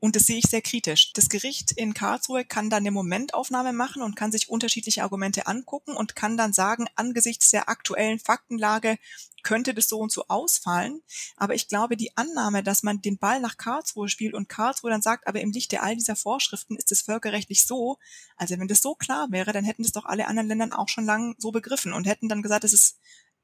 Und 0.01 0.15
das 0.15 0.27
sehe 0.27 0.39
ich 0.39 0.45
sehr 0.49 0.63
kritisch. 0.63 1.13
Das 1.13 1.29
Gericht 1.29 1.73
in 1.73 1.93
Karlsruhe 1.93 2.45
kann 2.45 2.71
dann 2.71 2.83
eine 2.83 2.93
Momentaufnahme 2.93 3.73
machen 3.73 4.03
und 4.03 4.15
kann 4.15 4.31
sich 4.31 4.49
unterschiedliche 4.49 5.03
Argumente 5.03 5.47
angucken 5.47 5.97
und 5.97 6.15
kann 6.15 6.37
dann 6.37 6.53
sagen, 6.53 6.87
angesichts 6.95 7.51
der 7.51 7.69
aktuellen 7.69 8.21
Faktenlage 8.21 8.99
könnte 9.43 9.75
das 9.75 9.89
so 9.89 9.99
und 9.99 10.13
so 10.13 10.25
ausfallen. 10.29 11.03
Aber 11.37 11.55
ich 11.55 11.69
glaube, 11.69 11.97
die 11.97 12.17
Annahme, 12.17 12.63
dass 12.63 12.83
man 12.83 13.01
den 13.01 13.19
Ball 13.19 13.41
nach 13.41 13.57
Karlsruhe 13.57 14.09
spielt 14.09 14.35
und 14.35 14.49
Karlsruhe 14.49 14.91
dann 14.91 15.03
sagt, 15.03 15.27
aber 15.27 15.41
im 15.41 15.53
Lichte 15.53 15.81
all 15.83 15.97
dieser 15.97 16.17
Vorschriften 16.17 16.77
ist 16.77 16.93
es 16.93 17.03
völkerrechtlich 17.03 17.67
so. 17.67 17.99
Also 18.37 18.59
wenn 18.59 18.69
das 18.69 18.83
so 18.83 18.95
klar 18.95 19.29
wäre, 19.31 19.53
dann 19.53 19.65
hätten 19.65 19.83
das 19.83 19.93
doch 19.93 20.05
alle 20.05 20.27
anderen 20.27 20.49
Länder 20.49 20.79
auch 20.79 20.89
schon 20.89 21.07
lang 21.07 21.35
so 21.39 21.51
begriffen 21.51 21.93
und 21.93 22.07
hätten 22.07 22.29
dann 22.29 22.43
gesagt, 22.43 22.65
es 22.65 22.73
ist 22.73 22.99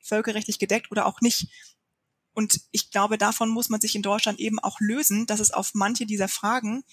völkerrechtlich 0.04 0.58
gedeckt 0.58 0.90
oder 0.90 1.06
auch 1.06 1.20
nicht. 1.20 1.48
Und 2.34 2.60
ich 2.72 2.90
glaube, 2.90 3.16
davon 3.16 3.48
muss 3.48 3.68
man 3.68 3.80
sich 3.80 3.94
in 3.94 4.02
Deutschland 4.02 4.40
eben 4.40 4.58
auch 4.58 4.80
lösen, 4.80 5.26
dass 5.26 5.40
es 5.40 5.52
auf 5.52 5.70
manche 5.74 6.04
dieser 6.04 6.28
Fragen, 6.28 6.84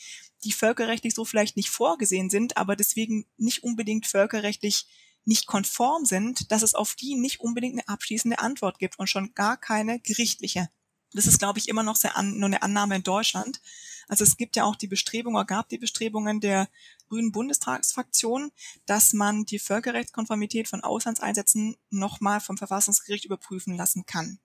die 0.43 0.51
völkerrechtlich 0.51 1.13
so 1.13 1.25
vielleicht 1.25 1.57
nicht 1.57 1.69
vorgesehen 1.69 2.29
sind, 2.29 2.57
aber 2.57 2.75
deswegen 2.75 3.25
nicht 3.37 3.63
unbedingt 3.63 4.07
völkerrechtlich 4.07 4.85
nicht 5.25 5.47
konform 5.47 6.05
sind, 6.05 6.51
dass 6.51 6.61
es 6.63 6.73
auf 6.73 6.95
die 6.95 7.15
nicht 7.15 7.41
unbedingt 7.41 7.73
eine 7.73 7.87
abschließende 7.87 8.39
Antwort 8.39 8.79
gibt 8.79 8.97
und 8.97 9.07
schon 9.07 9.33
gar 9.33 9.57
keine 9.57 9.99
gerichtliche. 9.99 10.69
Das 11.13 11.27
ist, 11.27 11.39
glaube 11.39 11.59
ich, 11.59 11.67
immer 11.67 11.83
noch 11.83 11.95
sehr 11.95 12.15
an, 12.15 12.37
nur 12.37 12.47
eine 12.47 12.61
Annahme 12.61 12.95
in 12.95 13.03
Deutschland. 13.03 13.61
Also 14.07 14.23
es 14.23 14.37
gibt 14.37 14.55
ja 14.55 14.63
auch 14.63 14.75
die 14.75 14.87
Bestrebung, 14.87 15.35
oder 15.35 15.45
gab 15.45 15.69
die 15.69 15.77
Bestrebungen 15.77 16.39
der 16.39 16.69
grünen 17.09 17.31
Bundestagsfraktion, 17.31 18.51
dass 18.85 19.13
man 19.13 19.45
die 19.45 19.59
Völkerrechtskonformität 19.59 20.67
von 20.67 20.83
Auslandseinsätzen 20.83 21.75
nochmal 21.89 22.39
vom 22.39 22.57
Verfassungsgericht 22.57 23.25
überprüfen 23.25 23.75
lassen 23.75 24.05
kann. 24.05 24.39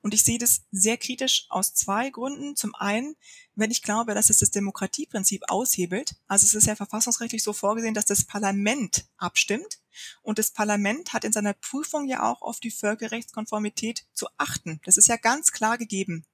Und 0.00 0.14
ich 0.14 0.22
sehe 0.22 0.38
das 0.38 0.62
sehr 0.70 0.96
kritisch 0.96 1.46
aus 1.48 1.74
zwei 1.74 2.10
Gründen. 2.10 2.56
Zum 2.56 2.74
einen, 2.74 3.16
wenn 3.54 3.70
ich 3.70 3.82
glaube, 3.82 4.14
dass 4.14 4.30
es 4.30 4.38
das 4.38 4.50
Demokratieprinzip 4.50 5.42
aushebelt. 5.48 6.14
Also 6.26 6.46
es 6.46 6.54
ist 6.54 6.66
ja 6.66 6.76
verfassungsrechtlich 6.76 7.42
so 7.42 7.52
vorgesehen, 7.52 7.94
dass 7.94 8.06
das 8.06 8.24
Parlament 8.24 9.06
abstimmt. 9.16 9.80
Und 10.22 10.38
das 10.38 10.52
Parlament 10.52 11.12
hat 11.12 11.24
in 11.24 11.32
seiner 11.32 11.54
Prüfung 11.54 12.06
ja 12.06 12.22
auch 12.22 12.42
auf 12.42 12.60
die 12.60 12.70
Völkerrechtskonformität 12.70 14.06
zu 14.14 14.28
achten. 14.36 14.80
Das 14.84 14.96
ist 14.96 15.08
ja 15.08 15.16
ganz 15.16 15.50
klar 15.50 15.78
gegeben. 15.78 16.24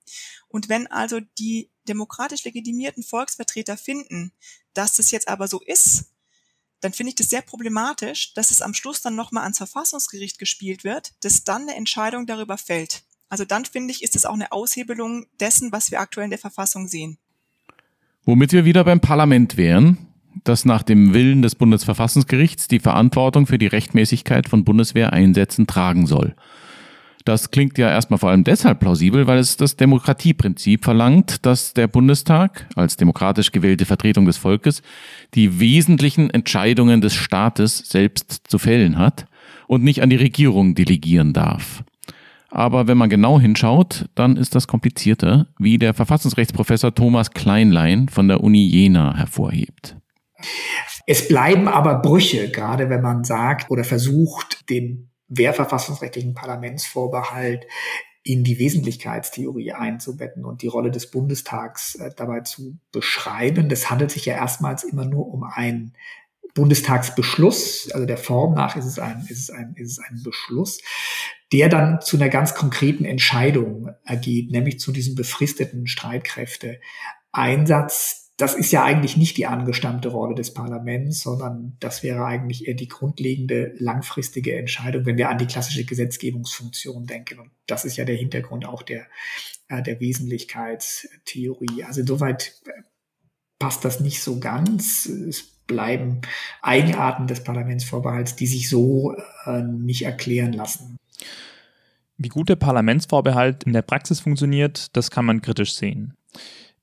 Und 0.48 0.68
wenn 0.68 0.86
also 0.86 1.20
die 1.38 1.70
demokratisch 1.88 2.44
legitimierten 2.44 3.02
Volksvertreter 3.02 3.76
finden, 3.76 4.32
dass 4.74 4.96
das 4.96 5.10
jetzt 5.10 5.28
aber 5.28 5.48
so 5.48 5.60
ist, 5.60 6.04
dann 6.80 6.92
finde 6.92 7.10
ich 7.10 7.16
das 7.16 7.30
sehr 7.30 7.40
problematisch, 7.40 8.34
dass 8.34 8.50
es 8.50 8.60
am 8.60 8.74
Schluss 8.74 9.00
dann 9.00 9.14
nochmal 9.14 9.44
ans 9.44 9.56
Verfassungsgericht 9.56 10.38
gespielt 10.38 10.84
wird, 10.84 11.14
dass 11.20 11.44
dann 11.44 11.62
eine 11.62 11.76
Entscheidung 11.76 12.26
darüber 12.26 12.58
fällt. 12.58 13.03
Also 13.28 13.44
dann 13.44 13.64
finde 13.64 13.92
ich, 13.92 14.02
ist 14.02 14.16
es 14.16 14.24
auch 14.24 14.34
eine 14.34 14.52
Aushebelung 14.52 15.26
dessen, 15.40 15.72
was 15.72 15.90
wir 15.90 16.00
aktuell 16.00 16.24
in 16.24 16.30
der 16.30 16.38
Verfassung 16.38 16.88
sehen. 16.88 17.18
Womit 18.24 18.52
wir 18.52 18.64
wieder 18.64 18.84
beim 18.84 19.00
Parlament 19.00 19.56
wären. 19.56 19.98
das 20.42 20.64
nach 20.64 20.82
dem 20.82 21.14
Willen 21.14 21.42
des 21.42 21.54
Bundesverfassungsgerichts 21.54 22.66
die 22.66 22.80
Verantwortung 22.80 23.46
für 23.46 23.56
die 23.56 23.68
Rechtmäßigkeit 23.68 24.48
von 24.48 24.64
Bundeswehreinsätzen 24.64 25.68
tragen 25.68 26.06
soll. 26.06 26.34
Das 27.24 27.50
klingt 27.50 27.78
ja 27.78 27.88
erstmal 27.88 28.18
vor 28.18 28.30
allem 28.30 28.44
deshalb 28.44 28.80
plausibel, 28.80 29.26
weil 29.26 29.38
es 29.38 29.56
das 29.56 29.76
Demokratieprinzip 29.76 30.84
verlangt, 30.84 31.46
dass 31.46 31.72
der 31.72 31.86
Bundestag 31.86 32.68
als 32.74 32.96
demokratisch 32.96 33.50
gewählte 33.52 33.86
Vertretung 33.86 34.26
des 34.26 34.36
Volkes 34.36 34.82
die 35.34 35.58
wesentlichen 35.58 36.28
Entscheidungen 36.28 37.00
des 37.00 37.14
Staates 37.14 37.78
selbst 37.78 38.42
zu 38.46 38.58
fällen 38.58 38.98
hat 38.98 39.26
und 39.66 39.82
nicht 39.82 40.02
an 40.02 40.10
die 40.10 40.16
Regierung 40.16 40.74
delegieren 40.74 41.32
darf. 41.32 41.82
Aber 42.54 42.86
wenn 42.86 42.96
man 42.96 43.10
genau 43.10 43.40
hinschaut, 43.40 44.08
dann 44.14 44.36
ist 44.36 44.54
das 44.54 44.68
komplizierter, 44.68 45.48
wie 45.58 45.76
der 45.76 45.92
Verfassungsrechtsprofessor 45.92 46.94
Thomas 46.94 47.32
Kleinlein 47.32 48.08
von 48.08 48.28
der 48.28 48.44
Uni 48.44 48.64
Jena 48.64 49.16
hervorhebt. 49.16 49.96
Es 51.04 51.26
bleiben 51.26 51.66
aber 51.66 51.96
Brüche, 51.96 52.52
gerade 52.52 52.88
wenn 52.90 53.02
man 53.02 53.24
sagt 53.24 53.72
oder 53.72 53.82
versucht, 53.82 54.70
den 54.70 55.10
wehrverfassungsrechtlichen 55.26 56.34
Parlamentsvorbehalt 56.34 57.66
in 58.22 58.44
die 58.44 58.60
Wesentlichkeitstheorie 58.60 59.72
einzubetten 59.72 60.44
und 60.44 60.62
die 60.62 60.68
Rolle 60.68 60.92
des 60.92 61.10
Bundestags 61.10 61.96
äh, 61.96 62.10
dabei 62.16 62.42
zu 62.42 62.78
beschreiben. 62.92 63.68
Das 63.68 63.90
handelt 63.90 64.12
sich 64.12 64.26
ja 64.26 64.34
erstmals 64.34 64.84
immer 64.84 65.04
nur 65.04 65.26
um 65.26 65.42
einen 65.42 65.94
Bundestagsbeschluss, 66.54 67.90
also 67.92 68.06
der 68.06 68.16
Form 68.16 68.54
nach 68.54 68.76
ist 68.76 68.86
es 68.86 69.00
ein, 69.00 69.26
ist 69.28 69.40
es 69.40 69.50
ein, 69.50 69.74
ist 69.76 69.90
es 69.92 69.98
ein 69.98 70.22
Beschluss, 70.22 70.80
der 71.52 71.68
dann 71.68 72.00
zu 72.00 72.16
einer 72.16 72.28
ganz 72.28 72.54
konkreten 72.54 73.04
Entscheidung 73.04 73.90
ergeht, 74.04 74.52
nämlich 74.52 74.78
zu 74.78 74.92
diesem 74.92 75.16
befristeten 75.16 75.88
Streitkräfteeinsatz, 75.88 78.24
das 78.36 78.54
ist 78.54 78.72
ja 78.72 78.84
eigentlich 78.84 79.16
nicht 79.16 79.36
die 79.36 79.46
angestammte 79.46 80.08
Rolle 80.08 80.34
des 80.34 80.52
Parlaments, 80.54 81.20
sondern 81.20 81.76
das 81.78 82.02
wäre 82.02 82.24
eigentlich 82.24 82.66
eher 82.66 82.74
die 82.74 82.88
grundlegende 82.88 83.74
langfristige 83.78 84.56
Entscheidung, 84.56 85.06
wenn 85.06 85.16
wir 85.16 85.28
an 85.28 85.38
die 85.38 85.46
klassische 85.46 85.84
Gesetzgebungsfunktion 85.84 87.06
denken. 87.06 87.38
Und 87.38 87.52
das 87.66 87.84
ist 87.84 87.96
ja 87.96 88.04
der 88.04 88.16
Hintergrund 88.16 88.66
auch 88.66 88.82
der, 88.82 89.06
äh, 89.68 89.82
der 89.82 90.00
Wesentlichkeitstheorie. 90.00 91.84
Also 91.84 92.00
insoweit 92.00 92.60
äh, 92.66 92.72
passt 93.60 93.84
das 93.84 94.00
nicht 94.00 94.20
so 94.20 94.40
ganz. 94.40 95.06
Es 95.06 95.53
bleiben 95.66 96.20
Eigenarten 96.62 97.26
des 97.26 97.42
Parlamentsvorbehalts, 97.42 98.36
die 98.36 98.46
sich 98.46 98.68
so 98.68 99.14
äh, 99.46 99.62
nicht 99.62 100.02
erklären 100.02 100.52
lassen. 100.52 100.96
Wie 102.16 102.28
gut 102.28 102.48
der 102.48 102.56
Parlamentsvorbehalt 102.56 103.64
in 103.64 103.72
der 103.72 103.82
Praxis 103.82 104.20
funktioniert, 104.20 104.96
das 104.96 105.10
kann 105.10 105.24
man 105.24 105.42
kritisch 105.42 105.74
sehen. 105.74 106.14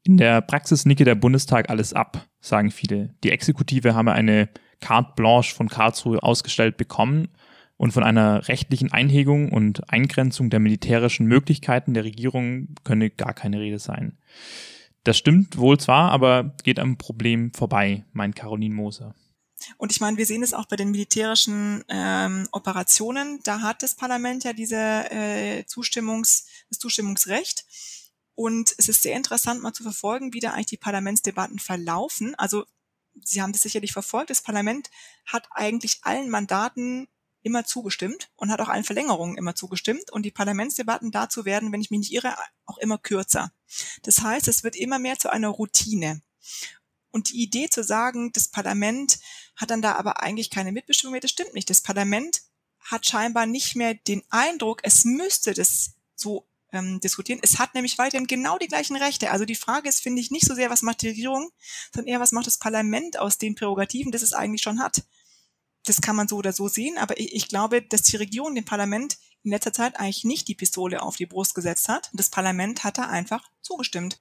In 0.04 0.18
der 0.18 0.42
Praxis 0.42 0.86
nicke 0.86 1.06
der 1.06 1.16
Bundestag 1.16 1.70
alles 1.70 1.94
ab, 1.94 2.26
sagen 2.40 2.72
viele. 2.72 3.14
Die 3.24 3.32
Exekutive 3.32 3.94
habe 3.94 4.14
eine 4.14 4.50
Carte 4.80 5.14
Blanche 5.16 5.56
von 5.56 5.70
Karlsruhe 5.70 6.22
ausgestellt 6.22 6.76
bekommen 6.76 7.30
und 7.78 7.92
von 7.92 8.04
einer 8.04 8.48
rechtlichen 8.48 8.92
Einhegung 8.92 9.52
und 9.52 9.92
Eingrenzung 9.92 10.50
der 10.50 10.60
militärischen 10.60 11.28
Möglichkeiten 11.28 11.94
der 11.94 12.04
Regierung 12.04 12.70
könne 12.84 13.10
gar 13.10 13.34
keine 13.34 13.60
Rede 13.60 13.80
sein. 13.80 14.18
Das 15.04 15.18
stimmt 15.18 15.58
wohl 15.58 15.80
zwar, 15.80 16.12
aber 16.12 16.56
geht 16.64 16.80
am 16.80 16.98
Problem 16.98 17.54
vorbei, 17.54 18.06
meint 18.14 18.36
Caroline 18.36 18.76
Moser. 18.76 19.16
Und 19.78 19.92
ich 19.92 20.02
meine, 20.02 20.18
wir 20.18 20.26
sehen 20.26 20.44
es 20.44 20.54
auch 20.54 20.66
bei 20.66 20.76
den 20.76 20.92
militärischen 20.92 21.84
ähm, 21.88 22.48
Operationen. 22.52 23.40
Da 23.44 23.62
hat 23.62 23.84
das 23.84 23.96
Parlament 23.96 24.44
ja 24.44 24.54
diese 24.54 24.76
äh, 24.76 25.66
Zustimmungs, 25.66 26.46
das 26.70 26.80
Zustimmungsrecht. 26.80 27.66
Und 28.34 28.74
es 28.78 28.90
ist 28.90 29.04
sehr 29.04 29.16
interessant, 29.16 29.62
mal 29.62 29.74
zu 29.74 29.84
verfolgen, 29.84 30.34
wie 30.34 30.40
da 30.40 30.52
eigentlich 30.52 30.68
die 30.68 30.78
Parlamentsdebatten 30.78 31.60
verlaufen. 31.60 32.34
Also 32.36 32.66
Sie 33.24 33.42
haben 33.42 33.52
das 33.52 33.62
sicherlich 33.62 33.92
verfolgt. 33.92 34.30
Das 34.30 34.42
Parlament 34.42 34.90
hat 35.26 35.48
eigentlich 35.52 36.00
allen 36.04 36.30
Mandaten 36.30 37.08
immer 37.44 37.66
zugestimmt 37.66 38.30
und 38.36 38.52
hat 38.52 38.62
auch 38.62 38.70
allen 38.70 38.84
Verlängerungen 38.84 39.38
immer 39.38 39.56
zugestimmt. 39.56 40.12
Und 40.12 40.24
die 40.24 40.32
Parlamentsdebatten 40.32 41.12
dazu 41.12 41.46
werden, 41.46 41.72
wenn 41.72 41.82
ich 41.82 41.92
mich 41.92 42.00
nicht 42.00 42.14
irre, 42.14 42.36
auch 42.66 42.78
immer 42.78 42.98
kürzer. 42.98 43.52
Das 44.04 44.22
heißt, 44.22 44.48
es 44.48 44.64
wird 44.64 44.76
immer 44.76 45.00
mehr 45.00 45.18
zu 45.18 45.32
einer 45.32 45.50
Routine. 45.50 46.22
Und 47.12 47.32
die 47.32 47.44
Idee 47.44 47.70
zu 47.70 47.84
sagen, 47.84 48.32
das 48.32 48.48
Parlament 48.48 49.20
hat 49.56 49.70
dann 49.70 49.82
da 49.82 49.96
aber 49.96 50.22
eigentlich 50.24 50.50
keine 50.50 50.72
Mitbestimmung 50.72 51.12
mehr, 51.12 51.22
das 51.22 51.32
stimmt 51.32 51.54
nicht. 51.54 51.70
Das 51.70 51.82
Parlament 51.82 52.42
hat 52.80 53.06
scheinbar 53.06 53.46
nicht 53.46 53.76
mehr 53.76 53.94
den 53.94 54.24
Eindruck, 54.30 54.80
es 54.84 55.04
müsste 55.06 55.54
das 55.54 55.96
so 56.16 56.48
ähm, 56.72 57.00
diskutieren. 57.00 57.40
Es 57.44 57.60
hat 57.60 57.74
nämlich 57.74 57.98
weiterhin 57.98 58.28
genau 58.28 58.58
die 58.58 58.68
gleichen 58.68 58.96
Rechte. 58.96 59.32
Also 59.32 59.46
die 59.46 59.56
Frage 59.56 59.90
ist, 59.90 60.02
finde 60.02 60.22
ich, 60.22 60.32
nicht 60.32 60.46
so 60.46 60.56
sehr, 60.56 60.70
was 60.70 60.82
macht 60.82 61.02
die 61.02 61.10
Regierung, 61.10 61.52
sondern 61.94 62.08
eher, 62.12 62.20
was 62.20 62.32
macht 62.32 62.48
das 62.48 62.58
Parlament 62.58 63.20
aus 63.20 63.38
den 63.38 63.56
Prärogativen, 63.56 64.12
das 64.12 64.22
es 64.22 64.34
eigentlich 64.34 64.62
schon 64.62 64.80
hat. 64.80 65.04
Das 65.86 66.02
kann 66.02 66.16
man 66.16 66.28
so 66.28 66.38
oder 66.38 66.54
so 66.54 66.68
sehen, 66.68 66.98
aber 67.00 67.20
ich, 67.20 67.34
ich 67.36 67.48
glaube, 67.48 67.82
dass 67.82 68.04
die 68.04 68.18
Regierung 68.18 68.56
dem 68.56 68.66
Parlament 68.66 69.18
in 69.44 69.52
letzter 69.52 69.74
Zeit 69.74 70.00
eigentlich 70.00 70.24
nicht 70.24 70.48
die 70.48 70.56
Pistole 70.56 71.02
auf 71.02 71.16
die 71.16 71.26
Brust 71.26 71.56
gesetzt 71.56 71.90
hat. 71.90 72.10
Das 72.14 72.30
Parlament 72.30 72.84
hat 72.84 72.98
da 72.98 73.08
einfach 73.08 73.44
zugestimmt. 73.62 74.20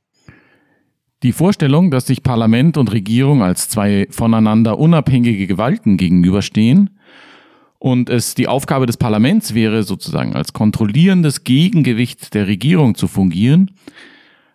Die 1.22 1.32
Vorstellung, 1.32 1.90
dass 1.90 2.06
sich 2.06 2.22
Parlament 2.22 2.78
und 2.78 2.90
Regierung 2.92 3.42
als 3.42 3.68
zwei 3.68 4.06
voneinander 4.10 4.78
unabhängige 4.78 5.46
Gewalten 5.46 5.98
gegenüberstehen, 5.98 6.98
und 7.80 8.10
es 8.10 8.34
die 8.34 8.46
Aufgabe 8.46 8.84
des 8.86 8.98
Parlaments 8.98 9.54
wäre, 9.54 9.82
sozusagen 9.82 10.36
als 10.36 10.52
kontrollierendes 10.52 11.44
Gegengewicht 11.44 12.34
der 12.34 12.46
Regierung 12.46 12.94
zu 12.94 13.08
fungieren, 13.08 13.70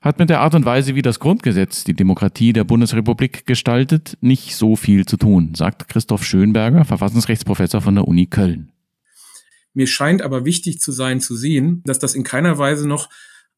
hat 0.05 0.19
mit 0.19 0.29
der 0.29 0.41
Art 0.41 0.53
und 0.53 0.65
Weise, 0.65 0.93
wie 0.93 1.01
das 1.01 1.19
Grundgesetz 1.19 1.83
die 1.83 1.95
Demokratie 1.95 2.53
der 2.53 2.63
Bundesrepublik 2.63 3.47
gestaltet, 3.47 4.19
nicht 4.21 4.55
so 4.55 4.75
viel 4.75 5.05
zu 5.07 5.17
tun, 5.17 5.55
sagt 5.55 5.89
Christoph 5.89 6.23
Schönberger, 6.23 6.85
Verfassungsrechtsprofessor 6.85 7.81
von 7.81 7.95
der 7.95 8.07
Uni 8.07 8.27
Köln. 8.27 8.71
Mir 9.73 9.87
scheint 9.87 10.21
aber 10.21 10.45
wichtig 10.45 10.79
zu 10.79 10.91
sein, 10.91 11.21
zu 11.21 11.35
sehen, 11.35 11.81
dass 11.85 11.97
das 11.97 12.13
in 12.13 12.23
keiner 12.23 12.59
Weise 12.59 12.87
noch 12.87 13.09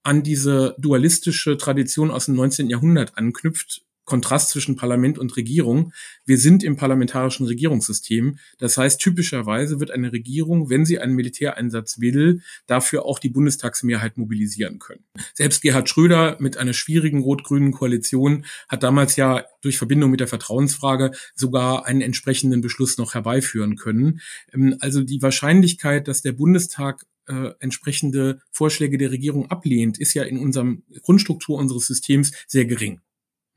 an 0.03 0.23
diese 0.23 0.73
dualistische 0.79 1.57
Tradition 1.57 2.11
aus 2.11 2.27
dem 2.27 2.35
19. 2.35 2.69
Jahrhundert 2.69 3.17
anknüpft, 3.17 3.81
Kontrast 4.07 4.49
zwischen 4.49 4.77
Parlament 4.77 5.19
und 5.19 5.35
Regierung. 5.35 5.91
Wir 6.25 6.37
sind 6.37 6.63
im 6.63 6.77
parlamentarischen 6.77 7.45
Regierungssystem. 7.45 8.39
Das 8.57 8.77
heißt, 8.77 9.01
typischerweise 9.01 9.81
wird 9.81 9.91
eine 9.91 10.13
Regierung, 10.13 10.69
wenn 10.69 10.85
sie 10.85 10.97
einen 10.97 11.13
Militäreinsatz 11.13 11.99
will, 11.99 12.41
dafür 12.67 13.05
auch 13.05 13.19
die 13.19 13.29
Bundestagsmehrheit 13.29 14.17
mobilisieren 14.17 14.79
können. 14.79 15.03
Selbst 15.33 15.61
Gerhard 15.61 15.89
Schröder 15.89 16.37
mit 16.39 16.55
einer 16.55 16.73
schwierigen 16.73 17.21
rot-grünen 17.21 17.73
Koalition 17.73 18.45
hat 18.69 18.81
damals 18.81 19.17
ja 19.17 19.43
durch 19.61 19.77
Verbindung 19.77 20.09
mit 20.09 20.21
der 20.21 20.27
Vertrauensfrage 20.27 21.11
sogar 21.35 21.85
einen 21.85 22.01
entsprechenden 22.01 22.61
Beschluss 22.61 22.97
noch 22.97 23.13
herbeiführen 23.13 23.75
können. 23.75 24.21
Ähm, 24.53 24.77
also 24.79 25.03
die 25.03 25.21
Wahrscheinlichkeit, 25.21 26.07
dass 26.07 26.21
der 26.21 26.31
Bundestag 26.31 27.05
äh, 27.27 27.51
entsprechende 27.59 28.39
Vorschläge 28.51 28.97
der 28.97 29.11
Regierung 29.11 29.51
ablehnt, 29.51 29.99
ist 29.99 30.13
ja 30.13 30.23
in 30.23 30.37
unserem 30.37 30.83
Grundstruktur 31.01 31.57
unseres 31.57 31.87
Systems 31.87 32.31
sehr 32.47 32.63
gering. 32.63 33.01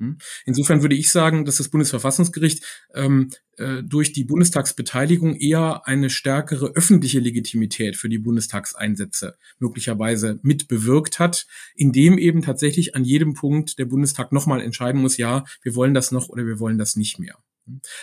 Hm? 0.01 0.17
Insofern 0.47 0.81
würde 0.81 0.95
ich 0.95 1.13
sagen, 1.13 1.45
dass 1.45 1.57
das 1.57 1.69
Bundesverfassungsgericht 1.69 2.65
ähm, 2.95 3.31
äh, 3.59 3.83
durch 3.83 4.13
die 4.13 4.25
Bundestagsbeteiligung 4.25 5.37
eher 5.37 5.87
eine 5.87 6.09
stärkere 6.09 6.73
öffentliche 6.75 7.21
Legitimität 7.21 7.97
für 7.97 8.09
die 8.09 8.19
Bundestagseinsätze 8.19 9.37
möglicherweise 9.59 10.41
mit 10.43 10.69
bewirkt 10.69 11.19
hat, 11.19 11.47
indem 11.75 12.17
eben 12.17 12.41
tatsächlich 12.41 12.97
an 12.97 13.05
jedem 13.05 13.35
Punkt 13.35 13.79
der 13.79 13.85
Bundestag 13.85 14.33
nochmal 14.33 14.63
entscheiden 14.63 15.03
muss, 15.03 15.19
ja, 15.19 15.45
wir 15.63 15.75
wollen 15.75 15.93
das 15.95 16.11
noch 16.11 16.31
oder 16.31 16.47
wir 16.47 16.59
wollen 16.59 16.79
das 16.79 16.97
nicht 16.97 17.19
mehr. 17.19 17.37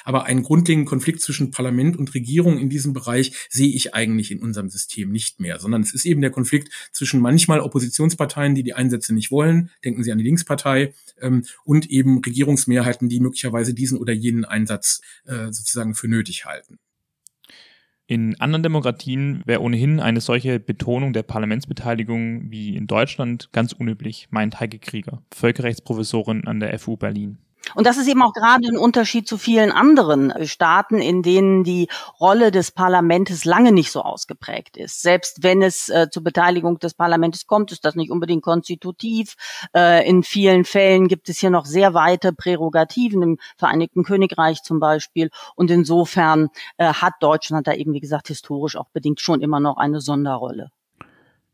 Aber 0.03 0.25
einen 0.25 0.43
grundlegenden 0.43 0.87
Konflikt 0.87 1.21
zwischen 1.21 1.51
Parlament 1.51 1.97
und 1.97 2.13
Regierung 2.13 2.57
in 2.57 2.69
diesem 2.69 2.93
Bereich 2.93 3.33
sehe 3.49 3.73
ich 3.73 3.93
eigentlich 3.93 4.31
in 4.31 4.41
unserem 4.41 4.69
System 4.69 5.11
nicht 5.11 5.39
mehr, 5.39 5.59
sondern 5.59 5.81
es 5.81 5.93
ist 5.93 6.05
eben 6.05 6.21
der 6.21 6.31
Konflikt 6.31 6.71
zwischen 6.91 7.21
manchmal 7.21 7.59
Oppositionsparteien, 7.59 8.55
die 8.55 8.63
die 8.63 8.73
Einsätze 8.73 9.13
nicht 9.13 9.31
wollen, 9.31 9.69
denken 9.83 10.03
Sie 10.03 10.11
an 10.11 10.17
die 10.17 10.23
Linkspartei, 10.23 10.93
ähm, 11.21 11.43
und 11.63 11.89
eben 11.89 12.21
Regierungsmehrheiten, 12.23 13.09
die 13.09 13.19
möglicherweise 13.19 13.73
diesen 13.73 13.97
oder 13.97 14.13
jenen 14.13 14.45
Einsatz 14.45 15.01
äh, 15.25 15.51
sozusagen 15.51 15.95
für 15.95 16.07
nötig 16.07 16.45
halten. 16.45 16.79
In 18.09 18.39
anderen 18.39 18.63
Demokratien 18.63 19.43
wäre 19.45 19.61
ohnehin 19.61 19.99
eine 19.99 20.21
solche 20.21 20.61
Betonung 20.61 21.11
der 21.11 21.23
Parlamentsbeteiligung 21.23 22.49
wie 22.49 22.77
in 22.77 22.87
Deutschland 22.87 23.49
ganz 23.51 23.73
unüblich, 23.73 24.27
meint 24.31 24.61
Heike 24.61 24.79
Krieger, 24.79 25.21
Völkerrechtsprofessorin 25.33 26.47
an 26.47 26.61
der 26.61 26.79
FU 26.79 26.95
Berlin. 26.95 27.37
Und 27.75 27.85
das 27.85 27.97
ist 27.97 28.07
eben 28.07 28.21
auch 28.21 28.33
gerade 28.33 28.67
ein 28.67 28.77
Unterschied 28.77 29.27
zu 29.27 29.37
vielen 29.37 29.71
anderen 29.71 30.31
äh, 30.31 30.47
Staaten, 30.47 30.99
in 30.99 31.21
denen 31.21 31.63
die 31.63 31.87
Rolle 32.19 32.51
des 32.51 32.71
Parlaments 32.71 33.45
lange 33.45 33.71
nicht 33.71 33.91
so 33.91 34.01
ausgeprägt 34.01 34.77
ist. 34.77 35.01
Selbst 35.01 35.43
wenn 35.43 35.61
es 35.61 35.89
äh, 35.89 36.07
zur 36.09 36.23
Beteiligung 36.23 36.79
des 36.79 36.93
Parlaments 36.93 37.45
kommt, 37.45 37.71
ist 37.71 37.85
das 37.85 37.95
nicht 37.95 38.11
unbedingt 38.11 38.43
konstitutiv. 38.43 39.35
Äh, 39.75 40.07
in 40.07 40.23
vielen 40.23 40.65
Fällen 40.65 41.07
gibt 41.07 41.29
es 41.29 41.39
hier 41.39 41.49
noch 41.49 41.65
sehr 41.65 41.93
weite 41.93 42.33
Prärogativen 42.33 43.21
im 43.21 43.37
Vereinigten 43.57 44.03
Königreich 44.03 44.63
zum 44.63 44.79
Beispiel. 44.79 45.29
Und 45.55 45.71
insofern 45.71 46.49
äh, 46.77 46.93
hat 46.93 47.13
Deutschland 47.19 47.67
da 47.67 47.73
eben, 47.73 47.93
wie 47.93 47.99
gesagt, 47.99 48.27
historisch 48.27 48.75
auch 48.75 48.89
bedingt 48.93 49.19
schon 49.19 49.41
immer 49.41 49.59
noch 49.59 49.77
eine 49.77 50.01
Sonderrolle. 50.01 50.71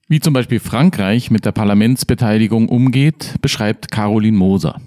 Wie 0.08 0.20
zum 0.20 0.34
Beispiel 0.34 0.60
Frankreich 0.60 1.32
mit 1.32 1.46
der 1.46 1.54
Parlamentsbeteiligung 1.54 2.70
umgeht, 2.70 3.36
beschreibt 3.42 3.90
Caroline 3.90 4.38
Moser. 4.38 4.80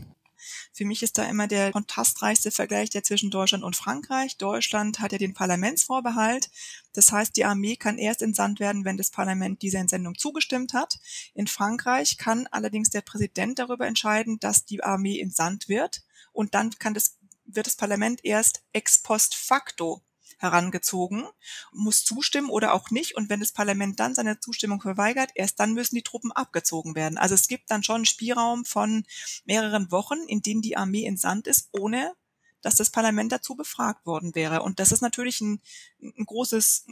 Für 0.77 0.85
mich 0.85 1.03
ist 1.03 1.17
da 1.17 1.25
immer 1.25 1.47
der 1.47 1.73
kontrastreichste 1.73 2.51
Vergleich 2.51 2.91
der 2.91 3.03
zwischen 3.03 3.31
Deutschland 3.31 3.65
und 3.65 3.77
Frankreich. 3.77 4.37
Deutschland 4.37 5.01
hat 5.01 5.11
ja 5.11 5.17
den 5.17 5.33
Parlamentsvorbehalt. 5.33 6.51
Das 6.93 7.12
heißt, 7.12 7.35
die 7.35 7.47
Armee 7.47 7.77
kann 7.77 7.97
erst 7.97 8.21
entsandt 8.21 8.61
werden, 8.61 8.85
wenn 8.85 8.99
das 8.99 9.11
Parlament 9.11 9.62
dieser 9.62 9.79
Entsendung 9.79 10.19
zugestimmt 10.19 10.75
hat. 10.75 10.99
In 11.33 11.47
Frankreich 11.47 12.19
kann 12.19 12.47
allerdings 12.51 12.91
der 12.91 13.01
Präsident 13.01 13.59
darüber 13.59 13.87
entscheiden, 13.87 14.39
dass 14.39 14.67
die 14.67 14.85
Armee 14.85 15.19
entsandt 15.19 15.71
wird. 15.71 16.03
Und 16.33 16.55
dann 16.55 16.69
kann 16.73 16.93
das, 16.93 17.17
wird 17.47 17.67
das 17.67 17.77
Parlament 17.77 18.23
erst 18.23 18.62
ex 18.75 19.01
post 19.01 19.35
facto 19.35 20.03
herangezogen, 20.38 21.25
muss 21.72 22.05
zustimmen 22.05 22.51
oder 22.51 22.75
auch 22.75 22.90
nicht. 22.90 23.16
Und 23.16 23.31
wenn 23.31 23.40
das 23.40 23.53
Parlament 23.53 23.99
dann 24.01 24.14
seine 24.14 24.38
Zustimmung 24.40 24.81
verweigert, 24.81 25.31
erst 25.35 25.61
dann 25.61 25.72
müssen 25.72 25.94
die 25.94 26.03
Truppen 26.03 26.33
abgezogen 26.33 26.94
werden. 26.94 27.18
Also 27.18 27.35
es 27.35 27.49
gibt 27.49 27.70
dann 27.70 27.83
schon 27.83 27.96
einen 27.96 28.05
Spielraum 28.07 28.64
von 28.64 29.05
mehreren 29.44 29.90
Wochen, 29.90 30.18
in 30.27 30.42
denen 30.42 30.62
die 30.62 30.77
Armee 30.77 31.07
entsandt 31.07 31.46
ist, 31.46 31.68
ohne 31.72 32.14
dass 32.62 32.75
das 32.75 32.90
Parlament 32.90 33.33
dazu 33.33 33.55
befragt 33.55 34.07
worden 34.07 34.35
wäre. 34.35 34.62
Und 34.62 34.81
das 34.81 34.92
ist 34.92 35.01
natürlich 35.01 35.40
ein, 35.40 35.61
ein 36.01 36.27
großes, 36.27 36.87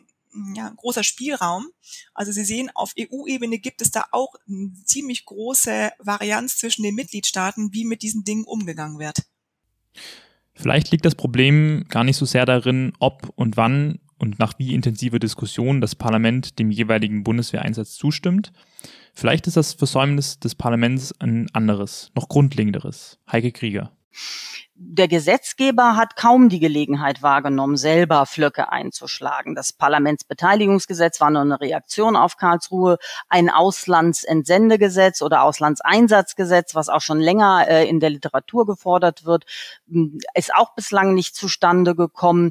ja, 0.55 0.69
ein 0.69 0.77
großer 0.77 1.03
Spielraum. 1.03 1.69
Also 2.15 2.33
Sie 2.33 2.45
sehen, 2.45 2.71
auf 2.75 2.95
EU-Ebene 2.99 3.59
gibt 3.59 3.83
es 3.83 3.91
da 3.91 4.05
auch 4.13 4.35
eine 4.47 4.73
ziemlich 4.85 5.25
große 5.25 5.93
Varianz 5.99 6.59
zwischen 6.59 6.83
den 6.83 6.95
Mitgliedstaaten, 6.95 7.73
wie 7.73 7.85
mit 7.85 8.03
diesen 8.03 8.25
Dingen 8.25 8.45
umgegangen 8.45 8.99
wird. 8.99 9.25
Vielleicht 10.55 10.91
liegt 10.91 11.05
das 11.05 11.15
Problem 11.15 11.85
gar 11.89 12.05
nicht 12.05 12.17
so 12.17 12.25
sehr 12.25 12.47
darin, 12.47 12.93
ob 12.99 13.31
und 13.35 13.57
wann 13.57 13.99
und 14.19 14.39
nach 14.39 14.59
wie 14.59 14.73
intensiver 14.73 15.19
Diskussion 15.19 15.81
das 15.81 15.95
Parlament 15.95 16.59
dem 16.59 16.71
jeweiligen 16.71 17.25
Bundeswehreinsatz 17.25 17.95
zustimmt. 17.95 18.53
Vielleicht 19.13 19.47
ist 19.47 19.57
das 19.57 19.75
Versäumnis 19.75 20.39
des 20.39 20.55
Parlaments 20.55 21.13
ein 21.21 21.49
anderes, 21.53 22.11
noch 22.15 22.29
grundlegenderes. 22.29 23.19
Heike 23.31 23.53
Krieger 23.53 23.91
der 24.77 25.07
Gesetzgeber 25.07 25.97
hat 25.97 26.17
kaum 26.17 26.49
die 26.49 26.59
Gelegenheit 26.59 27.23
wahrgenommen, 27.23 27.77
selber 27.77 28.27
Flöcke 28.27 28.73
einzuschlagen. 28.73 29.55
Das 29.55 29.73
Parlamentsbeteiligungsgesetz 29.73 31.21
war 31.21 31.31
nur 31.31 31.43
eine 31.43 31.61
Reaktion 31.61 32.17
auf 32.17 32.37
Karlsruhe. 32.37 32.99
Ein 33.29 33.51
Auslandsentsendegesetz 33.51 35.23
oder 35.23 35.45
Auslandseinsatzgesetz, 35.45 36.75
was 36.75 36.89
auch 36.89 37.03
schon 37.03 37.21
länger 37.21 37.67
äh, 37.69 37.89
in 37.89 38.01
der 38.01 38.11
Literatur 38.11 38.67
gefordert 38.67 39.25
wird, 39.25 39.45
ist 40.35 40.53
auch 40.53 40.75
bislang 40.75 41.15
nicht 41.15 41.37
zustande 41.37 41.95
gekommen. 41.95 42.51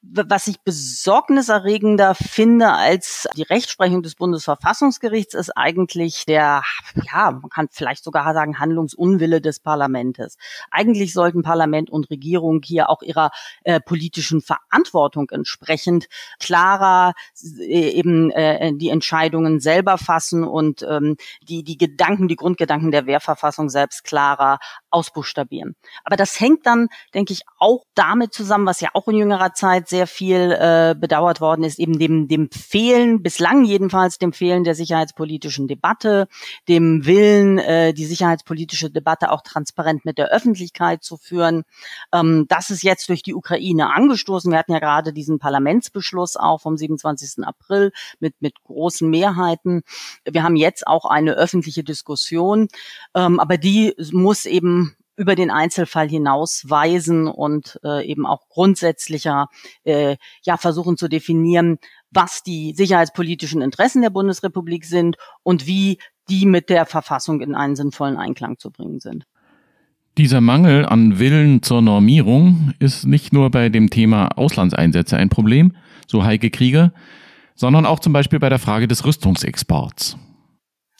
Was 0.00 0.46
ich 0.46 0.60
besorgniserregender 0.60 2.14
finde 2.14 2.72
als 2.72 3.26
die 3.36 3.42
Rechtsprechung 3.42 4.04
des 4.04 4.14
Bundesverfassungsgerichts 4.14 5.34
ist 5.34 5.50
eigentlich 5.56 6.24
der, 6.24 6.62
ja, 7.12 7.32
man 7.32 7.50
kann 7.50 7.66
vielleicht 7.72 8.04
sogar 8.04 8.32
sagen, 8.32 8.60
Handlungsunwille 8.60 9.40
des 9.40 9.58
Parlamentes. 9.58 10.36
Eigentlich 10.70 11.12
sollten 11.12 11.42
Parlamente 11.42 11.63
Parlament 11.64 11.88
und 11.88 12.10
Regierung 12.10 12.60
hier 12.62 12.90
auch 12.90 13.00
ihrer 13.00 13.30
äh, 13.64 13.80
politischen 13.80 14.42
Verantwortung 14.42 15.30
entsprechend 15.30 16.08
klarer 16.38 17.14
äh, 17.58 17.90
eben 17.90 18.30
äh, 18.32 18.72
die 18.74 18.90
Entscheidungen 18.90 19.60
selber 19.60 19.96
fassen 19.96 20.44
und 20.44 20.82
ähm, 20.82 21.16
die, 21.48 21.64
die 21.64 21.78
Gedanken, 21.78 22.28
die 22.28 22.36
Grundgedanken 22.36 22.90
der 22.90 23.06
Wehrverfassung 23.06 23.70
selbst 23.70 24.04
klarer 24.04 24.58
ausbuchstabieren. 24.94 25.74
Aber 26.04 26.16
das 26.16 26.38
hängt 26.38 26.66
dann, 26.66 26.88
denke 27.14 27.32
ich, 27.32 27.42
auch 27.58 27.84
damit 27.94 28.32
zusammen, 28.32 28.66
was 28.66 28.80
ja 28.80 28.90
auch 28.94 29.08
in 29.08 29.16
jüngerer 29.16 29.52
Zeit 29.52 29.88
sehr 29.88 30.06
viel 30.06 30.52
äh, 30.52 30.94
bedauert 30.96 31.40
worden 31.40 31.64
ist, 31.64 31.80
eben 31.80 31.98
dem, 31.98 32.28
dem 32.28 32.48
Fehlen, 32.50 33.20
bislang 33.20 33.64
jedenfalls 33.64 34.18
dem 34.18 34.32
Fehlen 34.32 34.62
der 34.62 34.76
sicherheitspolitischen 34.76 35.66
Debatte, 35.66 36.28
dem 36.68 37.06
Willen, 37.06 37.58
äh, 37.58 37.92
die 37.92 38.06
sicherheitspolitische 38.06 38.88
Debatte 38.88 39.32
auch 39.32 39.42
transparent 39.42 40.04
mit 40.04 40.16
der 40.16 40.28
Öffentlichkeit 40.28 41.02
zu 41.02 41.16
führen. 41.16 41.64
Ähm, 42.12 42.46
das 42.48 42.70
ist 42.70 42.84
jetzt 42.84 43.08
durch 43.08 43.24
die 43.24 43.34
Ukraine 43.34 43.92
angestoßen. 43.92 44.50
Wir 44.52 44.58
hatten 44.58 44.72
ja 44.72 44.78
gerade 44.78 45.12
diesen 45.12 45.40
Parlamentsbeschluss 45.40 46.36
auch 46.36 46.60
vom 46.60 46.76
27. 46.76 47.44
April 47.44 47.90
mit, 48.20 48.34
mit 48.40 48.62
großen 48.62 49.10
Mehrheiten. 49.10 49.82
Wir 50.24 50.44
haben 50.44 50.56
jetzt 50.56 50.86
auch 50.86 51.04
eine 51.04 51.32
öffentliche 51.32 51.82
Diskussion, 51.82 52.68
ähm, 53.14 53.40
aber 53.40 53.56
die 53.56 53.94
muss 54.12 54.46
eben 54.46 54.83
über 55.16 55.34
den 55.34 55.50
Einzelfall 55.50 56.08
hinausweisen 56.08 57.28
und 57.28 57.78
äh, 57.84 58.06
eben 58.06 58.26
auch 58.26 58.48
grundsätzlicher 58.48 59.48
äh, 59.84 60.16
ja 60.42 60.56
versuchen 60.56 60.96
zu 60.96 61.08
definieren, 61.08 61.78
was 62.10 62.42
die 62.42 62.74
sicherheitspolitischen 62.74 63.62
Interessen 63.62 64.02
der 64.02 64.10
Bundesrepublik 64.10 64.84
sind 64.84 65.16
und 65.42 65.66
wie 65.66 65.98
die 66.28 66.46
mit 66.46 66.70
der 66.70 66.86
Verfassung 66.86 67.40
in 67.40 67.54
einen 67.54 67.76
sinnvollen 67.76 68.16
Einklang 68.16 68.58
zu 68.58 68.70
bringen 68.70 69.00
sind. 69.00 69.24
Dieser 70.16 70.40
Mangel 70.40 70.86
an 70.86 71.18
Willen 71.18 71.62
zur 71.62 71.82
Normierung 71.82 72.72
ist 72.78 73.04
nicht 73.04 73.32
nur 73.32 73.50
bei 73.50 73.68
dem 73.68 73.90
Thema 73.90 74.28
Auslandseinsätze 74.38 75.16
ein 75.16 75.28
Problem, 75.28 75.74
so 76.06 76.24
Heike 76.24 76.50
Krieger, 76.50 76.92
sondern 77.56 77.84
auch 77.84 77.98
zum 77.98 78.12
Beispiel 78.12 78.38
bei 78.38 78.48
der 78.48 78.60
Frage 78.60 78.86
des 78.86 79.04
Rüstungsexports. 79.04 80.16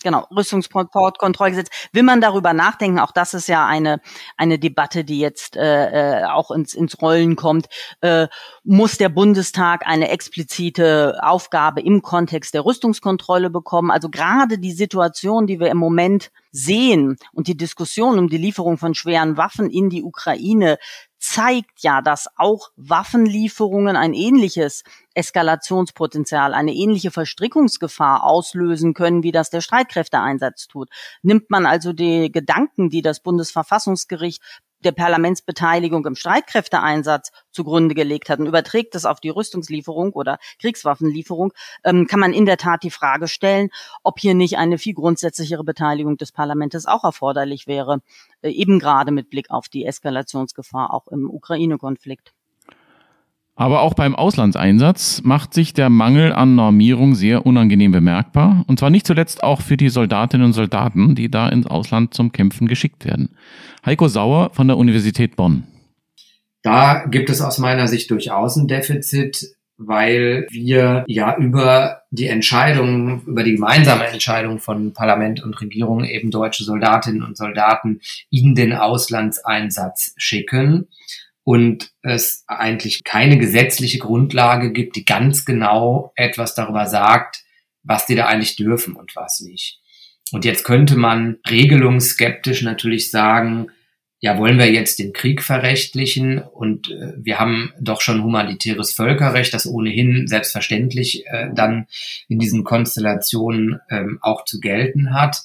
Genau, 0.04 0.26
Rüstungskontrollgesetz. 0.36 1.70
Will 1.92 2.02
man 2.02 2.20
darüber 2.20 2.52
nachdenken, 2.52 2.98
auch 2.98 3.10
das 3.10 3.32
ist 3.32 3.48
ja 3.48 3.66
eine, 3.66 4.02
eine 4.36 4.58
Debatte, 4.58 5.02
die 5.02 5.18
jetzt 5.18 5.56
äh, 5.56 6.20
äh, 6.20 6.24
auch 6.26 6.50
ins, 6.50 6.74
ins 6.74 7.00
Rollen 7.00 7.36
kommt, 7.36 7.68
äh, 8.02 8.28
muss 8.64 8.98
der 8.98 9.08
Bundestag 9.08 9.86
eine 9.86 10.10
explizite 10.10 11.16
Aufgabe 11.22 11.80
im 11.80 12.02
Kontext 12.02 12.52
der 12.52 12.66
Rüstungskontrolle 12.66 13.48
bekommen. 13.48 13.90
Also 13.90 14.10
gerade 14.10 14.58
die 14.58 14.72
Situation, 14.72 15.46
die 15.46 15.58
wir 15.58 15.70
im 15.70 15.78
Moment 15.78 16.30
sehen 16.52 17.16
und 17.32 17.48
die 17.48 17.56
Diskussion 17.56 18.18
um 18.18 18.28
die 18.28 18.36
Lieferung 18.36 18.76
von 18.76 18.94
schweren 18.94 19.38
Waffen 19.38 19.70
in 19.70 19.88
die 19.88 20.02
Ukraine 20.02 20.76
zeigt 21.24 21.82
ja, 21.82 22.02
dass 22.02 22.28
auch 22.37 22.70
Waffenlieferungen 22.76 23.96
ein 23.96 24.12
ähnliches 24.12 24.82
Eskalationspotenzial, 25.14 26.52
eine 26.52 26.74
ähnliche 26.74 27.10
Verstrickungsgefahr 27.10 28.24
auslösen 28.24 28.92
können, 28.92 29.22
wie 29.22 29.32
das 29.32 29.48
der 29.48 29.62
Streitkräfteeinsatz 29.62 30.68
tut. 30.68 30.90
Nimmt 31.22 31.48
man 31.48 31.64
also 31.64 31.94
die 31.94 32.30
Gedanken, 32.30 32.90
die 32.90 33.00
das 33.00 33.20
Bundesverfassungsgericht 33.20 34.42
der 34.85 34.92
Parlamentsbeteiligung 34.92 36.07
im 36.07 36.14
Streitkräfteeinsatz 36.14 37.33
zugrunde 37.51 37.94
gelegt 37.94 38.29
hat 38.29 38.38
und 38.38 38.47
überträgt 38.47 38.94
es 38.94 39.05
auf 39.05 39.20
die 39.20 39.31
Rüstungslieferung 39.31 40.12
oder 40.12 40.38
Kriegswaffenlieferung, 40.61 41.53
ähm, 41.85 42.07
kann 42.07 42.20
man 42.20 42.33
in 42.33 42.47
der 42.47 42.57
Tat 42.57 42.83
die 42.83 42.90
Frage 42.90 43.29
stellen, 43.29 43.70
ob 44.03 44.18
hier 44.18 44.35
nicht 44.35 44.59
eine 44.59 44.79
viel 44.79 44.94
grundsätzlichere 44.94 45.64
Beteiligung 45.64 46.16
des 46.16 46.33
Parlaments 46.33 46.87
auch 46.87 47.05
erforderlich 47.05 47.66
wäre, 47.66 48.01
äh, 48.42 48.51
eben 48.51 48.79
gerade 48.79 49.12
mit 49.12 49.31
Blick 49.31 49.51
auf 49.51 49.68
die 49.68 49.85
Eskalationsgefahr 49.85 50.92
auch 50.92 51.09
im 51.09 51.31
Ukraine-Konflikt. 51.31 52.33
Aber 53.56 53.82
auch 53.82 53.94
beim 53.94 54.16
Auslandseinsatz 54.16 55.22
macht 55.22 55.54
sich 55.54 55.72
der 55.72 55.88
Mangel 55.88 56.32
an 56.32 56.56
Normierung 56.56 57.14
sehr 57.14 57.46
unangenehm 57.46 57.92
bemerkbar. 57.92 58.64
Und 58.66 58.80
zwar 58.80 58.90
nicht 58.90 59.06
zuletzt 59.06 59.44
auch 59.44 59.60
für 59.60 59.76
die 59.76 59.90
Soldatinnen 59.90 60.46
und 60.46 60.54
Soldaten, 60.54 61.14
die 61.14 61.30
da 61.30 61.48
ins 61.48 61.66
Ausland 61.66 62.14
zum 62.14 62.32
Kämpfen 62.32 62.66
geschickt 62.66 63.04
werden. 63.04 63.36
Heiko 63.86 64.08
Sauer 64.08 64.50
von 64.54 64.66
der 64.66 64.76
Universität 64.76 65.36
Bonn. 65.36 65.64
Da 66.62 67.04
gibt 67.06 67.30
es 67.30 67.40
aus 67.40 67.58
meiner 67.58 67.86
Sicht 67.86 68.10
durchaus 68.10 68.56
ein 68.56 68.66
Defizit, 68.66 69.54
weil 69.76 70.46
wir 70.50 71.04
ja 71.06 71.36
über 71.36 72.02
die 72.10 72.26
Entscheidung, 72.26 73.22
über 73.26 73.44
die 73.44 73.54
gemeinsame 73.54 74.06
Entscheidung 74.06 74.58
von 74.58 74.92
Parlament 74.92 75.42
und 75.42 75.60
Regierung 75.60 76.04
eben 76.04 76.30
deutsche 76.30 76.64
Soldatinnen 76.64 77.22
und 77.22 77.36
Soldaten 77.36 78.00
in 78.30 78.54
den 78.54 78.72
Auslandseinsatz 78.72 80.14
schicken 80.16 80.88
und 81.44 81.92
es 82.02 82.44
eigentlich 82.46 83.04
keine 83.04 83.38
gesetzliche 83.38 83.98
Grundlage 83.98 84.72
gibt, 84.72 84.96
die 84.96 85.04
ganz 85.04 85.44
genau 85.44 86.12
etwas 86.16 86.54
darüber 86.54 86.87
sagt, 86.87 87.44
was 87.83 88.07
die 88.07 88.14
da 88.14 88.26
eigentlich 88.26 88.57
dürfen 88.57 88.96
und 88.96 89.14
was 89.14 89.40
nicht. 89.40 89.78
Und 90.33 90.44
jetzt 90.44 90.64
könnte 90.64 90.96
man 90.96 91.37
regelungsskeptisch 91.48 92.62
natürlich 92.62 93.11
sagen, 93.11 93.68
ja, 94.20 94.38
wollen 94.38 94.59
wir 94.59 94.72
jetzt 94.72 94.98
den 94.98 95.12
Krieg 95.12 95.42
verrechtlichen 95.42 96.38
und 96.38 96.90
äh, 96.90 97.12
wir 97.18 97.38
haben 97.38 97.74
doch 97.78 98.00
schon 98.00 98.24
humanitäres 98.24 98.94
Völkerrecht, 98.94 99.52
das 99.52 99.66
ohnehin 99.66 100.26
selbstverständlich 100.26 101.26
äh, 101.26 101.50
dann 101.54 101.87
in 102.26 102.38
diesen 102.38 102.64
Konstellationen 102.64 103.80
ähm, 103.90 104.18
auch 104.22 104.46
zu 104.46 104.61
gelten 104.61 105.12
hat. 105.12 105.42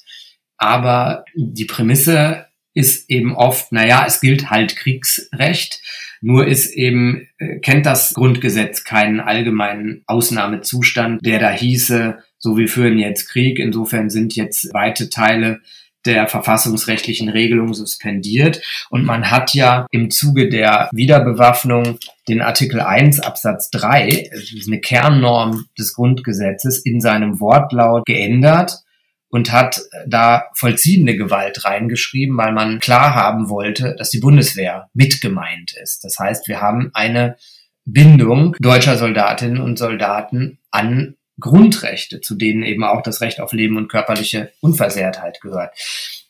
Aber 0.55 1.25
die 1.35 1.65
Prämisse 1.65 2.45
ist 2.73 3.09
eben 3.09 3.35
oft, 3.35 3.71
naja, 3.71 4.05
es 4.07 4.21
gilt 4.21 4.49
halt 4.49 4.75
Kriegsrecht. 4.75 5.81
Nur 6.21 6.47
ist 6.47 6.73
eben, 6.73 7.27
äh, 7.37 7.59
kennt 7.59 7.85
das 7.85 8.13
Grundgesetz 8.13 8.83
keinen 8.83 9.19
allgemeinen 9.19 10.03
Ausnahmezustand, 10.05 11.25
der 11.25 11.39
da 11.39 11.49
hieße, 11.49 12.17
so 12.37 12.57
wir 12.57 12.67
führen 12.67 12.99
jetzt 12.99 13.29
Krieg. 13.29 13.59
Insofern 13.59 14.09
sind 14.09 14.35
jetzt 14.35 14.73
weite 14.73 15.09
Teile 15.09 15.61
der 16.05 16.27
verfassungsrechtlichen 16.27 17.29
Regelung 17.29 17.73
suspendiert. 17.73 18.61
Und 18.89 19.05
man 19.05 19.31
hat 19.31 19.53
ja 19.53 19.85
im 19.91 20.09
Zuge 20.11 20.49
der 20.49 20.89
Wiederbewaffnung 20.93 21.99
den 22.27 22.41
Artikel 22.41 22.79
1 22.79 23.19
Absatz 23.19 23.69
3, 23.71 24.29
also 24.31 24.55
eine 24.67 24.79
Kernnorm 24.79 25.65
des 25.77 25.93
Grundgesetzes, 25.93 26.79
in 26.79 27.01
seinem 27.01 27.39
Wortlaut 27.39 28.05
geändert 28.05 28.83
und 29.29 29.51
hat 29.51 29.81
da 30.07 30.45
vollziehende 30.55 31.15
Gewalt 31.15 31.65
reingeschrieben, 31.65 32.35
weil 32.37 32.51
man 32.51 32.79
klar 32.79 33.15
haben 33.15 33.49
wollte, 33.49 33.95
dass 33.97 34.09
die 34.09 34.19
Bundeswehr 34.19 34.89
mitgemeint 34.93 35.73
ist. 35.81 36.03
Das 36.03 36.17
heißt, 36.19 36.47
wir 36.47 36.61
haben 36.61 36.91
eine 36.93 37.37
Bindung 37.85 38.55
deutscher 38.59 38.97
Soldatinnen 38.97 39.61
und 39.61 39.77
Soldaten 39.77 40.59
an 40.71 41.15
Grundrechte, 41.39 42.21
zu 42.21 42.35
denen 42.35 42.63
eben 42.63 42.83
auch 42.83 43.01
das 43.01 43.21
Recht 43.21 43.39
auf 43.39 43.53
Leben 43.53 43.77
und 43.77 43.87
körperliche 43.87 44.51
Unversehrtheit 44.59 45.39
gehört. 45.41 45.73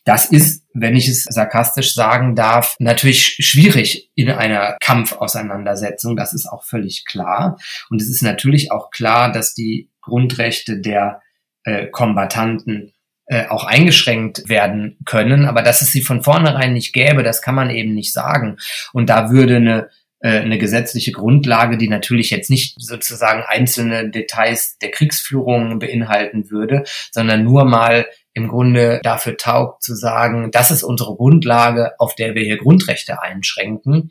Das 0.04 0.26
ist, 0.26 0.64
wenn 0.72 0.96
ich 0.96 1.08
es 1.08 1.24
sarkastisch 1.24 1.94
sagen 1.94 2.34
darf, 2.34 2.76
natürlich 2.78 3.36
schwierig 3.40 4.10
in 4.14 4.30
einer 4.30 4.76
Kampfauseinandersetzung. 4.80 6.16
Das 6.16 6.32
ist 6.32 6.46
auch 6.46 6.64
völlig 6.64 7.04
klar. 7.04 7.58
Und 7.90 8.00
es 8.00 8.08
ist 8.08 8.22
natürlich 8.22 8.72
auch 8.72 8.90
klar, 8.90 9.30
dass 9.30 9.54
die 9.54 9.90
Grundrechte 10.00 10.80
der 10.80 11.20
äh, 11.64 11.86
Kombatanten 11.86 12.92
äh, 13.26 13.46
auch 13.48 13.64
eingeschränkt 13.64 14.48
werden 14.48 14.98
können. 15.04 15.46
Aber 15.46 15.62
dass 15.62 15.82
es 15.82 15.92
sie 15.92 16.02
von 16.02 16.22
vornherein 16.22 16.72
nicht 16.72 16.92
gäbe, 16.92 17.22
das 17.22 17.42
kann 17.42 17.54
man 17.54 17.70
eben 17.70 17.94
nicht 17.94 18.12
sagen. 18.12 18.56
Und 18.92 19.08
da 19.08 19.30
würde 19.30 19.56
eine 19.56 19.90
äh, 20.22 20.40
eine 20.40 20.58
gesetzliche 20.58 21.12
Grundlage, 21.12 21.78
die 21.78 21.88
natürlich 21.88 22.28
jetzt 22.28 22.50
nicht 22.50 22.74
sozusagen 22.78 23.42
einzelne 23.46 24.10
Details 24.10 24.76
der 24.78 24.90
Kriegsführung 24.90 25.78
beinhalten 25.78 26.50
würde, 26.50 26.84
sondern 27.10 27.42
nur 27.42 27.64
mal 27.64 28.06
im 28.34 28.46
Grunde 28.48 29.00
dafür 29.02 29.38
taugt 29.38 29.82
zu 29.82 29.94
sagen, 29.94 30.50
das 30.52 30.70
ist 30.70 30.82
unsere 30.82 31.16
Grundlage, 31.16 31.92
auf 31.98 32.14
der 32.14 32.34
wir 32.34 32.42
hier 32.42 32.58
Grundrechte 32.58 33.22
einschränken, 33.22 34.10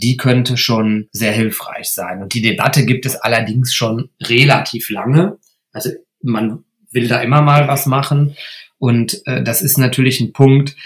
die 0.00 0.16
könnte 0.16 0.56
schon 0.56 1.08
sehr 1.10 1.32
hilfreich 1.32 1.90
sein. 1.90 2.22
Und 2.22 2.34
die 2.34 2.42
Debatte 2.42 2.86
gibt 2.86 3.04
es 3.04 3.16
allerdings 3.16 3.74
schon 3.74 4.10
relativ 4.22 4.90
lange. 4.90 5.38
Also 5.72 5.90
man 6.22 6.64
will 6.90 7.08
da 7.08 7.20
immer 7.20 7.42
mal 7.42 7.68
was 7.68 7.86
machen. 7.86 8.36
Und 8.78 9.26
äh, 9.26 9.42
das 9.42 9.62
ist 9.62 9.78
natürlich 9.78 10.20
ein 10.20 10.32
Punkt, 10.32 10.76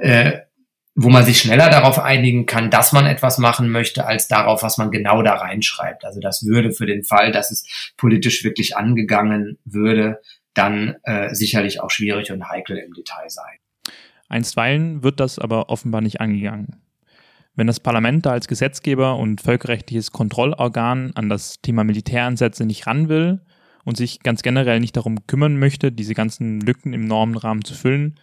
äh, 0.00 0.40
wo 0.94 1.10
man 1.10 1.24
sich 1.24 1.40
schneller 1.40 1.68
darauf 1.68 1.98
einigen 1.98 2.46
kann, 2.46 2.70
dass 2.70 2.92
man 2.92 3.04
etwas 3.06 3.38
machen 3.38 3.68
möchte, 3.68 4.06
als 4.06 4.28
darauf, 4.28 4.62
was 4.62 4.78
man 4.78 4.90
genau 4.90 5.22
da 5.22 5.34
reinschreibt. 5.34 6.04
Also 6.04 6.20
das 6.20 6.46
würde 6.46 6.72
für 6.72 6.86
den 6.86 7.04
Fall, 7.04 7.32
dass 7.32 7.50
es 7.50 7.92
politisch 7.98 8.44
wirklich 8.44 8.76
angegangen 8.76 9.58
würde, 9.64 10.20
dann 10.54 10.96
äh, 11.02 11.34
sicherlich 11.34 11.82
auch 11.82 11.90
schwierig 11.90 12.32
und 12.32 12.48
heikel 12.48 12.78
im 12.78 12.94
Detail 12.94 13.28
sein. 13.28 13.58
Einstweilen 14.28 15.02
wird 15.02 15.20
das 15.20 15.38
aber 15.38 15.68
offenbar 15.68 16.00
nicht 16.00 16.20
angegangen. 16.20 16.80
Wenn 17.54 17.66
das 17.66 17.80
Parlament 17.80 18.26
da 18.26 18.30
als 18.32 18.48
Gesetzgeber 18.48 19.16
und 19.16 19.40
völkerrechtliches 19.40 20.12
Kontrollorgan 20.12 21.12
an 21.14 21.28
das 21.28 21.60
Thema 21.60 21.84
Militäransätze 21.84 22.64
nicht 22.64 22.86
ran 22.86 23.08
will 23.08 23.40
und 23.86 23.96
sich 23.96 24.20
ganz 24.22 24.42
generell 24.42 24.80
nicht 24.80 24.96
darum 24.96 25.26
kümmern 25.26 25.58
möchte, 25.58 25.92
diese 25.92 26.12
ganzen 26.12 26.60
Lücken 26.60 26.92
im 26.92 27.06
Normenrahmen 27.06 27.64
zu 27.64 27.72
füllen, 27.72 28.16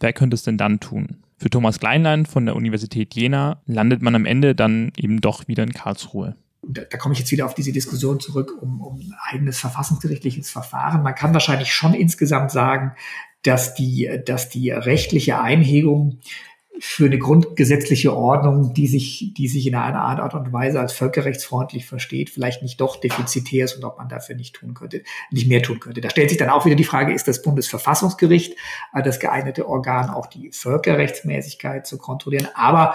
wer 0.00 0.12
könnte 0.12 0.34
es 0.34 0.42
denn 0.42 0.58
dann 0.58 0.80
tun? 0.80 1.18
Für 1.36 1.50
Thomas 1.50 1.78
Kleinlein 1.78 2.24
von 2.26 2.46
der 2.46 2.56
Universität 2.56 3.14
Jena 3.14 3.60
landet 3.66 4.00
man 4.00 4.14
am 4.14 4.24
Ende 4.24 4.54
dann 4.54 4.90
eben 4.96 5.20
doch 5.20 5.46
wieder 5.48 5.62
in 5.62 5.72
Karlsruhe. 5.72 6.34
Da, 6.62 6.82
da 6.88 6.96
komme 6.96 7.12
ich 7.12 7.18
jetzt 7.18 7.30
wieder 7.30 7.44
auf 7.44 7.54
diese 7.54 7.72
Diskussion 7.72 8.20
zurück 8.20 8.56
um, 8.60 8.80
um 8.80 9.00
ein 9.00 9.14
eigenes 9.30 9.58
verfassungsgerichtliches 9.58 10.50
Verfahren. 10.50 11.02
Man 11.02 11.14
kann 11.14 11.34
wahrscheinlich 11.34 11.74
schon 11.74 11.94
insgesamt 11.94 12.50
sagen, 12.50 12.92
dass 13.42 13.74
die, 13.74 14.08
dass 14.24 14.48
die 14.48 14.70
rechtliche 14.70 15.40
Einhegung 15.40 16.20
für 16.78 17.06
eine 17.06 17.18
grundgesetzliche 17.18 18.16
Ordnung, 18.16 18.72
die 18.74 18.86
sich, 18.86 19.32
die 19.36 19.48
sich 19.48 19.66
in 19.66 19.74
einer 19.74 20.00
Art 20.00 20.34
und 20.34 20.52
Weise 20.52 20.80
als 20.80 20.92
völkerrechtsfreundlich 20.92 21.86
versteht, 21.86 22.30
vielleicht 22.30 22.62
nicht 22.62 22.80
doch 22.80 22.96
defizitär 22.96 23.66
ist 23.66 23.76
und 23.76 23.84
ob 23.84 23.98
man 23.98 24.08
dafür 24.08 24.34
nicht 24.34 24.54
tun 24.56 24.74
könnte, 24.74 25.02
nicht 25.30 25.48
mehr 25.48 25.62
tun 25.62 25.80
könnte. 25.80 26.00
Da 26.00 26.10
stellt 26.10 26.30
sich 26.30 26.38
dann 26.38 26.48
auch 26.48 26.64
wieder 26.64 26.74
die 26.74 26.84
Frage, 26.84 27.12
ist 27.12 27.28
das 27.28 27.42
Bundesverfassungsgericht 27.42 28.56
das 29.04 29.20
geeignete 29.20 29.68
Organ, 29.68 30.10
auch 30.10 30.26
die 30.26 30.50
Völkerrechtsmäßigkeit 30.50 31.86
zu 31.86 31.98
kontrollieren? 31.98 32.48
Aber 32.54 32.94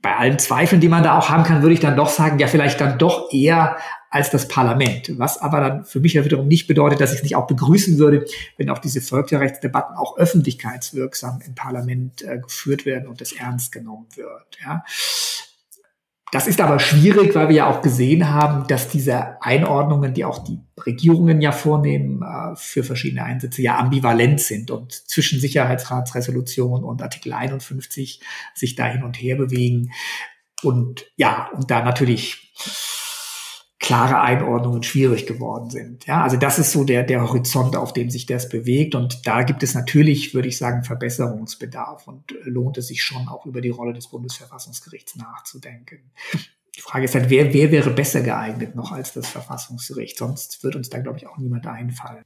bei 0.00 0.16
allen 0.16 0.38
Zweifeln, 0.38 0.80
die 0.80 0.88
man 0.88 1.02
da 1.02 1.18
auch 1.18 1.28
haben 1.28 1.44
kann, 1.44 1.62
würde 1.62 1.74
ich 1.74 1.80
dann 1.80 1.96
doch 1.96 2.08
sagen, 2.08 2.38
ja, 2.38 2.46
vielleicht 2.46 2.80
dann 2.80 2.98
doch 2.98 3.32
eher 3.32 3.78
als 4.10 4.30
das 4.30 4.48
Parlament. 4.48 5.18
Was 5.18 5.38
aber 5.38 5.60
dann 5.60 5.84
für 5.84 6.00
mich 6.00 6.14
ja 6.14 6.24
wiederum 6.24 6.48
nicht 6.48 6.66
bedeutet, 6.66 7.00
dass 7.00 7.12
ich 7.12 7.18
es 7.18 7.22
nicht 7.22 7.36
auch 7.36 7.46
begrüßen 7.46 7.98
würde, 7.98 8.24
wenn 8.56 8.70
auch 8.70 8.78
diese 8.78 9.00
Völkerrechtsdebatten 9.00 9.96
auch 9.96 10.16
öffentlichkeitswirksam 10.16 11.40
im 11.46 11.54
Parlament 11.54 12.22
äh, 12.22 12.38
geführt 12.38 12.86
werden 12.86 13.08
und 13.08 13.20
es 13.20 13.32
ernst 13.32 13.72
genommen 13.72 14.06
wird. 14.16 14.58
Ja. 14.62 14.84
Das 16.30 16.46
ist 16.46 16.60
aber 16.60 16.78
schwierig, 16.78 17.34
weil 17.34 17.48
wir 17.48 17.56
ja 17.56 17.70
auch 17.70 17.80
gesehen 17.80 18.28
haben, 18.28 18.66
dass 18.66 18.88
diese 18.88 19.42
Einordnungen, 19.42 20.12
die 20.12 20.26
auch 20.26 20.44
die 20.44 20.60
Regierungen 20.84 21.40
ja 21.40 21.52
vornehmen 21.52 22.22
äh, 22.22 22.54
für 22.54 22.84
verschiedene 22.84 23.24
Einsätze, 23.24 23.62
ja 23.62 23.78
ambivalent 23.78 24.40
sind 24.40 24.70
und 24.70 24.92
zwischen 24.92 25.40
Sicherheitsratsresolution 25.40 26.84
und 26.84 27.02
Artikel 27.02 27.32
51 27.32 28.20
sich 28.54 28.74
da 28.74 28.86
hin 28.86 29.04
und 29.04 29.14
her 29.14 29.36
bewegen. 29.36 29.90
Und 30.62 31.06
ja, 31.16 31.48
und 31.54 31.70
da 31.70 31.82
natürlich 31.82 32.52
klare 33.88 34.20
Einordnungen 34.20 34.82
schwierig 34.82 35.26
geworden 35.26 35.70
sind. 35.70 36.04
Ja, 36.04 36.22
also 36.22 36.36
das 36.36 36.58
ist 36.58 36.72
so 36.72 36.84
der, 36.84 37.04
der 37.04 37.22
Horizont, 37.22 37.74
auf 37.74 37.94
dem 37.94 38.10
sich 38.10 38.26
das 38.26 38.50
bewegt. 38.50 38.94
Und 38.94 39.26
da 39.26 39.44
gibt 39.44 39.62
es 39.62 39.74
natürlich, 39.74 40.34
würde 40.34 40.48
ich 40.48 40.58
sagen, 40.58 40.84
Verbesserungsbedarf 40.84 42.06
und 42.06 42.34
lohnt 42.42 42.76
es 42.76 42.88
sich 42.88 43.02
schon 43.02 43.28
auch 43.28 43.46
über 43.46 43.62
die 43.62 43.70
Rolle 43.70 43.94
des 43.94 44.08
Bundesverfassungsgerichts 44.08 45.16
nachzudenken. 45.16 46.00
Die 46.76 46.82
Frage 46.82 47.06
ist 47.06 47.14
halt, 47.14 47.30
wer, 47.30 47.54
wer 47.54 47.72
wäre 47.72 47.88
besser 47.88 48.20
geeignet 48.20 48.76
noch 48.76 48.92
als 48.92 49.14
das 49.14 49.26
Verfassungsgericht? 49.26 50.18
Sonst 50.18 50.62
wird 50.62 50.76
uns 50.76 50.90
da, 50.90 50.98
glaube 50.98 51.16
ich, 51.16 51.26
auch 51.26 51.38
niemand 51.38 51.66
einfallen. 51.66 52.24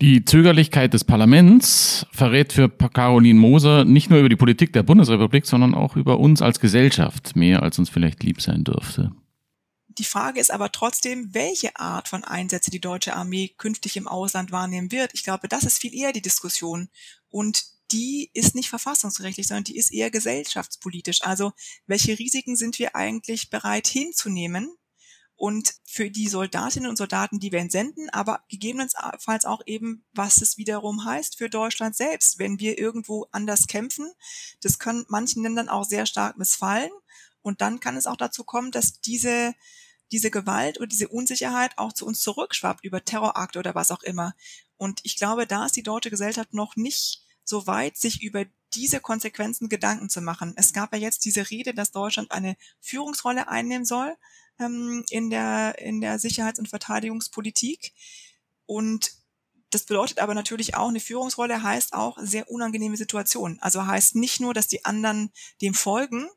Die 0.00 0.24
Zögerlichkeit 0.24 0.94
des 0.94 1.04
Parlaments 1.04 2.06
verrät 2.10 2.54
für 2.54 2.70
Caroline 2.70 3.38
Moser 3.38 3.84
nicht 3.84 4.08
nur 4.08 4.20
über 4.20 4.30
die 4.30 4.36
Politik 4.36 4.72
der 4.72 4.82
Bundesrepublik, 4.82 5.44
sondern 5.44 5.74
auch 5.74 5.94
über 5.94 6.18
uns 6.18 6.40
als 6.40 6.58
Gesellschaft, 6.58 7.36
mehr 7.36 7.62
als 7.62 7.78
uns 7.78 7.90
vielleicht 7.90 8.24
lieb 8.24 8.40
sein 8.40 8.64
dürfte. 8.64 9.12
Die 9.98 10.04
Frage 10.04 10.38
ist 10.38 10.52
aber 10.52 10.70
trotzdem, 10.70 11.34
welche 11.34 11.76
Art 11.76 12.06
von 12.06 12.22
Einsätze 12.22 12.70
die 12.70 12.80
deutsche 12.80 13.16
Armee 13.16 13.48
künftig 13.58 13.96
im 13.96 14.06
Ausland 14.06 14.52
wahrnehmen 14.52 14.92
wird. 14.92 15.10
Ich 15.12 15.24
glaube, 15.24 15.48
das 15.48 15.64
ist 15.64 15.78
viel 15.78 15.92
eher 15.92 16.12
die 16.12 16.22
Diskussion. 16.22 16.88
Und 17.28 17.64
die 17.90 18.30
ist 18.32 18.54
nicht 18.54 18.68
verfassungsrechtlich, 18.68 19.48
sondern 19.48 19.64
die 19.64 19.76
ist 19.76 19.92
eher 19.92 20.10
gesellschaftspolitisch. 20.10 21.22
Also 21.22 21.52
welche 21.86 22.16
Risiken 22.16 22.54
sind 22.54 22.78
wir 22.78 22.94
eigentlich 22.94 23.50
bereit 23.50 23.88
hinzunehmen? 23.88 24.72
Und 25.34 25.74
für 25.84 26.10
die 26.10 26.28
Soldatinnen 26.28 26.90
und 26.90 26.96
Soldaten, 26.96 27.38
die 27.38 27.52
wir 27.52 27.60
entsenden, 27.60 28.10
aber 28.10 28.44
gegebenenfalls 28.48 29.44
auch 29.44 29.62
eben, 29.66 30.04
was 30.12 30.42
es 30.42 30.58
wiederum 30.58 31.04
heißt 31.04 31.38
für 31.38 31.48
Deutschland 31.48 31.94
selbst, 31.94 32.40
wenn 32.40 32.58
wir 32.58 32.76
irgendwo 32.76 33.26
anders 33.30 33.68
kämpfen. 33.68 34.10
Das 34.62 34.80
kann 34.80 35.06
manchen 35.08 35.44
Ländern 35.44 35.68
auch 35.68 35.84
sehr 35.84 36.06
stark 36.06 36.38
missfallen. 36.38 36.90
Und 37.40 37.60
dann 37.60 37.78
kann 37.78 37.96
es 37.96 38.06
auch 38.06 38.16
dazu 38.16 38.42
kommen, 38.42 38.72
dass 38.72 39.00
diese 39.00 39.54
diese 40.12 40.30
Gewalt 40.30 40.78
oder 40.78 40.86
diese 40.86 41.08
Unsicherheit 41.08 41.76
auch 41.76 41.92
zu 41.92 42.06
uns 42.06 42.20
zurückschwappt 42.20 42.84
über 42.84 43.04
Terrorakte 43.04 43.58
oder 43.58 43.74
was 43.74 43.90
auch 43.90 44.02
immer. 44.02 44.34
Und 44.76 45.00
ich 45.02 45.16
glaube, 45.16 45.46
da 45.46 45.66
ist 45.66 45.76
die 45.76 45.82
deutsche 45.82 46.10
Gesellschaft 46.10 46.54
noch 46.54 46.76
nicht 46.76 47.22
so 47.44 47.66
weit, 47.66 47.96
sich 47.96 48.22
über 48.22 48.44
diese 48.74 49.00
Konsequenzen 49.00 49.68
Gedanken 49.68 50.08
zu 50.10 50.20
machen. 50.20 50.54
Es 50.56 50.72
gab 50.72 50.92
ja 50.92 50.98
jetzt 50.98 51.24
diese 51.24 51.50
Rede, 51.50 51.74
dass 51.74 51.90
Deutschland 51.90 52.30
eine 52.30 52.56
Führungsrolle 52.80 53.48
einnehmen 53.48 53.84
soll 53.84 54.16
ähm, 54.58 55.04
in, 55.10 55.30
der, 55.30 55.78
in 55.78 56.00
der 56.00 56.18
Sicherheits- 56.18 56.58
und 56.58 56.68
Verteidigungspolitik. 56.68 57.92
Und 58.66 59.12
das 59.70 59.84
bedeutet 59.84 60.18
aber 60.18 60.34
natürlich 60.34 60.74
auch, 60.76 60.88
eine 60.88 61.00
Führungsrolle 61.00 61.62
heißt 61.62 61.92
auch 61.92 62.18
sehr 62.20 62.50
unangenehme 62.50 62.96
Situationen. 62.96 63.58
Also 63.60 63.86
heißt 63.86 64.14
nicht 64.14 64.40
nur, 64.40 64.54
dass 64.54 64.68
die 64.68 64.84
anderen 64.84 65.30
dem 65.60 65.74
folgen, 65.74 66.28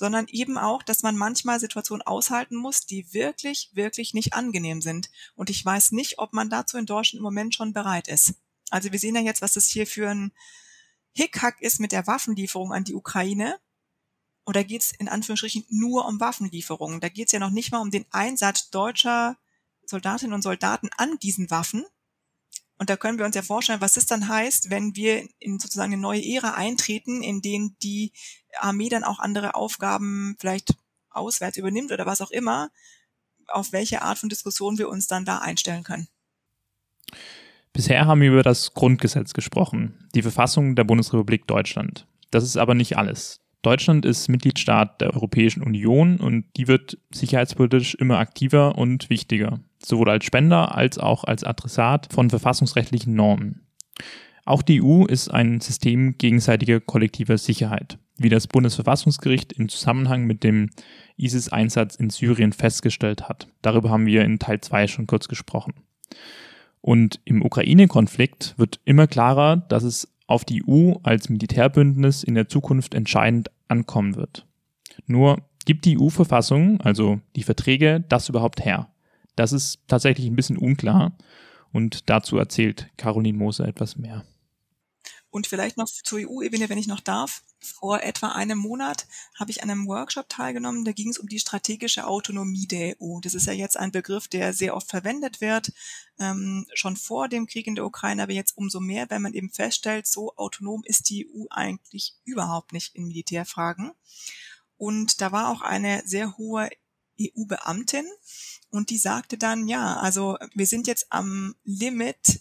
sondern 0.00 0.28
eben 0.28 0.56
auch, 0.56 0.82
dass 0.82 1.02
man 1.02 1.14
manchmal 1.14 1.60
Situationen 1.60 2.00
aushalten 2.00 2.56
muss, 2.56 2.86
die 2.86 3.12
wirklich, 3.12 3.68
wirklich 3.74 4.14
nicht 4.14 4.32
angenehm 4.32 4.80
sind. 4.80 5.10
Und 5.34 5.50
ich 5.50 5.62
weiß 5.62 5.92
nicht, 5.92 6.18
ob 6.18 6.32
man 6.32 6.48
dazu 6.48 6.78
in 6.78 6.86
Deutschland 6.86 7.18
im 7.18 7.22
Moment 7.22 7.54
schon 7.54 7.74
bereit 7.74 8.08
ist. 8.08 8.32
Also 8.70 8.92
wir 8.92 8.98
sehen 8.98 9.14
ja 9.14 9.20
jetzt, 9.20 9.42
was 9.42 9.52
das 9.52 9.66
hier 9.66 9.86
für 9.86 10.08
ein 10.08 10.32
Hickhack 11.12 11.60
ist 11.60 11.80
mit 11.80 11.92
der 11.92 12.06
Waffenlieferung 12.06 12.72
an 12.72 12.84
die 12.84 12.94
Ukraine. 12.94 13.60
Und 14.44 14.56
da 14.56 14.62
geht 14.62 14.80
es 14.80 14.92
in 14.98 15.10
Anführungsstrichen 15.10 15.66
nur 15.68 16.06
um 16.06 16.18
Waffenlieferungen. 16.18 17.00
Da 17.00 17.10
geht 17.10 17.26
es 17.26 17.32
ja 17.32 17.38
noch 17.38 17.50
nicht 17.50 17.70
mal 17.70 17.80
um 17.80 17.90
den 17.90 18.06
Einsatz 18.10 18.70
deutscher 18.70 19.36
Soldatinnen 19.84 20.32
und 20.32 20.40
Soldaten 20.40 20.88
an 20.96 21.18
diesen 21.18 21.50
Waffen, 21.50 21.84
und 22.80 22.88
da 22.88 22.96
können 22.96 23.18
wir 23.18 23.26
uns 23.26 23.36
ja 23.36 23.42
vorstellen, 23.42 23.82
was 23.82 23.92
das 23.92 24.06
dann 24.06 24.26
heißt, 24.26 24.70
wenn 24.70 24.96
wir 24.96 25.28
in 25.38 25.58
sozusagen 25.58 25.92
eine 25.92 26.00
neue 26.00 26.24
Ära 26.24 26.54
eintreten, 26.54 27.22
in 27.22 27.42
denen 27.42 27.76
die 27.82 28.10
Armee 28.58 28.88
dann 28.88 29.04
auch 29.04 29.18
andere 29.18 29.54
Aufgaben 29.54 30.34
vielleicht 30.40 30.72
auswärts 31.10 31.58
übernimmt 31.58 31.92
oder 31.92 32.06
was 32.06 32.22
auch 32.22 32.30
immer, 32.30 32.70
auf 33.48 33.72
welche 33.72 34.00
Art 34.00 34.16
von 34.16 34.30
Diskussion 34.30 34.78
wir 34.78 34.88
uns 34.88 35.06
dann 35.08 35.26
da 35.26 35.40
einstellen 35.40 35.84
können. 35.84 36.08
Bisher 37.74 38.06
haben 38.06 38.22
wir 38.22 38.30
über 38.30 38.42
das 38.42 38.72
Grundgesetz 38.72 39.34
gesprochen, 39.34 40.08
die 40.14 40.22
Verfassung 40.22 40.74
der 40.74 40.84
Bundesrepublik 40.84 41.46
Deutschland. 41.46 42.06
Das 42.30 42.44
ist 42.44 42.56
aber 42.56 42.74
nicht 42.74 42.96
alles. 42.96 43.40
Deutschland 43.60 44.06
ist 44.06 44.28
Mitgliedstaat 44.28 45.02
der 45.02 45.12
Europäischen 45.12 45.62
Union 45.62 46.16
und 46.18 46.46
die 46.56 46.66
wird 46.66 46.96
sicherheitspolitisch 47.10 47.94
immer 47.96 48.16
aktiver 48.16 48.78
und 48.78 49.10
wichtiger, 49.10 49.60
sowohl 49.84 50.10
als 50.10 50.24
Spender 50.24 50.74
als 50.74 50.98
auch 50.98 51.24
als 51.24 51.44
Adressat 51.44 52.08
von 52.12 52.30
verfassungsrechtlichen 52.30 53.14
Normen. 53.14 53.66
Auch 54.44 54.62
die 54.62 54.82
EU 54.82 55.04
ist 55.04 55.28
ein 55.28 55.60
System 55.60 56.16
gegenseitiger 56.18 56.80
kollektiver 56.80 57.38
Sicherheit, 57.38 57.98
wie 58.16 58.28
das 58.28 58.46
Bundesverfassungsgericht 58.46 59.52
im 59.52 59.68
Zusammenhang 59.68 60.24
mit 60.24 60.42
dem 60.42 60.70
ISIS-Einsatz 61.16 61.96
in 61.96 62.10
Syrien 62.10 62.52
festgestellt 62.52 63.28
hat. 63.28 63.48
Darüber 63.62 63.90
haben 63.90 64.06
wir 64.06 64.24
in 64.24 64.38
Teil 64.38 64.60
2 64.60 64.86
schon 64.86 65.06
kurz 65.06 65.28
gesprochen. 65.28 65.74
Und 66.80 67.20
im 67.24 67.42
Ukraine-Konflikt 67.42 68.54
wird 68.56 68.80
immer 68.84 69.06
klarer, 69.06 69.56
dass 69.56 69.82
es 69.82 70.08
auf 70.26 70.44
die 70.44 70.64
EU 70.66 70.94
als 71.02 71.28
Militärbündnis 71.28 72.22
in 72.22 72.34
der 72.34 72.48
Zukunft 72.48 72.94
entscheidend 72.94 73.50
ankommen 73.68 74.16
wird. 74.16 74.46
Nur 75.06 75.42
gibt 75.66 75.84
die 75.84 75.98
EU-Verfassung, 75.98 76.80
also 76.80 77.20
die 77.36 77.42
Verträge, 77.42 78.04
das 78.08 78.28
überhaupt 78.28 78.64
her? 78.64 78.88
Das 79.40 79.52
ist 79.52 79.78
tatsächlich 79.86 80.26
ein 80.26 80.36
bisschen 80.36 80.58
unklar 80.58 81.16
und 81.72 82.10
dazu 82.10 82.36
erzählt 82.36 82.90
Caroline 82.98 83.38
Moser 83.38 83.66
etwas 83.66 83.96
mehr. 83.96 84.26
Und 85.30 85.46
vielleicht 85.46 85.78
noch 85.78 85.86
zur 85.86 86.18
EU-Ebene, 86.18 86.68
wenn 86.68 86.76
ich 86.76 86.86
noch 86.86 87.00
darf. 87.00 87.42
Vor 87.58 88.02
etwa 88.02 88.32
einem 88.32 88.58
Monat 88.58 89.06
habe 89.34 89.50
ich 89.50 89.62
an 89.62 89.70
einem 89.70 89.86
Workshop 89.86 90.28
teilgenommen, 90.28 90.84
da 90.84 90.92
ging 90.92 91.08
es 91.08 91.16
um 91.16 91.26
die 91.26 91.38
strategische 91.38 92.06
Autonomie 92.06 92.66
der 92.66 92.96
EU. 93.00 93.20
Das 93.22 93.32
ist 93.32 93.46
ja 93.46 93.54
jetzt 93.54 93.78
ein 93.78 93.92
Begriff, 93.92 94.28
der 94.28 94.52
sehr 94.52 94.76
oft 94.76 94.90
verwendet 94.90 95.40
wird, 95.40 95.72
ähm, 96.18 96.66
schon 96.74 96.96
vor 96.96 97.26
dem 97.28 97.46
Krieg 97.46 97.66
in 97.66 97.76
der 97.76 97.86
Ukraine, 97.86 98.22
aber 98.22 98.32
jetzt 98.32 98.58
umso 98.58 98.78
mehr, 98.78 99.08
wenn 99.08 99.22
man 99.22 99.32
eben 99.32 99.48
feststellt, 99.48 100.06
so 100.06 100.36
autonom 100.36 100.82
ist 100.84 101.08
die 101.08 101.26
EU 101.26 101.46
eigentlich 101.48 102.14
überhaupt 102.26 102.74
nicht 102.74 102.94
in 102.94 103.06
Militärfragen. 103.06 103.92
Und 104.76 105.22
da 105.22 105.32
war 105.32 105.48
auch 105.48 105.62
eine 105.62 106.02
sehr 106.04 106.36
hohe 106.36 106.68
EU-Beamtin 107.20 108.06
und 108.70 108.90
die 108.90 108.98
sagte 108.98 109.36
dann, 109.36 109.68
ja, 109.68 109.96
also 109.98 110.38
wir 110.54 110.66
sind 110.66 110.86
jetzt 110.86 111.06
am 111.10 111.54
Limit 111.64 112.40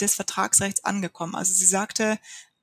des 0.00 0.14
Vertragsrechts 0.14 0.84
angekommen. 0.84 1.34
Also 1.34 1.52
sie 1.52 1.66
sagte, 1.66 2.18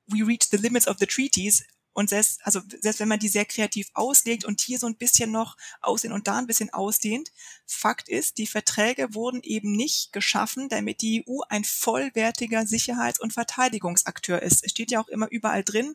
we 0.06 0.26
reach 0.26 0.48
the 0.50 0.56
limits 0.56 0.86
of 0.86 0.98
the 0.98 1.06
treaties. 1.06 1.64
Und 2.00 2.08
selbst, 2.08 2.40
also 2.44 2.62
selbst 2.80 2.98
wenn 2.98 3.08
man 3.08 3.18
die 3.18 3.28
sehr 3.28 3.44
kreativ 3.44 3.90
auslegt 3.92 4.46
und 4.46 4.62
hier 4.62 4.78
so 4.78 4.86
ein 4.86 4.96
bisschen 4.96 5.30
noch 5.30 5.58
aussehen 5.82 6.14
und 6.14 6.28
da 6.28 6.38
ein 6.38 6.46
bisschen 6.46 6.72
ausdehnt, 6.72 7.30
Fakt 7.66 8.08
ist, 8.08 8.38
die 8.38 8.46
Verträge 8.46 9.12
wurden 9.12 9.42
eben 9.42 9.72
nicht 9.72 10.10
geschaffen, 10.10 10.70
damit 10.70 11.02
die 11.02 11.26
EU 11.28 11.40
ein 11.50 11.62
vollwertiger 11.62 12.66
Sicherheits- 12.66 13.20
und 13.20 13.34
Verteidigungsakteur 13.34 14.40
ist. 14.40 14.64
Es 14.64 14.70
steht 14.70 14.90
ja 14.90 14.98
auch 15.02 15.08
immer 15.08 15.30
überall 15.30 15.62
drin, 15.62 15.94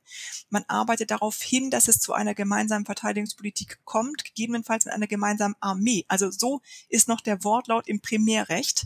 man 0.52 0.64
arbeitet 0.68 1.10
darauf 1.10 1.42
hin, 1.42 1.72
dass 1.72 1.88
es 1.88 1.98
zu 1.98 2.14
einer 2.14 2.36
gemeinsamen 2.36 2.86
Verteidigungspolitik 2.86 3.80
kommt, 3.84 4.26
gegebenenfalls 4.26 4.86
in 4.86 4.92
einer 4.92 5.08
gemeinsamen 5.08 5.56
Armee. 5.60 6.06
Also 6.08 6.30
so 6.30 6.62
ist 6.88 7.08
noch 7.08 7.22
der 7.22 7.44
Wortlaut 7.44 7.88
im 7.88 8.00
Primärrecht. 8.00 8.86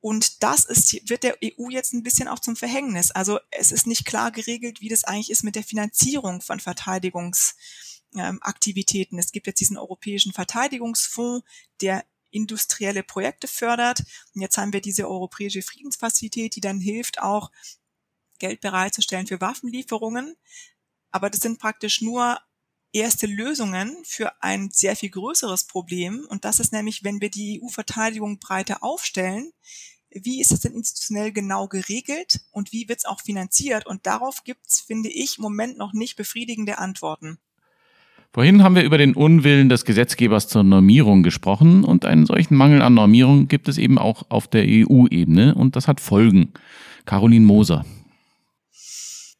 Und 0.00 0.42
das 0.42 0.64
ist, 0.64 1.08
wird 1.08 1.22
der 1.22 1.36
EU 1.44 1.68
jetzt 1.68 1.92
ein 1.92 2.02
bisschen 2.02 2.26
auch 2.26 2.38
zum 2.38 2.56
Verhängnis. 2.56 3.10
Also 3.10 3.38
es 3.50 3.70
ist 3.70 3.86
nicht 3.86 4.06
klar 4.06 4.30
geregelt, 4.30 4.80
wie 4.80 4.88
das 4.88 5.04
eigentlich 5.04 5.28
ist 5.30 5.44
mit 5.44 5.56
der 5.56 5.62
Finanzierung 5.62 6.40
von 6.40 6.58
Verteidigungsaktivitäten. 6.58 9.18
Ähm, 9.18 9.20
es 9.20 9.32
gibt 9.32 9.46
jetzt 9.46 9.60
diesen 9.60 9.76
Europäischen 9.76 10.32
Verteidigungsfonds, 10.32 11.46
der 11.82 12.06
industrielle 12.30 13.02
Projekte 13.02 13.46
fördert. 13.46 14.02
Und 14.34 14.40
jetzt 14.40 14.56
haben 14.56 14.72
wir 14.72 14.80
diese 14.80 15.06
Europäische 15.06 15.60
Friedensfazilität, 15.62 16.56
die 16.56 16.62
dann 16.62 16.80
hilft, 16.80 17.20
auch 17.20 17.50
Geld 18.38 18.62
bereitzustellen 18.62 19.26
für 19.26 19.40
Waffenlieferungen. 19.40 20.34
Aber 21.10 21.28
das 21.28 21.40
sind 21.40 21.58
praktisch 21.58 22.00
nur 22.00 22.40
erste 22.92 23.26
Lösungen 23.26 23.96
für 24.04 24.42
ein 24.42 24.70
sehr 24.72 24.96
viel 24.96 25.10
größeres 25.10 25.64
Problem. 25.64 26.26
Und 26.28 26.44
das 26.44 26.60
ist 26.60 26.72
nämlich, 26.72 27.04
wenn 27.04 27.20
wir 27.20 27.30
die 27.30 27.60
EU-Verteidigung 27.62 28.38
breiter 28.38 28.82
aufstellen, 28.82 29.52
wie 30.10 30.40
ist 30.40 30.50
es 30.50 30.60
denn 30.60 30.72
institutionell 30.72 31.32
genau 31.32 31.68
geregelt 31.68 32.40
und 32.50 32.72
wie 32.72 32.88
wird 32.88 32.98
es 32.98 33.04
auch 33.04 33.20
finanziert? 33.20 33.86
Und 33.86 34.06
darauf 34.06 34.42
gibt 34.42 34.66
es, 34.66 34.80
finde 34.80 35.08
ich, 35.08 35.38
im 35.38 35.42
Moment 35.42 35.78
noch 35.78 35.92
nicht 35.92 36.16
befriedigende 36.16 36.78
Antworten. 36.78 37.38
Vorhin 38.32 38.62
haben 38.62 38.76
wir 38.76 38.84
über 38.84 38.98
den 38.98 39.14
Unwillen 39.14 39.68
des 39.68 39.84
Gesetzgebers 39.84 40.46
zur 40.46 40.62
Normierung 40.62 41.24
gesprochen 41.24 41.82
und 41.82 42.04
einen 42.04 42.26
solchen 42.26 42.56
Mangel 42.56 42.80
an 42.80 42.94
Normierung 42.94 43.48
gibt 43.48 43.68
es 43.68 43.76
eben 43.76 43.98
auch 43.98 44.24
auf 44.30 44.46
der 44.46 44.64
EU-Ebene 44.66 45.54
und 45.56 45.74
das 45.74 45.88
hat 45.88 46.00
Folgen. 46.00 46.52
Caroline 47.06 47.44
Moser. 47.44 47.84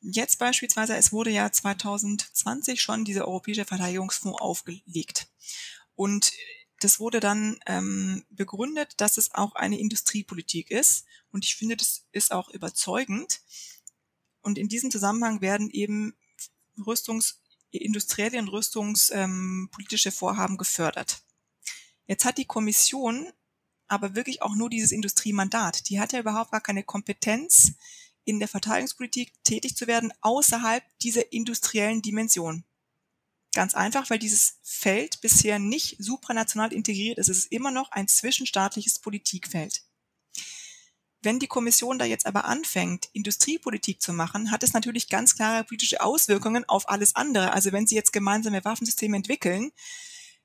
Jetzt 0.01 0.39
beispielsweise, 0.39 0.97
es 0.97 1.13
wurde 1.13 1.31
ja 1.31 1.53
2020 1.53 2.81
schon 2.81 3.05
dieser 3.05 3.29
Europäische 3.29 3.65
Verteidigungsfonds 3.65 4.41
aufgelegt. 4.41 5.29
Und 5.95 6.33
das 6.81 6.99
wurde 6.99 7.21
dann 7.21 7.61
ähm, 7.67 8.25
begründet, 8.31 8.95
dass 8.97 9.19
es 9.19 9.35
auch 9.35 9.55
eine 9.55 9.79
Industriepolitik 9.79 10.71
ist. 10.71 11.05
Und 11.31 11.45
ich 11.45 11.57
finde, 11.57 11.77
das 11.77 12.07
ist 12.13 12.33
auch 12.33 12.49
überzeugend. 12.49 13.43
Und 14.41 14.57
in 14.57 14.69
diesem 14.69 14.91
Zusammenhang 14.91 15.43
werden 15.43 15.69
eben 15.69 16.15
Rüstungs 16.87 17.43
industrielle 17.71 18.39
und 18.39 18.49
rüstungspolitische 18.49 20.09
ähm, 20.09 20.15
Vorhaben 20.15 20.57
gefördert. 20.57 21.23
Jetzt 22.07 22.25
hat 22.25 22.39
die 22.39 22.47
Kommission 22.47 23.31
aber 23.87 24.15
wirklich 24.15 24.41
auch 24.43 24.55
nur 24.55 24.71
dieses 24.71 24.93
Industriemandat. 24.93 25.89
Die 25.89 26.01
hat 26.01 26.13
ja 26.13 26.21
überhaupt 26.21 26.53
gar 26.53 26.61
keine 26.61 26.85
Kompetenz, 26.85 27.73
in 28.25 28.39
der 28.39 28.49
Verteidigungspolitik 28.49 29.33
tätig 29.45 29.77
zu 29.77 29.87
werden, 29.87 30.13
außerhalb 30.21 30.83
dieser 31.03 31.33
industriellen 31.33 32.03
Dimension. 32.03 32.65
Ganz 33.53 33.75
einfach, 33.75 34.09
weil 34.11 34.19
dieses 34.19 34.59
Feld 34.63 35.21
bisher 35.21 35.59
nicht 35.59 35.97
supranational 35.99 36.73
integriert 36.73 37.19
ist. 37.19 37.29
Es 37.29 37.39
ist 37.39 37.53
immer 37.53 37.73
noch 37.73 37.91
ein 37.91 38.07
zwischenstaatliches 38.07 39.01
Politikfeld. 39.01 39.83
Wenn 41.23 41.39
die 41.39 41.49
Kommission 41.49 41.99
da 41.99 42.05
jetzt 42.05 42.27
aber 42.27 42.47
anfängt, 42.47 43.11
Industriepolitik 43.13 44.01
zu 44.01 44.13
machen, 44.13 44.51
hat 44.51 44.63
es 44.63 44.73
natürlich 44.73 45.09
ganz 45.09 45.35
klare 45.35 45.65
politische 45.65 46.01
Auswirkungen 46.01 46.67
auf 46.67 46.89
alles 46.89 47.15
andere. 47.17 47.53
Also 47.53 47.73
wenn 47.73 47.87
sie 47.87 47.97
jetzt 47.97 48.13
gemeinsame 48.13 48.65
Waffensysteme 48.65 49.17
entwickeln, 49.17 49.73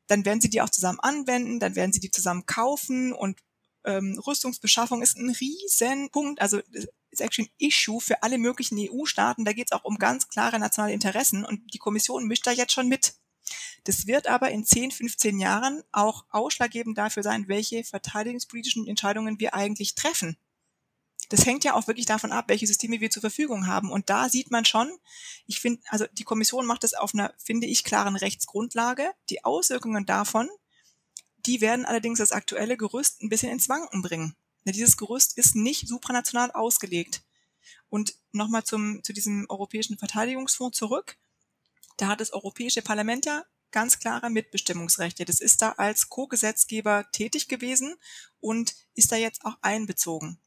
dann 0.08 0.26
werden 0.26 0.42
sie 0.42 0.50
die 0.50 0.62
auch 0.62 0.70
zusammen 0.70 1.00
anwenden, 1.00 1.60
dann 1.60 1.76
werden 1.76 1.94
sie 1.94 2.02
die 2.02 2.12
zusammen 2.12 2.46
kaufen 2.46 3.14
und 3.14 3.40
ähm, 3.86 4.20
Rüstungsbeschaffung 4.26 5.02
ist 5.02 5.18
ein 5.18 5.30
Riesenpunkt. 5.30 6.42
Also 6.42 6.60
ist 7.20 7.26
actually 7.26 7.50
ein 7.50 7.68
Issue 7.68 8.00
für 8.00 8.24
alle 8.24 8.38
möglichen 8.38 8.78
EU-Staaten. 8.80 9.46
Da 9.46 9.54
geht 9.54 9.68
es 9.68 9.72
auch 9.72 9.84
um 9.84 9.98
ganz 9.98 10.28
klare 10.28 10.60
nationale 10.60 10.94
Interessen 10.94 11.46
und 11.46 11.74
die 11.74 11.78
Kommission 11.78 12.28
mischt 12.28 12.48
da 12.48 12.52
jetzt 12.52 12.74
schon 12.74 12.88
mit. 12.88 13.16
Das 13.84 14.08
wird 14.08 14.28
aber 14.28 14.50
in 14.52 14.66
10, 14.66 14.92
15 14.92 15.40
Jahren 15.40 15.84
auch 15.92 16.26
ausschlaggebend 16.30 16.98
dafür 16.98 17.24
sein, 17.24 17.48
welche 17.48 17.84
verteidigungspolitischen 17.84 18.88
Entscheidungen 18.88 19.40
wir 19.40 19.54
eigentlich 19.54 19.96
treffen. 19.96 20.38
Das 21.30 21.46
hängt 21.46 21.64
ja 21.64 21.74
auch 21.74 21.88
wirklich 21.88 22.06
davon 22.06 22.32
ab, 22.32 22.46
welche 22.48 22.68
Systeme 22.68 23.00
wir 23.00 23.10
zur 23.10 23.22
Verfügung 23.22 23.68
haben. 23.68 23.92
Und 23.92 24.10
da 24.10 24.30
sieht 24.30 24.52
man 24.52 24.66
schon, 24.66 24.92
ich 25.48 25.60
finde, 25.60 25.82
also 25.90 26.06
die 26.14 26.24
Kommission 26.24 26.66
macht 26.66 26.84
das 26.84 26.94
auf 26.94 27.14
einer, 27.14 27.34
finde 27.38 27.68
ich, 27.68 27.84
klaren 27.84 28.16
Rechtsgrundlage. 28.16 29.12
Die 29.30 29.44
Auswirkungen 29.44 30.06
davon, 30.06 30.50
die 31.46 31.62
werden 31.62 31.86
allerdings 31.86 32.20
das 32.20 32.32
aktuelle 32.32 32.78
Gerüst 32.78 33.22
ein 33.22 33.30
bisschen 33.30 33.52
ins 33.52 33.70
Wanken 33.70 34.02
bringen. 34.02 34.36
Ja, 34.66 34.72
dieses 34.72 34.98
Gerüst 34.98 35.38
ist 35.38 35.56
nicht 35.56 35.88
supranational 35.88 36.52
ausgelegt. 36.52 37.24
Und 37.90 38.16
nochmal 38.32 38.64
zum, 38.64 39.04
zu 39.04 39.14
diesem 39.14 39.46
Europäischen 39.50 39.98
Verteidigungsfonds 39.98 40.78
zurück. 40.78 41.18
Da 41.98 42.08
hat 42.08 42.20
das 42.20 42.34
Europäische 42.34 42.82
Parlament 42.82 43.26
ja 43.26 43.46
ganz 43.72 44.00
klare 44.00 44.30
Mitbestimmungsrechte. 44.30 45.26
Das 45.26 45.40
ist 45.40 45.62
da 45.62 45.74
als 45.74 46.10
Co-Gesetzgeber 46.10 47.06
tätig 47.12 47.48
gewesen 47.48 47.96
und 48.40 48.76
ist 48.96 49.12
da 49.12 49.16
jetzt 49.16 49.46
auch 49.46 49.58
einbezogen. 49.62 50.40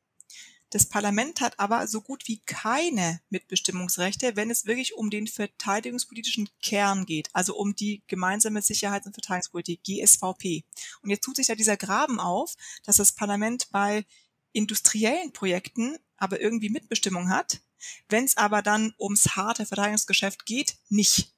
Das 0.71 0.87
Parlament 0.87 1.41
hat 1.41 1.59
aber 1.59 1.87
so 1.87 2.03
gut 2.03 2.29
wie 2.29 2.41
keine 2.41 3.21
Mitbestimmungsrechte, 3.31 4.37
wenn 4.37 4.51
es 4.51 4.67
wirklich 4.67 4.95
um 4.95 5.09
den 5.09 5.27
verteidigungspolitischen 5.27 6.51
Kern 6.63 7.07
geht, 7.07 7.31
also 7.33 7.57
um 7.57 7.75
die 7.75 8.03
gemeinsame 8.07 8.61
Sicherheits- 8.61 9.07
und 9.07 9.15
Verteidigungspolitik, 9.15 9.83
GSVP. 9.83 10.65
Und 11.03 11.11
jetzt 11.11 11.25
tut 11.25 11.37
sich 11.37 11.49
ja 11.49 11.55
dieser 11.55 11.79
Graben 11.79 12.21
auf, 12.21 12.55
dass 12.85 12.97
das 12.97 13.13
Parlament 13.13 13.69
bei 13.71 14.05
industriellen 14.53 15.33
Projekten 15.33 15.97
aber 16.19 16.41
irgendwie 16.41 16.69
Mitbestimmung 16.69 17.31
hat, 17.31 17.61
wenn 18.09 18.25
es 18.25 18.37
aber 18.37 18.61
dann 18.61 18.93
ums 18.99 19.37
harte 19.37 19.65
Verteidigungsgeschäft 19.65 20.45
geht, 20.45 20.77
nicht. 20.89 21.33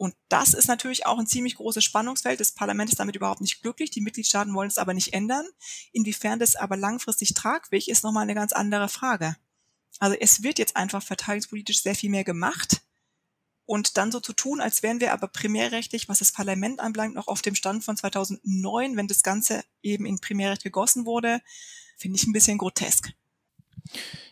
Und 0.00 0.14
das 0.30 0.54
ist 0.54 0.66
natürlich 0.66 1.04
auch 1.04 1.18
ein 1.18 1.26
ziemlich 1.26 1.56
großes 1.56 1.84
Spannungsfeld. 1.84 2.40
Das 2.40 2.52
Parlament 2.52 2.88
ist 2.88 2.98
damit 2.98 3.16
überhaupt 3.16 3.42
nicht 3.42 3.60
glücklich. 3.60 3.90
Die 3.90 4.00
Mitgliedstaaten 4.00 4.54
wollen 4.54 4.68
es 4.68 4.78
aber 4.78 4.94
nicht 4.94 5.12
ändern. 5.12 5.44
Inwiefern 5.92 6.38
das 6.38 6.56
aber 6.56 6.78
langfristig 6.78 7.34
tragfähig 7.34 7.90
ist, 7.90 8.02
nochmal 8.02 8.22
eine 8.22 8.34
ganz 8.34 8.54
andere 8.54 8.88
Frage. 8.88 9.36
Also 9.98 10.16
es 10.18 10.42
wird 10.42 10.58
jetzt 10.58 10.74
einfach 10.74 11.02
verteidigungspolitisch 11.02 11.82
sehr 11.82 11.94
viel 11.94 12.08
mehr 12.08 12.24
gemacht. 12.24 12.80
Und 13.66 13.98
dann 13.98 14.10
so 14.10 14.20
zu 14.20 14.32
tun, 14.32 14.62
als 14.62 14.82
wären 14.82 15.00
wir 15.00 15.12
aber 15.12 15.28
primärrechtlich, 15.28 16.08
was 16.08 16.20
das 16.20 16.32
Parlament 16.32 16.80
anbelangt, 16.80 17.14
noch 17.14 17.28
auf 17.28 17.42
dem 17.42 17.54
Stand 17.54 17.84
von 17.84 17.98
2009, 17.98 18.96
wenn 18.96 19.06
das 19.06 19.22
Ganze 19.22 19.62
eben 19.82 20.06
in 20.06 20.18
Primärrecht 20.18 20.62
gegossen 20.62 21.04
wurde, 21.04 21.42
finde 21.98 22.16
ich 22.16 22.26
ein 22.26 22.32
bisschen 22.32 22.56
grotesk. 22.56 23.12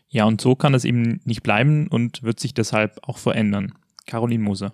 Ja, 0.08 0.24
und 0.24 0.40
so 0.40 0.56
kann 0.56 0.72
es 0.72 0.86
eben 0.86 1.20
nicht 1.24 1.42
bleiben 1.42 1.88
und 1.88 2.22
wird 2.22 2.40
sich 2.40 2.54
deshalb 2.54 3.06
auch 3.06 3.18
verändern. 3.18 3.74
Caroline 4.06 4.42
Moser. 4.42 4.72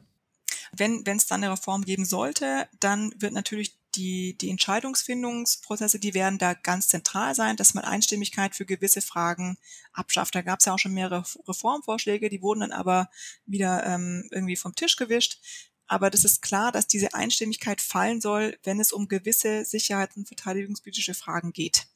Wenn 0.76 1.04
es 1.06 1.26
dann 1.26 1.42
eine 1.42 1.52
Reform 1.52 1.84
geben 1.84 2.04
sollte, 2.04 2.68
dann 2.80 3.12
wird 3.20 3.32
natürlich 3.32 3.76
die, 3.94 4.36
die 4.38 4.50
Entscheidungsfindungsprozesse, 4.50 5.98
die 5.98 6.14
werden 6.14 6.38
da 6.38 6.54
ganz 6.54 6.88
zentral 6.88 7.34
sein, 7.34 7.56
dass 7.56 7.74
man 7.74 7.84
Einstimmigkeit 7.84 8.54
für 8.54 8.66
gewisse 8.66 9.00
Fragen 9.00 9.56
abschafft. 9.92 10.34
Da 10.34 10.42
gab 10.42 10.60
es 10.60 10.66
ja 10.66 10.74
auch 10.74 10.78
schon 10.78 10.94
mehrere 10.94 11.24
Reformvorschläge, 11.46 12.28
die 12.28 12.42
wurden 12.42 12.60
dann 12.60 12.72
aber 12.72 13.08
wieder 13.46 13.84
ähm, 13.86 14.28
irgendwie 14.32 14.56
vom 14.56 14.74
Tisch 14.74 14.96
gewischt. 14.96 15.38
Aber 15.86 16.10
das 16.10 16.24
ist 16.24 16.42
klar, 16.42 16.72
dass 16.72 16.86
diese 16.86 17.14
Einstimmigkeit 17.14 17.80
fallen 17.80 18.20
soll, 18.20 18.58
wenn 18.64 18.80
es 18.80 18.92
um 18.92 19.08
gewisse 19.08 19.64
sicherheits- 19.64 20.16
und 20.16 20.26
verteidigungspolitische 20.26 21.14
Fragen 21.14 21.52
geht. 21.52 21.86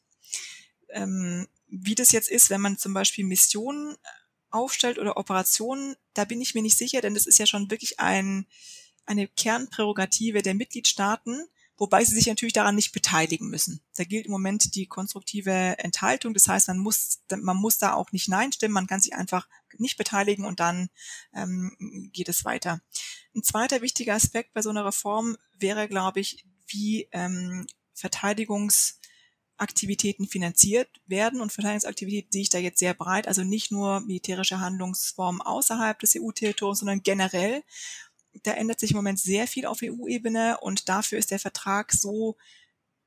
Ähm, 0.90 1.48
wie 1.68 1.94
das 1.94 2.12
jetzt 2.12 2.30
ist, 2.30 2.50
wenn 2.50 2.60
man 2.60 2.78
zum 2.78 2.94
Beispiel 2.94 3.24
Missionen 3.24 3.96
aufstellt 4.50 4.98
oder 4.98 5.16
Operationen, 5.16 5.96
da 6.14 6.24
bin 6.24 6.40
ich 6.40 6.54
mir 6.54 6.62
nicht 6.62 6.78
sicher, 6.78 7.00
denn 7.00 7.14
das 7.14 7.26
ist 7.26 7.38
ja 7.38 7.46
schon 7.46 7.70
wirklich 7.70 8.00
ein, 8.00 8.46
eine 9.06 9.26
Kernprärogative 9.28 10.42
der 10.42 10.54
Mitgliedstaaten, 10.54 11.46
wobei 11.76 12.04
sie 12.04 12.14
sich 12.14 12.26
natürlich 12.26 12.52
daran 12.52 12.74
nicht 12.74 12.92
beteiligen 12.92 13.48
müssen. 13.48 13.80
Da 13.96 14.04
gilt 14.04 14.26
im 14.26 14.32
Moment 14.32 14.74
die 14.74 14.86
konstruktive 14.86 15.78
Enthaltung. 15.78 16.34
Das 16.34 16.48
heißt, 16.48 16.68
man 16.68 16.78
muss, 16.78 17.20
man 17.30 17.56
muss 17.56 17.78
da 17.78 17.94
auch 17.94 18.10
nicht 18.12 18.28
Nein 18.28 18.52
stimmen, 18.52 18.74
man 18.74 18.88
kann 18.88 19.00
sich 19.00 19.14
einfach 19.14 19.48
nicht 19.76 19.96
beteiligen 19.96 20.44
und 20.44 20.60
dann 20.60 20.90
ähm, 21.32 22.10
geht 22.12 22.28
es 22.28 22.44
weiter. 22.44 22.80
Ein 23.34 23.44
zweiter 23.44 23.80
wichtiger 23.80 24.14
Aspekt 24.14 24.52
bei 24.54 24.62
so 24.62 24.70
einer 24.70 24.84
Reform 24.84 25.36
wäre, 25.58 25.88
glaube 25.88 26.20
ich, 26.20 26.44
wie 26.66 27.08
ähm, 27.12 27.66
Verteidigungsaktivitäten 29.58 30.26
finanziert 30.26 30.88
werden. 31.06 31.40
Und 31.40 31.52
Verteidigungsaktivitäten 31.52 32.32
sehe 32.32 32.42
ich 32.42 32.48
da 32.48 32.58
jetzt 32.58 32.78
sehr 32.78 32.94
breit, 32.94 33.28
also 33.28 33.42
nicht 33.42 33.70
nur 33.70 34.00
militärische 34.00 34.60
Handlungsformen 34.60 35.42
außerhalb 35.42 35.98
des 35.98 36.16
EU-Territoriums, 36.16 36.78
sondern 36.80 37.02
generell 37.02 37.62
da 38.44 38.52
ändert 38.52 38.78
sich 38.78 38.92
im 38.92 38.96
Moment 38.96 39.18
sehr 39.18 39.48
viel 39.48 39.66
auf 39.66 39.78
EU-Ebene 39.82 40.58
und 40.60 40.88
dafür 40.88 41.18
ist 41.18 41.32
der 41.32 41.40
Vertrag 41.40 41.92
so 41.92 42.36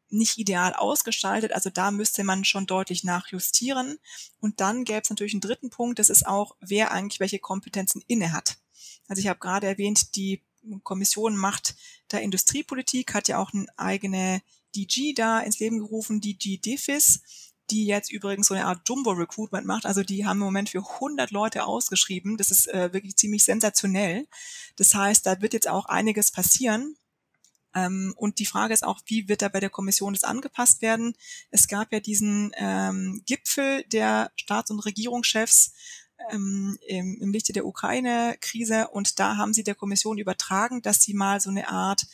nicht 0.10 0.38
ideal 0.38 0.74
ausgestaltet. 0.74 1.54
Also 1.54 1.70
da 1.70 1.90
müsste 1.90 2.26
man 2.26 2.44
schon 2.44 2.66
deutlich 2.66 3.06
nachjustieren. 3.06 3.98
Und 4.42 4.60
dann 4.60 4.84
gäbe 4.84 5.02
es 5.04 5.10
natürlich 5.10 5.34
einen 5.34 5.42
dritten 5.42 5.70
Punkt, 5.70 6.00
das 6.00 6.10
ist 6.10 6.28
auch, 6.28 6.58
wer 6.60 6.92
eigentlich 6.92 7.22
welche 7.22 7.40
Kompetenzen 7.40 8.04
inne 8.08 8.34
hat. 8.34 8.58
Also 9.08 9.22
ich 9.22 9.28
habe 9.28 9.40
gerade 9.40 9.68
erwähnt, 9.68 10.18
die 10.18 10.42
Kommission 10.84 11.38
macht 11.38 11.76
da 12.10 12.18
Industriepolitik, 12.18 13.14
hat 13.14 13.30
ja 13.30 13.38
auch 13.38 13.54
eine 13.54 13.68
eigene 13.78 14.42
DG 14.76 15.14
da 15.14 15.40
ins 15.40 15.60
Leben 15.60 15.80
gerufen, 15.80 16.22
DG 16.22 16.58
DEFIS 16.58 17.22
die 17.72 17.86
jetzt 17.86 18.12
übrigens 18.12 18.48
so 18.48 18.54
eine 18.54 18.66
Art 18.66 18.88
Jumbo-Recruitment 18.88 19.66
macht. 19.66 19.86
Also 19.86 20.04
die 20.04 20.26
haben 20.26 20.38
im 20.38 20.46
Moment 20.46 20.70
für 20.70 20.80
100 20.80 21.32
Leute 21.32 21.64
ausgeschrieben. 21.64 22.38
Das 22.38 22.52
ist 22.52 22.68
äh, 22.68 22.94
wirklich 22.94 23.16
ziemlich 23.16 23.44
sensationell. 23.44 24.28
Das 24.76 24.94
heißt, 24.94 25.26
da 25.26 25.42
wird 25.42 25.54
jetzt 25.54 25.70
auch 25.70 25.86
einiges 25.86 26.32
passieren. 26.32 26.98
Ähm, 27.74 28.14
und 28.18 28.40
die 28.40 28.46
Frage 28.46 28.74
ist 28.74 28.84
auch, 28.84 29.00
wie 29.06 29.30
wird 29.30 29.42
da 29.42 29.48
bei 29.48 29.62
der 29.62 29.70
Kommission 29.70 30.14
das 30.14 30.26
angepasst 30.26 30.82
werden? 30.82 31.16
Es 31.50 31.68
gab 31.68 31.94
ja 31.94 32.02
diesen 32.02 32.52
ähm, 32.58 33.24
Gipfel 33.26 33.84
der 33.86 34.32
Staats- 34.36 34.72
und 34.72 34.82
Regierungschefs 34.82 35.72
ähm, 36.32 36.78
im, 36.86 37.18
im 37.22 37.32
Lichte 37.32 37.54
der 37.54 37.66
Ukraine-Krise 37.66 38.90
und 38.90 39.20
da 39.20 39.38
haben 39.38 39.54
sie 39.54 39.64
der 39.64 39.76
Kommission 39.76 40.18
übertragen, 40.18 40.82
dass 40.82 41.02
sie 41.02 41.14
mal 41.14 41.40
so 41.40 41.50
eine 41.50 41.70
Art 41.70 42.06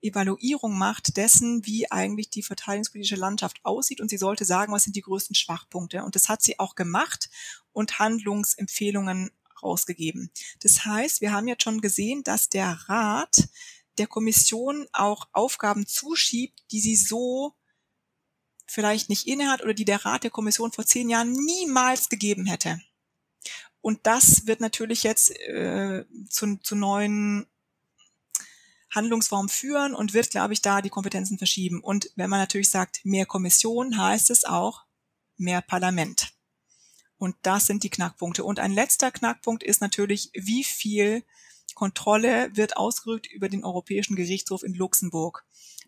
Evaluierung 0.00 0.78
macht 0.78 1.16
dessen, 1.16 1.66
wie 1.66 1.90
eigentlich 1.90 2.30
die 2.30 2.42
verteidigungspolitische 2.42 3.16
Landschaft 3.16 3.58
aussieht 3.64 4.00
und 4.00 4.08
sie 4.08 4.18
sollte 4.18 4.44
sagen, 4.44 4.72
was 4.72 4.84
sind 4.84 4.96
die 4.96 5.02
größten 5.02 5.34
Schwachpunkte. 5.34 6.04
Und 6.04 6.14
das 6.14 6.28
hat 6.28 6.42
sie 6.42 6.58
auch 6.58 6.74
gemacht 6.74 7.30
und 7.72 7.98
Handlungsempfehlungen 7.98 9.30
rausgegeben. 9.62 10.30
Das 10.60 10.84
heißt, 10.84 11.20
wir 11.20 11.32
haben 11.32 11.48
jetzt 11.48 11.64
schon 11.64 11.80
gesehen, 11.80 12.22
dass 12.22 12.48
der 12.48 12.70
Rat 12.88 13.48
der 13.98 14.06
Kommission 14.06 14.86
auch 14.92 15.28
Aufgaben 15.32 15.86
zuschiebt, 15.86 16.62
die 16.70 16.80
sie 16.80 16.96
so 16.96 17.54
vielleicht 18.66 19.08
nicht 19.08 19.26
innehat 19.26 19.62
oder 19.62 19.74
die 19.74 19.84
der 19.84 20.04
Rat 20.04 20.24
der 20.24 20.30
Kommission 20.30 20.72
vor 20.72 20.86
zehn 20.86 21.08
Jahren 21.08 21.32
niemals 21.32 22.08
gegeben 22.08 22.46
hätte. 22.46 22.80
Und 23.80 24.06
das 24.06 24.46
wird 24.46 24.60
natürlich 24.60 25.02
jetzt 25.02 25.30
äh, 25.40 26.04
zu, 26.28 26.56
zu 26.56 26.76
neuen 26.76 27.46
Handlungsform 28.90 29.48
führen 29.48 29.94
und 29.94 30.14
wird, 30.14 30.30
glaube 30.30 30.52
ich, 30.52 30.62
da 30.62 30.80
die 30.80 30.90
Kompetenzen 30.90 31.38
verschieben. 31.38 31.80
Und 31.80 32.10
wenn 32.16 32.30
man 32.30 32.40
natürlich 32.40 32.70
sagt, 32.70 33.04
mehr 33.04 33.26
Kommission, 33.26 33.98
heißt 33.98 34.30
es 34.30 34.44
auch 34.44 34.84
mehr 35.36 35.60
Parlament. 35.60 36.32
Und 37.18 37.36
das 37.42 37.66
sind 37.66 37.82
die 37.82 37.90
Knackpunkte. 37.90 38.44
Und 38.44 38.60
ein 38.60 38.72
letzter 38.72 39.10
Knackpunkt 39.10 39.62
ist 39.62 39.80
natürlich, 39.80 40.30
wie 40.34 40.64
viel 40.64 41.24
Kontrolle 41.74 42.50
wird 42.56 42.76
ausgerückt 42.76 43.26
über 43.26 43.48
den 43.48 43.64
Europäischen 43.64 44.16
Gerichtshof 44.16 44.62
in 44.62 44.74
Luxemburg. 44.74 45.44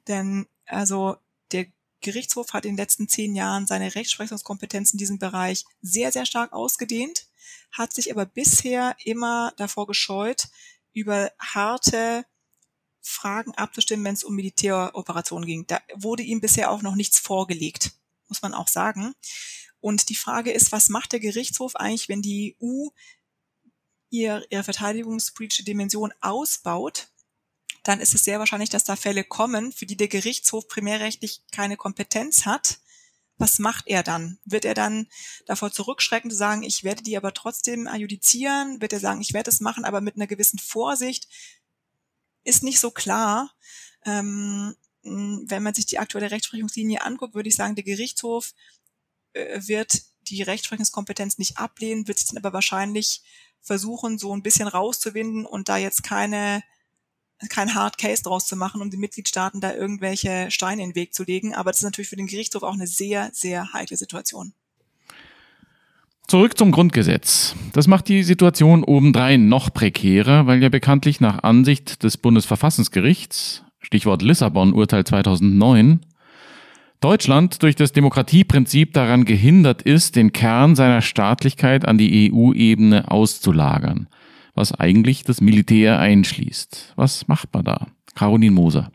Denn 0.09 0.47
also 0.67 1.17
der 1.53 1.67
Gerichtshof 2.01 2.53
hat 2.53 2.65
in 2.65 2.73
den 2.73 2.79
letzten 2.79 3.09
zehn 3.09 3.35
Jahren 3.35 3.67
seine 3.67 3.95
Rechtsprechungskompetenz 3.95 4.93
in 4.93 4.99
diesem 4.99 5.19
Bereich 5.19 5.65
sehr, 5.83 6.13
sehr 6.13 6.27
stark 6.27 6.53
ausgedehnt, 6.53 7.27
hat 7.73 7.93
sich 7.93 8.11
aber 8.11 8.27
bisher 8.27 8.97
immer 9.05 9.53
davor 9.57 9.87
gescheut, 9.87 10.49
über 10.93 11.31
harte 11.39 12.25
Fragen 13.01 13.53
abzustimmen, 13.55 14.05
wenn 14.05 14.15
es 14.15 14.25
um 14.25 14.35
Militäroperationen 14.35 15.47
ging. 15.47 15.67
Da 15.67 15.81
wurde 15.95 16.23
ihm 16.23 16.41
bisher 16.41 16.71
auch 16.71 16.83
noch 16.83 16.95
nichts 16.95 17.19
vorgelegt, 17.19 17.93
muss 18.29 18.43
man 18.43 18.55
auch 18.55 18.69
sagen. 18.69 19.15
Und 19.81 20.11
die 20.11 20.15
Frage 20.15 20.53
ist, 20.53 20.73
was 20.73 20.89
macht 20.89 21.13
der 21.13 21.21
Gerichtshof 21.21 21.77
eigentlich, 21.77 22.09
wenn 22.09 22.23
die 22.23 22.57
EU 22.63 22.89
ihr, 24.11 24.45
ihre 24.51 24.65
verteidigungspolitische 24.65 25.65
Dimension 25.65 26.13
ausbaut? 26.21 27.09
Dann 27.83 28.01
ist 28.01 28.15
es 28.15 28.25
sehr 28.25 28.39
wahrscheinlich, 28.39 28.69
dass 28.69 28.85
da 28.85 28.97
Fälle 28.97 29.25
kommen, 29.25 29.73
für 29.73 29.87
die 29.87 29.97
der 29.97 30.09
Gerichtshof 30.09 30.69
primärrechtlich 30.69 31.43
keine 31.51 31.79
Kompetenz 31.79 32.45
hat. 32.45 32.81
Was 33.39 33.59
macht 33.59 33.87
er 33.87 34.03
dann? 34.03 34.39
Wird 34.45 34.67
er 34.67 34.75
dann 34.75 35.07
davor 35.47 35.73
zurückschrecken 35.73 36.31
zu 36.31 36.37
sagen, 36.37 36.63
ich 36.63 36.85
werde 36.85 37.03
die 37.03 37.17
aber 37.17 37.33
trotzdem 37.33 37.87
adjudizieren? 37.87 38.83
Wird 38.83 38.93
er 38.93 39.01
sagen, 39.01 39.23
ich 39.23 39.33
werde 39.33 39.49
es 39.49 39.61
machen, 39.61 39.87
aber 39.87 40.03
mit 40.03 40.17
einer 40.17 40.27
gewissen 40.27 40.59
Vorsicht? 40.59 41.27
Ist 42.45 42.63
nicht 42.63 42.81
so 42.81 42.91
klar. 42.91 43.53
Ähm, 44.05 44.75
wenn 45.03 45.63
man 45.63 45.75
sich 45.75 45.87
die 45.87 45.99
aktuelle 45.99 46.31
Rechtsprechungslinie 46.31 47.03
anguckt, 47.03 47.35
würde 47.35 47.49
ich 47.49 47.57
sagen, 47.57 47.75
der 47.75 47.85
Gerichtshof 47.85 48.53
äh, 49.33 49.61
wird 49.67 50.03
die 50.23 50.43
Rechtsprechungskompetenz 50.43 51.39
nicht 51.39 51.59
ablehnen, 51.59 52.07
wird 52.07 52.19
sich 52.19 52.29
dann 52.29 52.39
aber 52.39 52.53
wahrscheinlich 52.53 53.23
versuchen, 53.63 54.19
so 54.19 54.35
ein 54.35 54.43
bisschen 54.43 54.69
rauszuwinden 54.69 55.47
und 55.47 55.69
da 55.69 55.77
jetzt 55.77 56.03
keine 56.03 56.63
kein 57.49 57.75
Hard 57.75 57.97
Case 57.97 58.23
draus 58.23 58.47
zu 58.47 58.55
machen, 58.55 58.83
um 58.83 58.91
den 58.91 59.01
Mitgliedstaaten 59.01 59.63
da 59.63 59.73
irgendwelche 59.73 60.51
Steine 60.51 60.83
in 60.83 60.91
den 60.91 60.95
Weg 60.95 61.15
zu 61.15 61.25
legen. 61.25 61.55
Aber 61.55 61.71
das 61.71 61.79
ist 61.79 61.85
natürlich 61.85 62.11
für 62.11 62.17
den 62.17 62.27
Gerichtshof 62.27 62.63
auch 62.63 62.75
eine 62.75 62.87
sehr, 62.87 63.31
sehr 63.33 63.73
heikle 63.73 63.97
Situation. 63.97 64.53
Zurück 66.31 66.57
zum 66.57 66.71
Grundgesetz. 66.71 67.57
Das 67.73 67.89
macht 67.89 68.07
die 68.07 68.23
Situation 68.23 68.85
obendrein 68.85 69.49
noch 69.49 69.75
prekärer, 69.75 70.47
weil 70.47 70.63
ja 70.63 70.69
bekanntlich 70.69 71.21
nach 71.21 71.43
Ansicht 71.43 72.05
des 72.05 72.19
Bundesverfassungsgerichts, 72.19 73.65
Stichwort 73.81 74.23
Lissabon-Urteil 74.23 75.03
2009, 75.03 76.03
Deutschland 77.01 77.65
durch 77.65 77.75
das 77.75 77.91
Demokratieprinzip 77.91 78.93
daran 78.93 79.25
gehindert 79.25 79.83
ist, 79.83 80.15
den 80.15 80.33
Kern 80.33 80.77
seiner 80.77 81.01
Staatlichkeit 81.01 81.85
an 81.85 81.99
die 81.99 82.31
EU-Ebene 82.33 83.11
auszulagern, 83.11 84.07
was 84.55 84.73
eigentlich 84.73 85.25
das 85.25 85.41
Militär 85.41 85.99
einschließt. 85.99 86.93
Was 86.95 87.27
macht 87.27 87.53
man 87.53 87.65
da? 87.65 87.89
Caroline 88.15 88.53
Moser. 88.53 88.93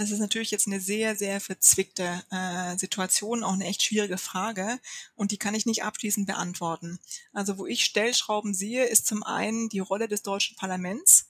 Das 0.00 0.10
ist 0.10 0.18
natürlich 0.18 0.50
jetzt 0.50 0.66
eine 0.66 0.80
sehr, 0.80 1.14
sehr 1.14 1.40
verzwickte 1.42 2.24
äh, 2.30 2.78
Situation, 2.78 3.44
auch 3.44 3.52
eine 3.52 3.66
echt 3.66 3.82
schwierige 3.82 4.16
Frage 4.16 4.80
und 5.14 5.30
die 5.30 5.36
kann 5.36 5.54
ich 5.54 5.66
nicht 5.66 5.84
abschließend 5.84 6.26
beantworten. 6.26 6.98
Also 7.34 7.58
wo 7.58 7.66
ich 7.66 7.84
Stellschrauben 7.84 8.54
sehe, 8.54 8.86
ist 8.86 9.06
zum 9.06 9.22
einen 9.22 9.68
die 9.68 9.80
Rolle 9.80 10.08
des 10.08 10.22
deutschen 10.22 10.56
Parlaments. 10.56 11.28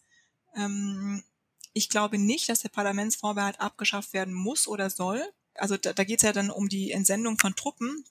Ähm, 0.55 1.25
ich 1.73 1.89
glaube 1.89 2.17
nicht, 2.17 2.49
dass 2.49 2.61
der 2.61 2.69
Parlamentsvorbehalt 2.69 3.61
abgeschafft 3.61 4.13
werden 4.13 4.35
muss 4.35 4.69
oder 4.69 4.89
soll. 4.89 5.21
Also 5.55 5.77
da, 5.77 5.93
da 5.93 6.05
geht 6.05 6.21
es 6.21 6.23
ja 6.23 6.33
dann 6.33 6.53
um 6.53 6.69
die 6.69 6.93
Entsendung 6.93 7.41
von 7.41 7.57
Truppen. 7.57 8.05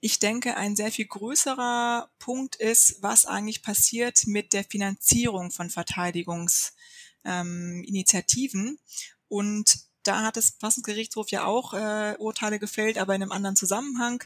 Ich 0.00 0.18
denke, 0.18 0.56
ein 0.56 0.74
sehr 0.74 0.90
viel 0.90 1.06
größerer 1.06 2.10
Punkt 2.18 2.56
ist, 2.56 3.00
was 3.00 3.26
eigentlich 3.26 3.62
passiert 3.62 4.26
mit 4.26 4.54
der 4.54 4.64
Finanzierung 4.64 5.52
von 5.52 5.70
Verteidigungsinitiativen. 5.70 8.66
Ähm, 8.66 8.78
und 9.32 9.78
da 10.02 10.24
hat 10.24 10.36
das 10.36 10.50
Verfassungsgerichtshof 10.50 11.30
ja 11.30 11.46
auch 11.46 11.72
äh, 11.72 12.14
Urteile 12.18 12.58
gefällt, 12.58 12.98
aber 12.98 13.14
in 13.14 13.22
einem 13.22 13.32
anderen 13.32 13.56
Zusammenhang, 13.56 14.22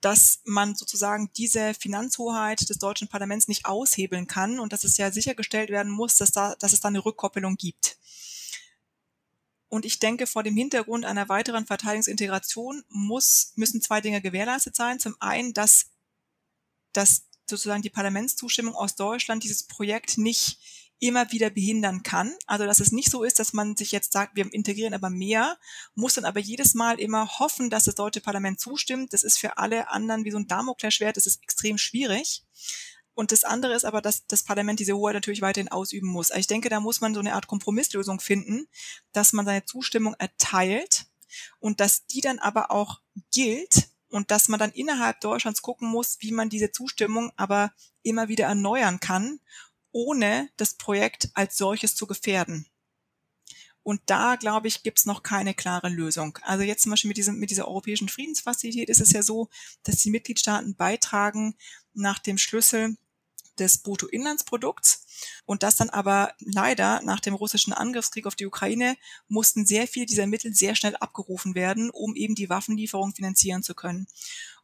dass 0.00 0.42
man 0.44 0.76
sozusagen 0.76 1.32
diese 1.36 1.74
Finanzhoheit 1.74 2.68
des 2.68 2.78
deutschen 2.78 3.08
Parlaments 3.08 3.48
nicht 3.48 3.66
aushebeln 3.66 4.28
kann 4.28 4.60
und 4.60 4.72
dass 4.72 4.84
es 4.84 4.96
ja 4.96 5.10
sichergestellt 5.10 5.70
werden 5.70 5.90
muss, 5.90 6.14
dass, 6.18 6.30
da, 6.30 6.54
dass 6.54 6.72
es 6.72 6.78
da 6.78 6.86
eine 6.86 7.04
Rückkoppelung 7.04 7.56
gibt. 7.56 7.98
Und 9.66 9.84
ich 9.84 9.98
denke, 9.98 10.28
vor 10.28 10.44
dem 10.44 10.56
Hintergrund 10.56 11.04
einer 11.04 11.28
weiteren 11.28 11.66
Verteidigungsintegration 11.66 12.84
muss, 12.90 13.54
müssen 13.56 13.82
zwei 13.82 14.00
Dinge 14.00 14.22
gewährleistet 14.22 14.76
sein. 14.76 15.00
Zum 15.00 15.16
einen, 15.18 15.52
dass, 15.52 15.86
dass 16.92 17.24
sozusagen 17.50 17.82
die 17.82 17.90
Parlamentszustimmung 17.90 18.76
aus 18.76 18.94
Deutschland 18.94 19.42
dieses 19.42 19.64
Projekt 19.64 20.16
nicht 20.16 20.60
immer 21.00 21.30
wieder 21.32 21.50
behindern 21.50 22.02
kann. 22.02 22.34
Also 22.46 22.66
dass 22.66 22.80
es 22.80 22.92
nicht 22.92 23.10
so 23.10 23.22
ist, 23.22 23.38
dass 23.38 23.52
man 23.52 23.76
sich 23.76 23.92
jetzt 23.92 24.12
sagt, 24.12 24.36
wir 24.36 24.52
integrieren 24.52 24.94
aber 24.94 25.10
mehr, 25.10 25.58
muss 25.94 26.14
dann 26.14 26.24
aber 26.24 26.40
jedes 26.40 26.74
Mal 26.74 26.98
immer 26.98 27.38
hoffen, 27.38 27.70
dass 27.70 27.84
das 27.84 27.94
deutsche 27.94 28.20
Parlament 28.20 28.60
zustimmt. 28.60 29.12
Das 29.12 29.22
ist 29.22 29.38
für 29.38 29.58
alle 29.58 29.90
anderen 29.90 30.24
wie 30.24 30.30
so 30.30 30.38
ein 30.38 30.48
Damoklesschwert, 30.48 31.16
das 31.16 31.26
ist 31.26 31.42
extrem 31.42 31.78
schwierig. 31.78 32.44
Und 33.14 33.32
das 33.32 33.42
andere 33.42 33.74
ist 33.74 33.84
aber, 33.84 34.00
dass 34.00 34.26
das 34.26 34.44
Parlament 34.44 34.78
diese 34.78 34.96
Hoheit 34.96 35.14
natürlich 35.14 35.42
weiterhin 35.42 35.72
ausüben 35.72 36.08
muss. 36.08 36.30
Also 36.30 36.40
ich 36.40 36.46
denke, 36.46 36.68
da 36.68 36.78
muss 36.78 37.00
man 37.00 37.14
so 37.14 37.20
eine 37.20 37.34
Art 37.34 37.48
Kompromisslösung 37.48 38.20
finden, 38.20 38.68
dass 39.12 39.32
man 39.32 39.44
seine 39.44 39.64
Zustimmung 39.64 40.14
erteilt 40.18 41.06
und 41.58 41.80
dass 41.80 42.06
die 42.06 42.20
dann 42.20 42.38
aber 42.38 42.70
auch 42.70 43.00
gilt 43.32 43.88
und 44.10 44.30
dass 44.30 44.48
man 44.48 44.60
dann 44.60 44.70
innerhalb 44.70 45.20
Deutschlands 45.20 45.62
gucken 45.62 45.88
muss, 45.88 46.18
wie 46.20 46.32
man 46.32 46.48
diese 46.48 46.70
Zustimmung 46.70 47.32
aber 47.36 47.72
immer 48.02 48.28
wieder 48.28 48.46
erneuern 48.46 49.00
kann 49.00 49.40
ohne 49.92 50.48
das 50.56 50.74
Projekt 50.74 51.30
als 51.34 51.56
solches 51.56 51.94
zu 51.94 52.06
gefährden. 52.06 52.66
Und 53.82 54.02
da, 54.06 54.36
glaube 54.36 54.68
ich, 54.68 54.82
gibt 54.82 54.98
es 54.98 55.06
noch 55.06 55.22
keine 55.22 55.54
klare 55.54 55.88
Lösung. 55.88 56.38
Also 56.42 56.62
jetzt 56.62 56.82
zum 56.82 56.90
Beispiel 56.90 57.08
mit, 57.08 57.16
diesem, 57.16 57.38
mit 57.38 57.50
dieser 57.50 57.68
europäischen 57.68 58.10
Friedensfazilität 58.10 58.90
ist 58.90 59.00
es 59.00 59.12
ja 59.12 59.22
so, 59.22 59.48
dass 59.84 60.02
die 60.02 60.10
Mitgliedstaaten 60.10 60.76
beitragen 60.76 61.56
nach 61.94 62.18
dem 62.18 62.36
Schlüssel 62.36 62.98
des 63.58 63.78
Bruttoinlandsprodukts. 63.78 65.06
Und 65.46 65.62
das 65.62 65.76
dann 65.76 65.90
aber 65.90 66.34
leider 66.38 67.00
nach 67.02 67.20
dem 67.20 67.34
russischen 67.34 67.72
Angriffskrieg 67.72 68.26
auf 68.26 68.36
die 68.36 68.46
Ukraine 68.46 68.96
mussten 69.26 69.66
sehr 69.66 69.86
viele 69.88 70.06
dieser 70.06 70.26
Mittel 70.26 70.54
sehr 70.54 70.74
schnell 70.74 70.96
abgerufen 70.96 71.54
werden, 71.54 71.90
um 71.90 72.14
eben 72.14 72.34
die 72.34 72.50
Waffenlieferung 72.50 73.14
finanzieren 73.14 73.62
zu 73.62 73.74
können. 73.74 74.06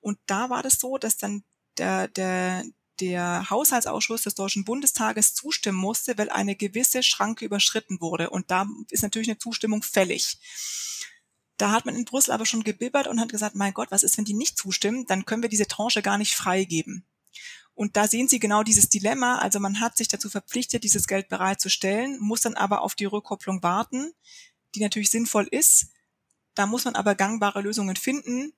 Und 0.01 0.19
da 0.27 0.51
war 0.51 0.63
das 0.63 0.75
so, 0.75 0.99
dass 0.99 1.17
dann 1.17 1.45
der, 1.79 2.09
der, 2.09 2.65
der 3.01 3.51
Haushaltsausschuss 3.51 4.23
des 4.23 4.35
Deutschen 4.35 4.65
Bundestages 4.65 5.35
zustimmen 5.35 5.79
musste, 5.79 6.17
weil 6.17 6.31
eine 6.31 6.55
gewisse 6.55 7.03
Schranke 7.03 7.45
überschritten 7.45 8.01
wurde. 8.01 8.31
Und 8.31 8.51
da 8.51 8.67
ist 8.91 9.03
natürlich 9.03 9.29
eine 9.29 9.39
Zustimmung 9.39 9.83
fällig. 9.83 10.39
Da 11.57 11.71
hat 11.71 11.87
man 11.87 11.97
in 11.97 12.05
Brüssel 12.05 12.33
aber 12.33 12.47
schon 12.47 12.65
gebibbert 12.65 13.07
und 13.07 13.21
hat 13.21 13.29
gesagt, 13.29 13.55
mein 13.55 13.75
Gott, 13.75 13.91
was 13.91 14.03
ist, 14.03 14.19
wenn 14.19 14.25
die 14.25 14.35
nicht 14.35 14.59
zustimmen? 14.59 15.07
Dann 15.07 15.25
können 15.25 15.43
wir 15.43 15.49
diese 15.49 15.67
Tranche 15.67 16.03
gar 16.03 16.19
nicht 16.19 16.35
freigeben. 16.35 17.05
Und 17.75 17.97
da 17.97 18.07
sehen 18.07 18.29
Sie 18.29 18.39
genau 18.39 18.63
dieses 18.63 18.89
Dilemma. 18.89 19.39
Also 19.39 19.59
man 19.59 19.81
hat 19.81 19.97
sich 19.97 20.09
dazu 20.09 20.31
verpflichtet, 20.31 20.85
dieses 20.85 21.07
Geld 21.07 21.29
bereitzustellen, 21.29 22.19
muss 22.21 22.41
dann 22.41 22.55
aber 22.55 22.83
auf 22.83 22.95
die 22.95 23.05
Rückkopplung 23.05 23.63
warten, 23.63 24.13
die 24.75 24.81
natürlich 24.81 25.11
sinnvoll 25.11 25.49
ist. 25.51 25.89
Da 26.55 26.67
muss 26.67 26.85
man 26.85 26.95
aber 26.95 27.17
gangbare 27.17 27.61
Lösungen 27.61 27.97
finden, 27.97 28.53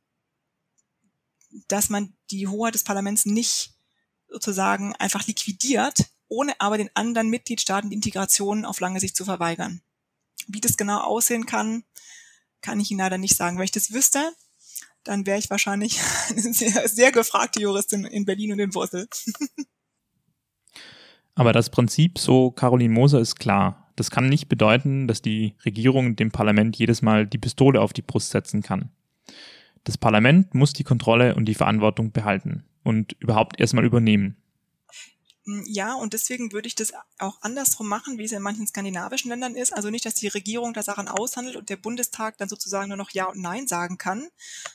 dass 1.68 1.88
man 1.88 2.14
die 2.30 2.46
Hoheit 2.46 2.74
des 2.74 2.84
Parlaments 2.84 3.24
nicht 3.24 3.75
sozusagen 4.28 4.94
einfach 4.96 5.26
liquidiert, 5.26 6.06
ohne 6.28 6.60
aber 6.60 6.78
den 6.78 6.90
anderen 6.94 7.30
Mitgliedstaaten 7.30 7.90
die 7.90 7.96
Integration 7.96 8.64
auf 8.64 8.80
lange 8.80 9.00
Sicht 9.00 9.16
zu 9.16 9.24
verweigern. 9.24 9.80
Wie 10.48 10.60
das 10.60 10.76
genau 10.76 11.00
aussehen 11.00 11.46
kann, 11.46 11.84
kann 12.60 12.80
ich 12.80 12.90
Ihnen 12.90 13.00
leider 13.00 13.18
nicht 13.18 13.36
sagen. 13.36 13.58
Wenn 13.58 13.64
ich 13.64 13.72
das 13.72 13.92
wüsste, 13.92 14.32
dann 15.04 15.26
wäre 15.26 15.38
ich 15.38 15.50
wahrscheinlich 15.50 16.00
eine 16.30 16.52
sehr, 16.52 16.88
sehr 16.88 17.12
gefragte 17.12 17.60
Juristin 17.60 18.04
in 18.04 18.24
Berlin 18.24 18.52
und 18.52 18.58
in 18.58 18.70
Brüssel. 18.70 19.08
Aber 21.34 21.52
das 21.52 21.70
Prinzip, 21.70 22.18
so 22.18 22.50
Caroline 22.50 22.94
Moser, 22.94 23.20
ist 23.20 23.36
klar. 23.36 23.92
Das 23.94 24.10
kann 24.10 24.28
nicht 24.28 24.48
bedeuten, 24.48 25.06
dass 25.06 25.22
die 25.22 25.54
Regierung 25.64 26.16
dem 26.16 26.30
Parlament 26.30 26.76
jedes 26.76 27.02
Mal 27.02 27.26
die 27.26 27.38
Pistole 27.38 27.80
auf 27.80 27.92
die 27.92 28.02
Brust 28.02 28.30
setzen 28.30 28.62
kann. 28.62 28.90
Das 29.86 29.96
Parlament 29.96 30.52
muss 30.52 30.72
die 30.72 30.82
Kontrolle 30.82 31.36
und 31.36 31.44
die 31.44 31.54
Verantwortung 31.54 32.10
behalten 32.10 32.64
und 32.82 33.12
überhaupt 33.20 33.60
erstmal 33.60 33.84
übernehmen. 33.84 34.36
Hm, 35.44 35.62
ja, 35.64 35.94
und 35.94 36.12
deswegen 36.12 36.50
würde 36.50 36.66
ich 36.66 36.74
das 36.74 36.92
auch 37.20 37.40
andersrum 37.40 37.86
machen, 37.86 38.18
wie 38.18 38.24
es 38.24 38.32
in 38.32 38.42
manchen 38.42 38.66
skandinavischen 38.66 39.30
Ländern 39.30 39.54
ist. 39.54 39.72
Also 39.72 39.90
nicht, 39.90 40.04
dass 40.04 40.16
die 40.16 40.26
Regierung 40.26 40.72
da 40.72 40.82
Sachen 40.82 41.06
aushandelt 41.06 41.54
und 41.54 41.68
der 41.70 41.76
Bundestag 41.76 42.36
dann 42.38 42.48
sozusagen 42.48 42.88
nur 42.88 42.96
noch 42.96 43.10
Ja 43.12 43.26
und 43.26 43.40
Nein 43.40 43.68
sagen 43.68 43.96
kann, 43.96 44.26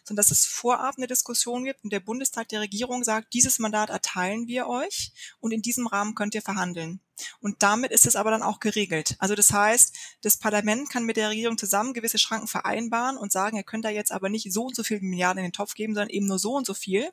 sondern 0.05 0.23
dass 0.23 0.31
es 0.31 0.45
vorab 0.45 0.95
eine 0.95 1.07
Diskussion 1.07 1.65
gibt 1.65 1.83
und 1.83 1.91
der 1.91 1.99
Bundestag 1.99 2.47
der 2.47 2.61
Regierung 2.61 3.03
sagt, 3.03 3.33
dieses 3.33 3.59
Mandat 3.59 3.89
erteilen 3.89 4.47
wir 4.47 4.67
euch 4.67 5.11
und 5.41 5.51
in 5.51 5.61
diesem 5.61 5.87
Rahmen 5.87 6.15
könnt 6.15 6.35
ihr 6.35 6.41
verhandeln. 6.41 7.01
Und 7.39 7.63
damit 7.63 7.91
ist 7.91 8.05
es 8.05 8.15
aber 8.15 8.31
dann 8.31 8.43
auch 8.43 8.59
geregelt. 8.59 9.15
Also 9.19 9.35
das 9.35 9.51
heißt, 9.51 9.95
das 10.21 10.37
Parlament 10.37 10.89
kann 10.89 11.05
mit 11.05 11.17
der 11.17 11.29
Regierung 11.29 11.57
zusammen 11.57 11.93
gewisse 11.93 12.17
Schranken 12.17 12.47
vereinbaren 12.47 13.17
und 13.17 13.31
sagen, 13.31 13.57
ihr 13.57 13.63
könnt 13.63 13.85
da 13.85 13.89
jetzt 13.89 14.11
aber 14.11 14.29
nicht 14.29 14.51
so 14.51 14.65
und 14.65 14.75
so 14.75 14.83
viel 14.83 14.99
Milliarden 15.01 15.39
in 15.39 15.49
den 15.49 15.53
Topf 15.53 15.73
geben, 15.73 15.93
sondern 15.93 16.09
eben 16.09 16.27
nur 16.27 16.39
so 16.39 16.53
und 16.53 16.65
so 16.65 16.73
viel. 16.73 17.09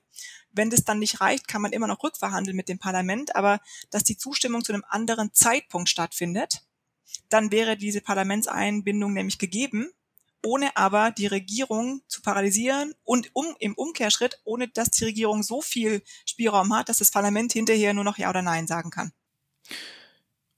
Wenn 0.51 0.71
das 0.71 0.85
dann 0.85 0.99
nicht 0.99 1.21
reicht, 1.21 1.49
kann 1.49 1.63
man 1.63 1.73
immer 1.73 1.87
noch 1.87 2.03
rückverhandeln 2.03 2.57
mit 2.57 2.69
dem 2.69 2.79
Parlament, 2.79 3.37
aber 3.37 3.61
dass 3.91 4.05
die 4.05 4.17
Zustimmung 4.17 4.65
zu 4.65 4.73
einem 4.73 4.85
anderen 4.89 5.33
Zeitpunkt 5.33 5.89
stattfindet, 5.89 6.63
dann 7.29 7.53
wäre 7.53 7.77
diese 7.77 8.01
Parlamentseinbindung 8.01 9.13
nämlich 9.13 9.39
gegeben, 9.39 9.91
ohne 10.45 10.77
aber 10.77 11.11
die 11.11 11.27
Regierung 11.27 12.03
zu 12.07 12.23
paralysieren 12.23 12.95
und 13.05 13.31
um, 13.35 13.57
im 13.59 13.75
Umkehrschritt, 13.75 14.41
ohne 14.45 14.69
dass 14.69 14.91
die 14.91 15.05
Regierung 15.05 15.43
so 15.43 15.61
viel 15.61 16.03
Spielraum 16.27 16.75
hat, 16.75 16.89
dass 16.89 16.99
das 16.99 17.11
Parlament 17.11 17.53
hinterher 17.53 17.93
nur 17.95 18.05
noch 18.05 18.19
Ja 18.19 18.31
oder 18.31 18.43
Nein 18.43 18.67
sagen 18.67 18.91
kann. 18.91 19.13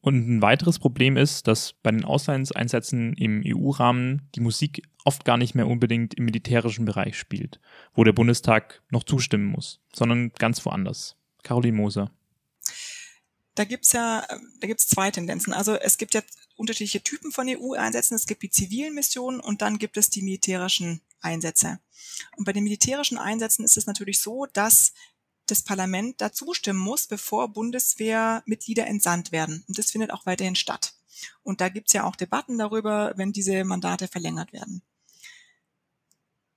Und 0.02 0.28
ein 0.28 0.42
weiteres 0.42 0.78
Problem 0.78 1.16
ist, 1.16 1.46
dass 1.46 1.74
bei 1.74 1.90
den 1.90 2.04
Auslandseinsätzen 2.04 3.14
im 3.14 3.42
EU-Rahmen 3.44 4.28
die 4.34 4.40
Musik 4.40 4.82
oft 5.04 5.24
gar 5.24 5.36
nicht 5.36 5.54
mehr 5.54 5.66
unbedingt 5.66 6.14
im 6.14 6.24
militärischen 6.24 6.86
Bereich 6.86 7.18
spielt, 7.18 7.60
wo 7.94 8.04
der 8.04 8.12
Bundestag 8.12 8.82
noch 8.90 9.04
zustimmen 9.04 9.46
muss, 9.46 9.80
sondern 9.92 10.32
ganz 10.38 10.64
woanders. 10.64 11.16
Caroline 11.42 11.76
Moser. 11.76 12.10
Da 13.54 13.64
gibt's 13.64 13.92
ja, 13.92 14.26
da 14.60 14.66
gibt's 14.66 14.88
zwei 14.88 15.10
Tendenzen. 15.10 15.52
Also 15.52 15.74
es 15.74 15.98
gibt 15.98 16.14
ja 16.14 16.22
unterschiedliche 16.56 17.02
Typen 17.02 17.32
von 17.32 17.46
EU-Einsätzen. 17.48 18.14
Es 18.14 18.26
gibt 18.26 18.42
die 18.42 18.50
zivilen 18.50 18.94
Missionen 18.94 19.40
und 19.40 19.60
dann 19.60 19.78
gibt 19.78 19.96
es 19.96 20.08
die 20.08 20.22
militärischen 20.22 21.00
Einsätze. 21.20 21.78
Und 22.36 22.44
bei 22.44 22.52
den 22.52 22.64
militärischen 22.64 23.18
Einsätzen 23.18 23.64
ist 23.64 23.76
es 23.76 23.86
natürlich 23.86 24.20
so, 24.20 24.46
dass 24.52 24.92
das 25.50 25.62
Parlament 25.62 26.20
da 26.20 26.32
zustimmen 26.32 26.78
muss, 26.78 27.06
bevor 27.06 27.48
Bundeswehrmitglieder 27.48 28.86
entsandt 28.86 29.32
werden. 29.32 29.64
Und 29.68 29.78
das 29.78 29.90
findet 29.90 30.12
auch 30.12 30.26
weiterhin 30.26 30.56
statt. 30.56 30.94
Und 31.42 31.60
da 31.60 31.68
gibt's 31.68 31.92
ja 31.92 32.04
auch 32.04 32.16
Debatten 32.16 32.58
darüber, 32.58 33.12
wenn 33.16 33.32
diese 33.32 33.64
Mandate 33.64 34.08
verlängert 34.08 34.52
werden. 34.52 34.82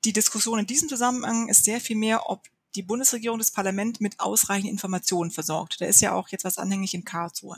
Die 0.05 0.13
Diskussion 0.13 0.59
in 0.59 0.67
diesem 0.67 0.89
Zusammenhang 0.89 1.47
ist 1.49 1.63
sehr 1.63 1.79
viel 1.79 1.95
mehr, 1.95 2.29
ob 2.29 2.47
die 2.75 2.83
Bundesregierung 2.83 3.37
das 3.37 3.51
Parlament 3.51 4.01
mit 4.01 4.19
ausreichenden 4.19 4.71
Informationen 4.71 5.31
versorgt. 5.31 5.79
Da 5.79 5.85
ist 5.85 6.01
ja 6.01 6.13
auch 6.13 6.29
jetzt 6.29 6.43
was 6.43 6.57
anhängig 6.57 6.93
in 6.93 7.05
Karlsruhe. 7.05 7.57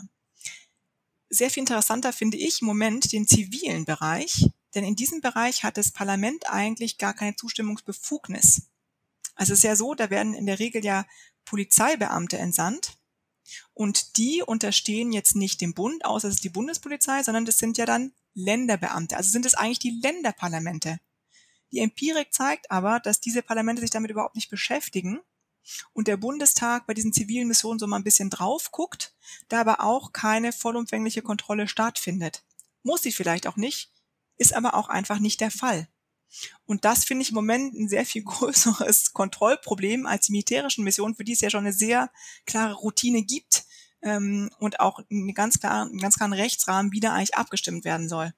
Sehr 1.30 1.50
viel 1.50 1.62
interessanter 1.62 2.14
finde 2.14 2.38
ich 2.38 2.62
im 2.62 2.68
Moment 2.68 3.12
den 3.12 3.28
zivilen 3.28 3.86
Bereich, 3.86 4.50
denn 4.76 4.84
in 4.84 4.96
diesem 4.96 5.22
Bereich 5.22 5.64
hat 5.64 5.78
das 5.78 5.92
Parlament 5.92 6.50
eigentlich 6.50 6.98
gar 6.98 7.14
keine 7.14 7.36
Zustimmungsbefugnis. 7.36 8.68
Also 9.36 9.54
es 9.54 9.60
ist 9.60 9.64
ja 9.64 9.76
so, 9.76 9.94
da 9.94 10.10
werden 10.10 10.34
in 10.34 10.46
der 10.46 10.60
Regel 10.60 10.84
ja 10.84 11.06
Polizeibeamte 11.46 12.38
entsandt 12.38 12.98
und 13.74 14.18
die 14.18 14.42
unterstehen 14.42 15.12
jetzt 15.12 15.36
nicht 15.36 15.62
dem 15.62 15.74
Bund, 15.74 16.06
außer 16.06 16.28
es 16.28 16.36
ist 16.36 16.44
die 16.44 16.50
Bundespolizei, 16.50 17.22
sondern 17.24 17.46
das 17.46 17.58
sind 17.58 17.78
ja 17.78 17.86
dann 17.86 18.14
Länderbeamte. 18.34 19.16
Also 19.16 19.30
sind 19.30 19.46
es 19.46 19.54
eigentlich 19.54 19.80
die 19.80 20.00
Länderparlamente. 20.02 21.00
Die 21.72 21.80
Empirik 21.80 22.34
zeigt 22.34 22.72
aber, 22.72 23.00
dass 23.00 23.20
diese 23.20 23.42
Parlamente 23.42 23.82
sich 23.82 23.92
damit 23.92 24.12
überhaupt 24.12 24.36
nicht 24.36 24.50
beschäftigen 24.50 25.20
und 25.94 26.08
der 26.08 26.18
Bundestag 26.18 26.86
bei 26.88 26.94
diesen 26.94 27.14
zivilen 27.14 27.48
Missionen 27.48 27.80
so 27.80 27.88
mal 27.88 27.98
ein 27.98 28.04
bisschen 28.04 28.30
drauf 28.30 28.72
guckt, 28.72 29.16
da 29.50 29.62
aber 29.62 29.82
auch 29.82 30.14
keine 30.14 30.52
vollumfängliche 30.52 31.22
Kontrolle 31.22 31.68
stattfindet. 31.68 32.44
Muss 32.84 33.02
sie 33.02 33.12
vielleicht 33.12 33.48
auch 33.48 33.56
nicht, 33.56 33.92
ist 34.38 34.54
aber 34.54 34.76
auch 34.76 34.90
einfach 34.90 35.20
nicht 35.20 35.42
der 35.42 35.52
Fall. 35.52 35.88
Und 36.66 36.86
das 36.86 37.06
finde 37.06 37.24
ich 37.24 37.30
im 37.30 37.36
Moment 37.36 37.74
ein 37.74 37.88
sehr 37.88 38.06
viel 38.06 38.24
größeres 38.26 39.14
Kontrollproblem 39.14 40.06
als 40.06 40.28
die 40.28 40.32
militärischen 40.32 40.84
Missionen, 40.84 41.16
für 41.16 41.24
die 41.24 41.34
es 41.34 41.42
ja 41.42 41.50
schon 41.50 41.62
eine 41.66 41.74
sehr 41.74 42.10
klare 42.46 42.74
Routine 42.74 43.24
gibt 43.24 43.66
ähm, 44.02 44.50
und 44.60 44.80
auch 44.80 45.00
einen 45.10 45.34
ganz, 45.34 45.60
klaren, 45.60 45.90
einen 45.90 46.00
ganz 46.00 46.16
klaren 46.16 46.34
Rechtsrahmen, 46.34 46.92
wie 46.92 47.00
da 47.00 47.14
eigentlich 47.14 47.36
abgestimmt 47.36 47.86
werden 47.86 48.10
soll. 48.10 48.34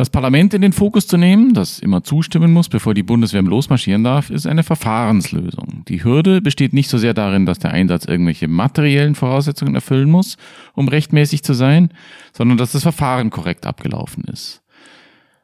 Das 0.00 0.08
Parlament 0.08 0.54
in 0.54 0.62
den 0.62 0.72
Fokus 0.72 1.06
zu 1.06 1.18
nehmen, 1.18 1.52
das 1.52 1.78
immer 1.78 2.02
zustimmen 2.02 2.52
muss, 2.52 2.70
bevor 2.70 2.94
die 2.94 3.02
Bundeswehr 3.02 3.42
losmarschieren 3.42 4.02
darf, 4.02 4.30
ist 4.30 4.46
eine 4.46 4.62
Verfahrenslösung. 4.62 5.84
Die 5.88 6.02
Hürde 6.02 6.40
besteht 6.40 6.72
nicht 6.72 6.88
so 6.88 6.96
sehr 6.96 7.12
darin, 7.12 7.44
dass 7.44 7.58
der 7.58 7.72
Einsatz 7.72 8.06
irgendwelche 8.06 8.48
materiellen 8.48 9.14
Voraussetzungen 9.14 9.74
erfüllen 9.74 10.10
muss, 10.10 10.38
um 10.74 10.88
rechtmäßig 10.88 11.42
zu 11.42 11.52
sein, 11.52 11.92
sondern 12.32 12.56
dass 12.56 12.72
das 12.72 12.82
Verfahren 12.82 13.28
korrekt 13.28 13.66
abgelaufen 13.66 14.24
ist. 14.24 14.62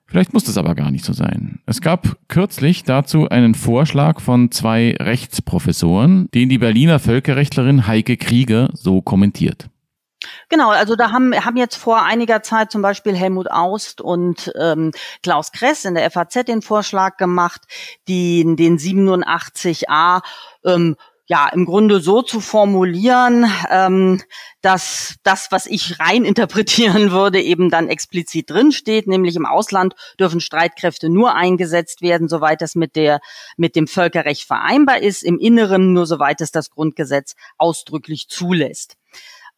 Vielleicht 0.06 0.32
muss 0.32 0.44
das 0.44 0.56
aber 0.56 0.74
gar 0.74 0.90
nicht 0.90 1.04
so 1.04 1.12
sein. 1.12 1.60
Es 1.66 1.80
gab 1.80 2.16
kürzlich 2.28 2.84
dazu 2.84 3.28
einen 3.28 3.54
Vorschlag 3.54 4.20
von 4.20 4.52
zwei 4.52 4.96
Rechtsprofessoren, 5.00 6.28
den 6.32 6.48
die 6.48 6.58
Berliner 6.58 7.00
Völkerrechtlerin 7.00 7.86
Heike 7.86 8.16
Krieger 8.16 8.70
so 8.72 9.02
kommentiert. 9.02 9.68
Genau, 10.48 10.70
also 10.70 10.96
da 10.96 11.10
haben, 11.10 11.34
haben 11.34 11.56
jetzt 11.56 11.76
vor 11.76 12.02
einiger 12.02 12.42
Zeit 12.42 12.70
zum 12.70 12.82
Beispiel 12.82 13.16
Helmut 13.16 13.50
Aust 13.50 14.00
und 14.00 14.52
ähm, 14.58 14.92
Klaus 15.22 15.52
Kress 15.52 15.84
in 15.84 15.94
der 15.94 16.10
FAZ 16.10 16.44
den 16.44 16.62
Vorschlag 16.62 17.16
gemacht, 17.16 17.62
die, 18.08 18.44
den 18.56 18.78
87a 18.78 20.22
ähm, 20.64 20.96
ja, 21.26 21.48
im 21.48 21.64
Grunde 21.64 22.00
so 22.00 22.22
zu 22.22 22.40
formulieren, 22.40 23.50
ähm, 23.68 24.22
dass 24.62 25.16
das, 25.24 25.48
was 25.50 25.66
ich 25.66 25.98
rein 25.98 26.24
interpretieren 26.24 27.10
würde, 27.10 27.40
eben 27.40 27.68
dann 27.68 27.88
explizit 27.88 28.50
drinsteht, 28.50 29.06
nämlich 29.08 29.34
im 29.36 29.46
Ausland 29.46 29.94
dürfen 30.20 30.40
Streitkräfte 30.40 31.08
nur 31.08 31.34
eingesetzt 31.34 32.00
werden, 32.00 32.28
soweit 32.28 32.62
das 32.62 32.76
mit 32.76 32.94
der, 32.94 33.20
mit 33.56 33.74
dem 33.74 33.88
Völkerrecht 33.88 34.44
vereinbar 34.44 35.02
ist, 35.02 35.22
im 35.22 35.38
Inneren 35.38 35.92
nur 35.92 36.06
soweit 36.06 36.40
es 36.40 36.52
das 36.52 36.70
Grundgesetz 36.70 37.34
ausdrücklich 37.58 38.28
zulässt. 38.28 38.96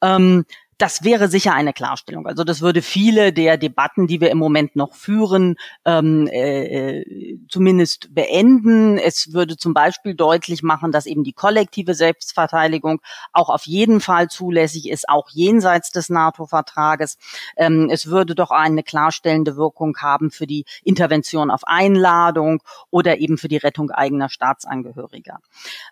Ähm, 0.01 0.47
das 0.79 1.03
wäre 1.03 1.27
sicher 1.27 1.53
eine 1.55 1.73
Klarstellung. 1.73 2.29
Also 2.29 2.45
das 2.45 2.61
würde 2.61 2.83
viele 2.83 3.33
der 3.33 3.57
Debatten, 3.57 4.07
die 4.07 4.21
wir 4.21 4.31
im 4.31 4.39
Moment 4.39 4.77
noch 4.77 4.95
führen, 4.95 5.57
ähm, 5.85 6.29
äh, 6.29 7.37
zumindest 7.49 8.15
beenden. 8.15 8.97
Es 8.97 9.33
würde 9.33 9.57
zum 9.57 9.75
Beispiel 9.75 10.15
deutlich 10.15 10.63
machen, 10.63 10.93
dass 10.93 11.07
eben 11.07 11.25
die 11.25 11.33
kollektive 11.33 11.95
Selbstverteidigung 11.95 13.01
auch 13.33 13.49
auf 13.49 13.67
jeden 13.67 14.01
Fall 14.01 14.29
zulässig 14.29 14.89
ist, 14.89 15.09
auch 15.09 15.29
jenseits 15.31 15.91
des 15.91 16.11
NATO-Vertrages. 16.11 17.19
Ähm, 17.57 17.89
es 17.91 18.07
würde 18.07 18.37
doch 18.37 18.53
eine 18.53 18.85
klarstellende 18.85 19.57
Wirkung 19.57 19.97
haben 19.99 20.31
für 20.31 20.47
die 20.47 20.65
Intervention 20.85 21.51
auf 21.51 21.63
Einladung 21.67 22.63
oder 22.91 23.19
eben 23.19 23.37
für 23.37 23.49
die 23.49 23.57
Rettung 23.57 23.91
eigener 23.91 24.29
Staatsangehöriger. 24.29 25.39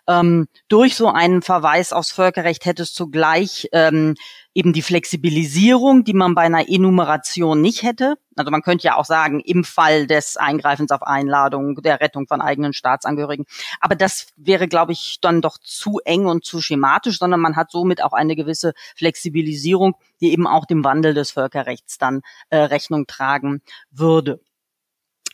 Ähm, 0.07 0.47
durch 0.69 0.95
so 0.95 1.09
einen 1.09 1.41
Verweis 1.41 1.91
aufs 1.91 2.11
Völkerrecht 2.11 2.63
hätte 2.65 2.83
es 2.83 2.93
zugleich 2.93 3.67
ähm, 3.73 4.15
eben 4.57 4.73
die 4.73 4.81
Flexibilisierung, 4.81 6.03
die 6.03 6.15
man 6.15 6.33
bei 6.33 6.41
einer 6.41 6.67
Enumeration 6.67 7.61
nicht 7.61 7.83
hätte. 7.83 8.15
Also 8.35 8.49
man 8.49 8.63
könnte 8.63 8.87
ja 8.87 8.95
auch 8.95 9.05
sagen, 9.05 9.39
im 9.39 9.63
Fall 9.63 10.07
des 10.07 10.35
Eingreifens 10.35 10.89
auf 10.89 11.03
Einladung, 11.03 11.75
der 11.83 12.01
Rettung 12.01 12.25
von 12.25 12.41
eigenen 12.41 12.73
Staatsangehörigen. 12.73 13.45
Aber 13.79 13.95
das 13.95 14.29
wäre, 14.35 14.67
glaube 14.67 14.93
ich, 14.93 15.19
dann 15.21 15.43
doch 15.43 15.59
zu 15.59 15.99
eng 16.05 16.25
und 16.25 16.43
zu 16.43 16.59
schematisch, 16.59 17.19
sondern 17.19 17.39
man 17.39 17.55
hat 17.55 17.69
somit 17.69 18.01
auch 18.03 18.13
eine 18.13 18.35
gewisse 18.35 18.73
Flexibilisierung, 18.95 19.93
die 20.21 20.31
eben 20.31 20.47
auch 20.47 20.65
dem 20.65 20.83
Wandel 20.83 21.13
des 21.13 21.29
Völkerrechts 21.29 21.99
dann 21.99 22.21
äh, 22.49 22.57
Rechnung 22.57 23.05
tragen 23.05 23.61
würde. 23.91 24.41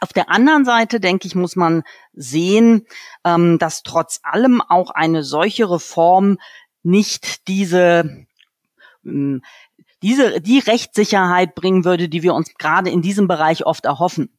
Auf 0.02 0.12
der 0.12 0.30
anderen 0.30 0.66
Seite, 0.66 1.00
denke 1.00 1.28
ich, 1.28 1.36
muss 1.36 1.56
man 1.56 1.84
sehen, 2.12 2.86
ähm, 3.24 3.58
dass 3.58 3.84
trotz 3.84 4.20
allem 4.22 4.62
auch 4.62 4.90
eine 4.90 5.24
solche 5.24 5.72
Reform 5.72 6.40
nicht 6.82 7.48
diese 7.48 8.26
diese, 9.04 10.42
die 10.42 10.60
Rechtssicherheit 10.60 11.56
bringen 11.56 11.86
würde, 11.86 12.10
die 12.10 12.24
wir 12.24 12.34
uns 12.34 12.54
gerade 12.56 12.90
in 12.90 13.02
diesem 13.02 13.28
Bereich 13.28 13.66
oft 13.66 13.86
erhoffen. 13.86 14.30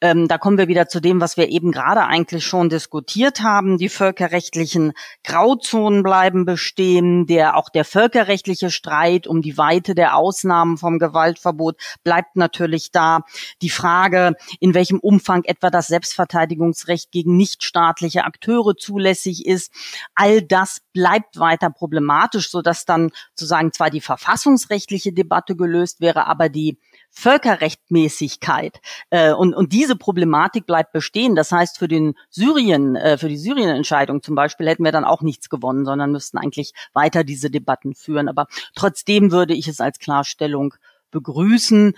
Ähm, 0.00 0.26
da 0.26 0.38
kommen 0.38 0.58
wir 0.58 0.68
wieder 0.68 0.88
zu 0.88 1.00
dem, 1.00 1.20
was 1.20 1.36
wir 1.36 1.48
eben 1.48 1.70
gerade 1.70 2.04
eigentlich 2.04 2.44
schon 2.44 2.68
diskutiert 2.68 3.40
haben. 3.40 3.78
Die 3.78 3.88
völkerrechtlichen 3.88 4.92
Grauzonen 5.24 6.02
bleiben 6.02 6.44
bestehen. 6.44 7.26
Der, 7.26 7.56
auch 7.56 7.68
der 7.68 7.84
völkerrechtliche 7.84 8.70
Streit 8.70 9.26
um 9.26 9.42
die 9.42 9.56
Weite 9.58 9.94
der 9.94 10.16
Ausnahmen 10.16 10.76
vom 10.76 10.98
Gewaltverbot 10.98 11.76
bleibt 12.02 12.36
natürlich 12.36 12.90
da. 12.90 13.20
Die 13.62 13.70
Frage, 13.70 14.34
in 14.58 14.74
welchem 14.74 14.98
Umfang 14.98 15.44
etwa 15.44 15.70
das 15.70 15.86
Selbstverteidigungsrecht 15.86 17.12
gegen 17.12 17.36
nichtstaatliche 17.36 18.24
Akteure 18.24 18.76
zulässig 18.76 19.46
ist, 19.46 19.72
all 20.14 20.42
das 20.42 20.80
bleibt 20.92 21.38
weiter 21.38 21.70
problematisch, 21.70 22.50
sodass 22.50 22.84
dann 22.84 23.10
sozusagen 23.34 23.72
zwar 23.72 23.90
die 23.90 24.00
verfassungsrechtliche 24.00 25.12
Debatte 25.12 25.56
gelöst 25.56 26.00
wäre, 26.00 26.26
aber 26.26 26.48
die 26.48 26.78
Völkerrechtmäßigkeit 27.12 28.80
äh, 29.10 29.32
und, 29.32 29.54
und 29.54 29.72
diese 29.72 29.96
Problematik 29.96 30.66
bleibt 30.66 30.92
bestehen. 30.92 31.34
Das 31.34 31.52
heißt, 31.52 31.78
für 31.78 31.88
den 31.88 32.14
Syrien, 32.30 32.96
äh, 32.96 33.18
für 33.18 33.28
die 33.28 33.36
Syrien-Entscheidung 33.36 34.22
zum 34.22 34.34
Beispiel 34.34 34.68
hätten 34.68 34.84
wir 34.84 34.92
dann 34.92 35.04
auch 35.04 35.20
nichts 35.20 35.50
gewonnen, 35.50 35.84
sondern 35.84 36.10
müssten 36.10 36.38
eigentlich 36.38 36.72
weiter 36.94 37.22
diese 37.22 37.50
Debatten 37.50 37.94
führen. 37.94 38.28
Aber 38.28 38.46
trotzdem 38.74 39.30
würde 39.30 39.54
ich 39.54 39.68
es 39.68 39.80
als 39.80 39.98
Klarstellung 39.98 40.74
begrüßen. 41.10 41.94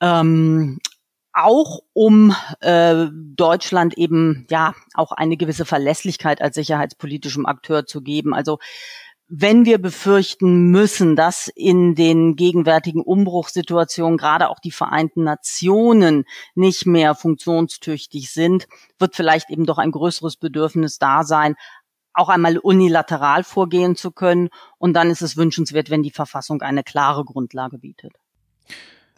Ähm, 0.00 0.80
auch 1.32 1.80
um 1.92 2.34
äh, 2.60 3.06
Deutschland 3.12 3.98
eben 3.98 4.46
ja 4.50 4.74
auch 4.94 5.12
eine 5.12 5.36
gewisse 5.36 5.64
Verlässlichkeit 5.64 6.40
als 6.40 6.54
sicherheitspolitischem 6.54 7.46
Akteur 7.46 7.86
zu 7.86 8.02
geben. 8.02 8.34
Also 8.34 8.58
wenn 9.36 9.64
wir 9.64 9.78
befürchten 9.78 10.70
müssen, 10.70 11.16
dass 11.16 11.48
in 11.48 11.96
den 11.96 12.36
gegenwärtigen 12.36 13.00
Umbruchssituationen 13.00 14.16
gerade 14.16 14.48
auch 14.48 14.60
die 14.60 14.70
Vereinten 14.70 15.24
Nationen 15.24 16.24
nicht 16.54 16.86
mehr 16.86 17.16
funktionstüchtig 17.16 18.30
sind, 18.30 18.68
wird 19.00 19.16
vielleicht 19.16 19.50
eben 19.50 19.66
doch 19.66 19.78
ein 19.78 19.90
größeres 19.90 20.36
Bedürfnis 20.36 21.00
da 21.00 21.24
sein, 21.24 21.56
auch 22.12 22.28
einmal 22.28 22.58
unilateral 22.58 23.42
vorgehen 23.42 23.96
zu 23.96 24.12
können. 24.12 24.50
Und 24.78 24.92
dann 24.92 25.10
ist 25.10 25.22
es 25.22 25.36
wünschenswert, 25.36 25.90
wenn 25.90 26.04
die 26.04 26.12
Verfassung 26.12 26.62
eine 26.62 26.84
klare 26.84 27.24
Grundlage 27.24 27.78
bietet. 27.78 28.12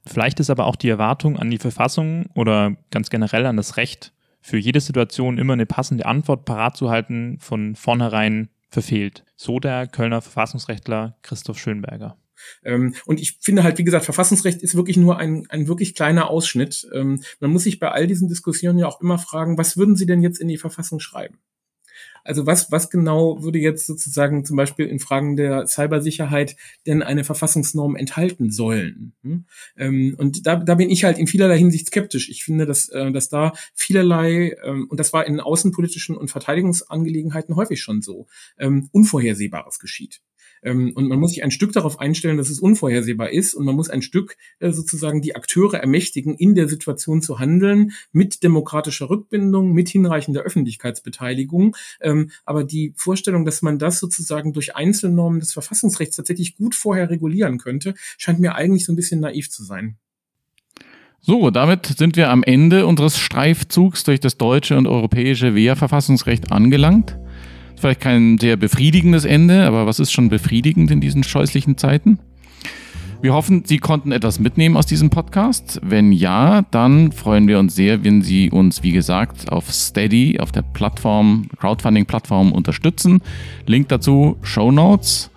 Vielleicht 0.07 0.41
ist 0.41 0.49
aber 0.49 0.65
auch 0.65 0.77
die 0.77 0.89
Erwartung 0.89 1.37
an 1.39 1.51
die 1.51 1.59
Verfassung 1.59 2.31
oder 2.35 2.75
ganz 2.91 3.11
generell 3.11 3.45
an 3.45 3.59
das 3.59 3.77
Recht, 3.77 4.15
für 4.41 4.57
jede 4.57 4.81
Situation 4.81 5.37
immer 5.37 5.55
eine 5.55 5.67
passende 5.67 6.07
Antwort 6.07 6.47
parat 6.47 6.77
zu 6.77 6.89
halten, 6.89 7.39
von 7.41 7.75
vornherein 7.75 8.49
verfehlt. 8.69 9.25
So 9.37 9.59
der 9.59 9.87
Kölner 9.87 10.23
Verfassungsrechtler 10.23 11.17
Christoph 11.23 11.59
Schönberger. 11.59 12.17
Ähm, 12.65 12.95
und 13.07 13.21
ich 13.21 13.39
finde 13.41 13.65
halt, 13.65 13.79
wie 13.79 13.85
gesagt, 13.85 14.05
Verfassungsrecht 14.05 14.63
ist 14.63 14.75
wirklich 14.75 14.97
nur 14.97 15.19
ein, 15.19 15.47
ein 15.49 15.69
wirklich 15.69 15.95
kleiner 15.95 16.31
Ausschnitt. 16.31 16.87
Ähm, 16.93 17.23
man 17.41 17.51
muss 17.51 17.65
sich 17.65 17.79
bei 17.79 17.91
all 17.91 18.07
diesen 18.07 18.29
Diskussionen 18.29 18.79
ja 18.79 18.87
auch 18.87 19.01
immer 19.01 19.19
fragen, 19.19 19.59
was 19.59 19.77
würden 19.77 19.97
Sie 19.97 20.07
denn 20.07 20.23
jetzt 20.23 20.39
in 20.39 20.49
die 20.49 20.59
Verfassung 20.59 21.01
schreiben? 21.01 21.39
Also 22.27 22.47
was, 22.47 22.71
was 22.71 22.91
genau 22.91 23.43
würde 23.43 23.59
jetzt 23.59 23.87
sozusagen 23.87 24.45
zum 24.45 24.57
Beispiel 24.57 24.87
in 24.87 24.99
Fragen 24.99 25.37
der 25.37 25.67
Cybersicherheit 25.67 26.57
denn 26.87 27.03
eine 27.03 27.25
Verfassungsnorm 27.25 27.97
enthalten 27.97 28.51
sollen? 28.51 29.15
Hm? 29.23 29.45
Ähm, 29.77 30.15
und 30.19 30.47
da, 30.47 30.57
da 30.57 30.75
bin 30.75 30.91
ich 30.91 31.05
halt 31.05 31.19
in 31.19 31.27
vielerlei 31.27 31.59
Hinsicht 31.59 31.87
skeptisch. 31.89 32.29
Ich 32.29 32.45
finde, 32.45 32.67
dass, 32.67 32.89
äh, 32.89 33.11
dass 33.13 33.29
da 33.29 33.53
vielerlei, 33.75 34.57
ähm, 34.65 34.87
und 34.89 35.01
das 35.01 35.13
war 35.13 35.27
in 35.27 35.41
außenpolitischen 35.41 36.17
und 36.17 36.31
Verteidigungsangelegenheiten 36.31 37.57
häufig 37.57 37.81
schon 37.81 38.03
so, 38.03 38.27
ähm, 38.59 38.89
Unvorhersehbares 38.93 39.79
geschieht. 39.79 40.21
Ähm, 40.63 40.93
und 40.95 41.09
man 41.09 41.19
muss 41.19 41.31
sich 41.31 41.45
ein 41.45 41.51
Stück 41.51 41.73
darauf 41.73 42.01
einstellen, 42.01 42.37
dass 42.37 42.51
es 42.51 42.61
unvorhersehbar 42.61 43.31
ist 43.31 43.55
und 43.55 43.65
man 43.65 43.77
muss 43.77 43.91
ein 43.91 44.03
Stück 44.03 44.37
äh, 44.59 44.71
sozusagen 44.71 45.23
die 45.23 45.37
Akteure 45.37 45.79
ermächtigen, 45.79 46.35
in 46.35 46.55
der 46.55 46.69
Situation 46.69 47.23
zu 47.23 47.39
handeln, 47.39 47.93
mit 48.13 48.43
demokratischer 48.43 49.11
Rückbindung, 49.11 49.73
mit 49.73 49.89
hinreichender 49.89 50.43
Öffentlichkeitsbeteiligung. 50.43 51.77
Ähm, 52.01 52.31
aber 52.45 52.65
die 52.65 52.93
Vorstellung, 52.97 53.45
dass 53.45 53.63
man 53.63 53.79
das 53.79 53.99
sozusagen 53.99 54.53
durch 54.53 54.77
Einzelnormen 54.77 55.41
des 55.41 55.53
Verfassungsrechts 55.53 56.17
tatsächlich 56.17 56.57
gut 56.57 56.75
vorher 56.75 57.11
regulieren 57.11 57.59
könnte, 57.59 57.95
scheint 58.19 58.41
mir 58.41 58.55
eigentlich 58.55 58.85
so 58.85 58.93
ein 58.93 58.97
bisschen 58.97 59.21
naiv 59.21 59.51
zu 59.51 59.65
sein. 59.65 59.97
So, 61.21 61.51
damit 61.51 61.87
sind 61.87 62.17
wir 62.17 62.31
am 62.31 62.45
Ende 62.45 62.87
unseres 62.87 63.19
Streifzugs 63.19 64.05
durch 64.05 64.21
das 64.21 64.39
deutsche 64.39 64.77
und 64.79 64.87
europäische 64.87 65.57
Wehrverfassungsrecht 65.57 66.53
angelangt. 66.53 67.19
Vielleicht 67.77 68.01
kein 68.01 68.39
sehr 68.39 68.57
befriedigendes 68.57 69.25
Ende, 69.25 69.67
aber 69.67 69.87
was 69.87 70.01
ist 70.01 70.13
schon 70.13 70.29
befriedigend 70.29 70.91
in 70.91 71.01
diesen 71.01 71.23
scheußlichen 71.23 71.77
Zeiten? 71.77 72.19
Wir 73.23 73.33
hoffen, 73.33 73.65
Sie 73.65 73.79
konnten 73.79 74.13
etwas 74.13 74.39
mitnehmen 74.39 74.77
aus 74.77 74.87
diesem 74.87 75.11
Podcast. 75.11 75.81
Wenn 75.83 76.13
ja, 76.13 76.63
dann 76.71 77.13
freuen 77.13 77.49
wir 77.49 77.59
uns 77.59 77.75
sehr, 77.75 78.05
wenn 78.05 78.23
Sie 78.23 78.51
uns, 78.51 78.83
wie 78.83 78.93
gesagt, 78.93 79.51
auf 79.51 79.73
Steady, 79.73 80.39
auf 80.39 80.53
der 80.53 80.63
Plattform, 80.63 81.49
Crowdfunding-Plattform 81.59 82.53
unterstützen. 82.53 83.21
Link 83.67 83.89
dazu, 83.89 84.37
Show 84.43 84.71
Notes. 84.71 85.31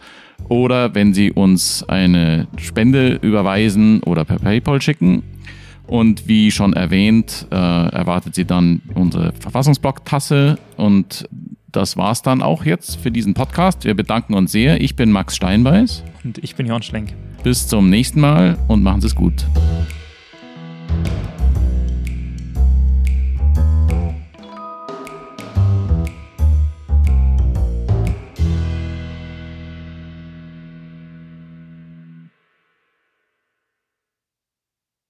Oder 0.50 0.94
wenn 0.94 1.14
Sie 1.14 1.32
uns 1.32 1.84
eine 1.88 2.48
Spende 2.58 3.16
überweisen 3.22 4.02
oder 4.04 4.26
per 4.26 4.40
PayPal 4.40 4.82
schicken. 4.82 5.24
Und 5.88 6.28
wie 6.28 6.52
schon 6.52 6.74
erwähnt, 6.74 7.48
äh, 7.50 7.56
erwartet 7.56 8.36
Sie 8.36 8.46
dann 8.46 8.82
unsere 8.94 9.34
Verfassungsblock-Tasse 9.34 10.60
und 10.78 11.28
das 11.72 11.98
war's 11.98 12.22
dann 12.22 12.42
auch 12.42 12.66
jetzt 12.66 12.98
für 12.98 13.12
diesen 13.12 13.34
Podcast. 13.34 13.86
Wir 13.86 13.94
bedanken 13.94 14.34
uns 14.34 14.52
sehr. 14.52 14.82
Ich 14.82 14.96
bin 14.96 15.12
Max 15.12 15.36
Steinbeiß. 15.36 16.04
Und 16.24 16.38
ich 16.40 16.56
bin 16.56 16.66
Jörn 16.66 16.82
Schlenk. 16.82 17.14
Bis 17.44 17.68
zum 17.68 17.90
nächsten 17.90 18.20
Mal 18.20 18.58
und 18.68 18.84
machen 18.84 19.02
Sie 19.02 19.08
es 19.08 19.16
gut. 19.16 19.46